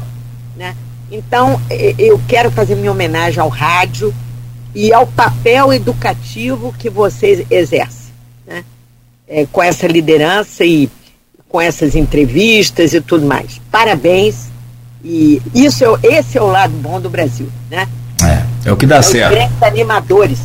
[0.55, 0.75] né?
[1.11, 1.59] Então
[1.97, 4.13] eu quero fazer minha homenagem ao rádio
[4.77, 8.13] e ao papel educativo que vocês exercem,
[8.45, 8.63] né?
[9.27, 10.87] É, com essa liderança e
[11.49, 13.59] com essas entrevistas e tudo mais.
[13.71, 14.49] Parabéns.
[15.03, 17.87] E isso é, esse é o lado bom do Brasil, né?
[18.23, 19.31] É, é o que dá é certo.
[19.31, 20.39] Os grandes animadores.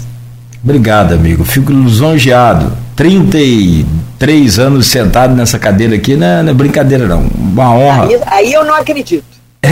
[0.64, 1.44] Obrigado, amigo.
[1.44, 2.74] Fico lisonjeado.
[2.96, 7.20] 33 anos sentado nessa cadeira aqui não é, não é brincadeira, não.
[7.20, 8.06] Uma honra.
[8.06, 9.24] Aí, aí eu não acredito.
[9.60, 9.70] É,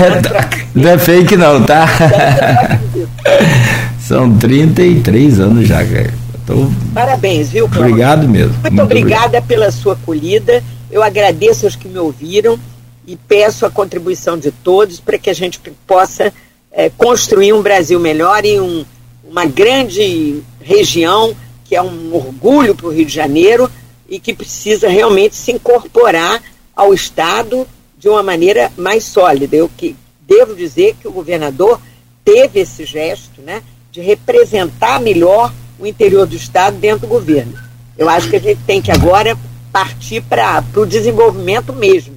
[0.74, 1.86] não é fake, não, tá?
[4.10, 6.12] São 33 anos já, cara.
[6.44, 6.68] Tô...
[6.92, 7.92] Parabéns, viu, Cláudio?
[7.92, 8.52] Obrigado mesmo.
[8.54, 9.46] Muito, Muito obrigada obrigado.
[9.46, 10.64] pela sua acolhida.
[10.90, 12.58] Eu agradeço aos que me ouviram
[13.06, 16.32] e peço a contribuição de todos para que a gente possa
[16.72, 18.84] é, construir um Brasil melhor e um,
[19.22, 21.32] uma grande região
[21.64, 23.70] que é um orgulho para o Rio de Janeiro
[24.08, 26.42] e que precisa realmente se incorporar
[26.74, 27.64] ao Estado
[27.96, 29.54] de uma maneira mais sólida.
[29.54, 29.94] Eu que
[30.26, 31.80] devo dizer que o governador
[32.24, 33.62] teve esse gesto, né?
[33.92, 37.54] De representar melhor o interior do Estado dentro do governo.
[37.96, 39.36] Eu acho que a gente tem que agora
[39.72, 42.14] partir para o desenvolvimento mesmo.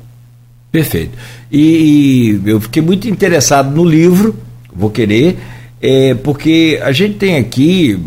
[0.71, 1.17] Perfeito.
[1.51, 4.35] E, e, eu fiquei muito interessado no livro,
[4.73, 5.37] vou querer,
[5.81, 7.99] é, porque a gente tem aqui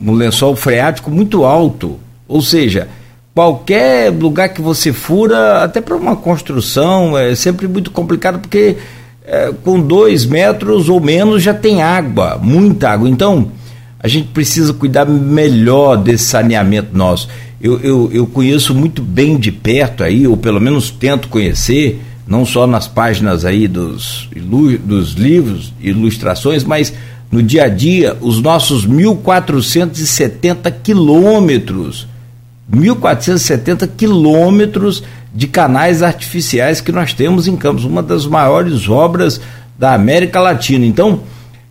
[0.00, 2.88] um lençol freático muito alto, ou seja,
[3.34, 8.76] qualquer lugar que você fura, até para uma construção, é sempre muito complicado, porque
[9.24, 13.08] é, com dois metros ou menos já tem água, muita água.
[13.08, 13.50] Então,
[13.98, 17.28] a gente precisa cuidar melhor desse saneamento nosso.
[17.60, 22.44] Eu, eu, eu conheço muito bem de perto aí, ou pelo menos tento conhecer, não
[22.44, 24.28] só nas páginas aí dos,
[24.84, 26.92] dos livros, ilustrações, mas
[27.32, 32.06] no dia a dia, os nossos 1.470 quilômetros.
[32.72, 35.02] 1.470 quilômetros
[35.34, 39.40] de canais artificiais que nós temos em Campos, uma das maiores obras
[39.78, 40.86] da América Latina.
[40.86, 41.20] Então,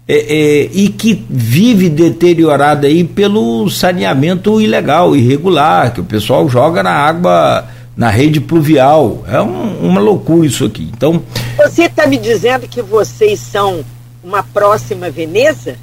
[0.07, 6.84] é, é, e que vive deteriorada aí pelo saneamento ilegal, irregular, que o pessoal joga
[6.84, 7.65] na água,
[7.95, 9.24] na rede pluvial.
[9.28, 10.91] É um, uma loucura isso aqui.
[10.95, 11.24] Então.
[11.57, 13.84] Você está me dizendo que vocês são
[14.22, 15.76] uma próxima Veneza?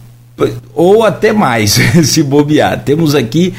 [0.74, 2.81] Ou até mais, se bobear.
[2.85, 3.55] Temos aqui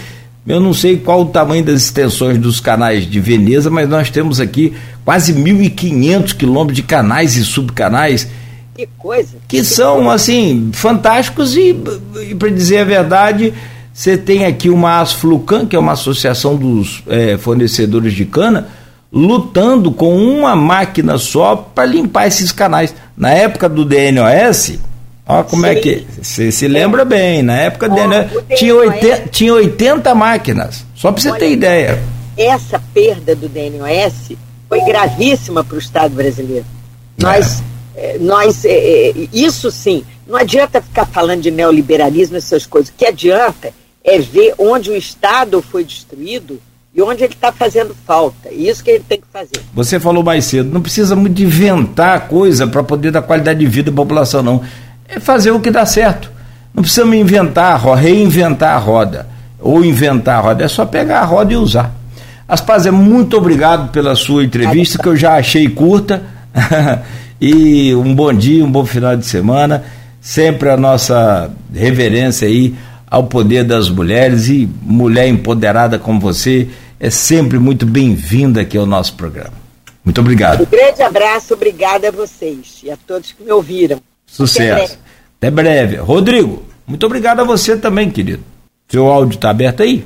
[0.45, 4.39] eu não sei qual o tamanho das extensões dos canais de Veneza, mas nós temos
[4.39, 4.73] aqui
[5.05, 8.27] quase 1.500 quilômetros de canais e subcanais.
[8.75, 9.37] Que coisa!
[9.47, 10.13] Que, que são, coisa.
[10.13, 11.75] assim, fantásticos e,
[12.29, 13.53] e para dizer a verdade,
[13.93, 18.67] você tem aqui uma Asflucan, que é uma associação dos é, fornecedores de cana,
[19.13, 22.95] lutando com uma máquina só para limpar esses canais.
[23.15, 24.79] Na época do DNOS,
[25.25, 25.69] Ó, como Sim.
[25.69, 26.07] é que.
[26.21, 30.85] Você se lembra bem, na época Ó, dele, tinha, 80, tinha 80 máquinas.
[30.95, 32.01] Só para você ter ideia.
[32.37, 34.37] Essa perda do DNOS
[34.67, 36.65] foi gravíssima para o Estado brasileiro.
[37.19, 37.23] É.
[37.23, 37.63] Nós,
[37.95, 42.89] é, nós é, isso sim, não adianta ficar falando de neoliberalismo, essas coisas.
[42.89, 43.73] O que adianta
[44.03, 46.59] é ver onde o Estado foi destruído
[46.93, 48.51] e onde ele está fazendo falta.
[48.51, 49.61] Isso que ele tem que fazer.
[49.73, 53.91] Você falou mais cedo, não precisa muito inventar coisa para poder dar qualidade de vida
[53.91, 54.61] à população, não.
[55.11, 56.31] É fazer o que dá certo.
[56.73, 59.27] Não precisamos inventar, reinventar a roda.
[59.59, 60.63] Ou inventar a roda.
[60.63, 61.93] É só pegar a roda e usar.
[62.47, 66.23] Aspaz, é muito obrigado pela sua entrevista, que eu já achei curta.
[67.39, 69.83] e um bom dia, um bom final de semana.
[70.21, 72.73] Sempre a nossa reverência aí
[73.05, 78.85] ao poder das mulheres e mulher empoderada como você é sempre muito bem-vinda aqui ao
[78.85, 79.53] nosso programa.
[80.05, 80.61] Muito obrigado.
[80.61, 83.99] Um grande abraço, obrigada a vocês e a todos que me ouviram.
[84.31, 84.97] Sucesso.
[85.37, 85.97] Até breve.
[85.97, 88.43] Rodrigo, muito obrigado a você também, querido.
[88.87, 90.05] Seu áudio está aberto aí?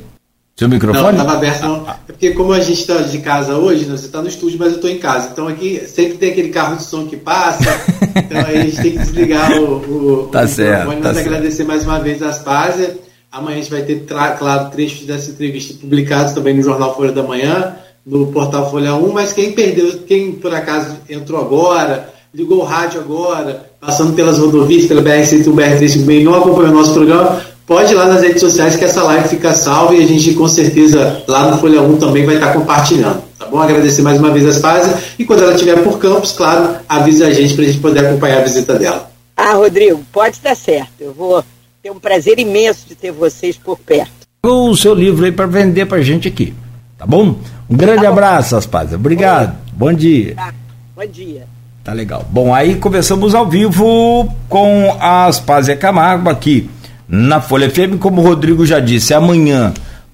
[0.55, 1.03] Seu microfone?
[1.03, 1.89] Não, estava aberto não.
[1.89, 4.69] É porque como a gente está de casa hoje, né, você está no estúdio, mas
[4.69, 5.29] eu estou em casa.
[5.31, 7.69] Então aqui sempre tem aquele carro de som que passa.
[8.15, 11.01] então aí a gente tem que desligar o, o, tá o certo, microfone.
[11.01, 11.27] Tá mas certo.
[11.27, 12.97] agradecer mais uma vez as Aspásia.
[13.29, 17.21] Amanhã a gente vai ter, claro, trechos dessa entrevista publicados também no Jornal Folha da
[17.21, 17.75] Manhã,
[18.05, 19.11] no portal Folha 1.
[19.11, 24.85] Mas quem perdeu, quem por acaso entrou agora, ligou o rádio agora, passando pelas rodovias,
[24.85, 28.83] pela BR-101, BR-356, não acompanhou o nosso programa, pode ir lá nas redes sociais que
[28.83, 32.35] essa live fica salva e a gente com certeza lá no Folha 1 também vai
[32.35, 33.23] estar compartilhando.
[33.39, 33.57] Tá bom?
[33.57, 37.33] Agradecer mais uma vez as fases e quando ela estiver por campus, claro, avisa a
[37.33, 39.09] gente para a gente poder acompanhar a visita dela.
[39.37, 40.91] Ah, Rodrigo, pode estar certo.
[40.99, 41.41] Eu vou
[41.81, 44.11] ter um prazer imenso de ter vocês por perto.
[44.43, 46.53] O seu livro aí para vender para a gente aqui.
[46.97, 47.35] Tá bom?
[47.69, 48.97] Um grande tá abraço, Aspásia.
[48.97, 49.57] Obrigado.
[49.71, 50.35] Bom, bom dia.
[50.35, 50.53] Tá.
[50.95, 51.54] Bom dia.
[51.85, 52.25] Tá legal.
[52.31, 56.67] Bom, aí começamos ao vivo com a Aspásia Camargo aqui
[57.07, 59.71] na Folha FM, como o Rodrigo já disse, amanhã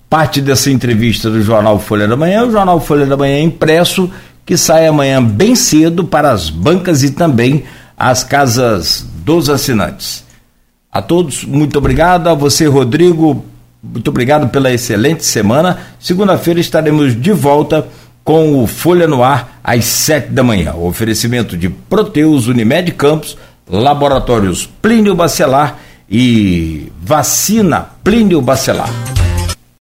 [0.09, 4.11] parte dessa entrevista do Jornal Folha da Manhã, o Jornal Folha da Manhã impresso,
[4.45, 7.63] que sai amanhã bem cedo para as bancas e também
[7.97, 10.25] as casas dos assinantes.
[10.91, 12.27] A todos, muito obrigado.
[12.27, 13.45] A você, Rodrigo,
[13.81, 15.77] muito obrigado pela excelente semana.
[16.01, 17.87] Segunda-feira estaremos de volta
[18.23, 20.73] com o Folha no Ar às sete da manhã.
[20.73, 23.37] O oferecimento de Proteus Unimed Campos,
[23.69, 25.79] Laboratórios Plínio Bacelar
[26.09, 29.20] e vacina Plínio Bacelar.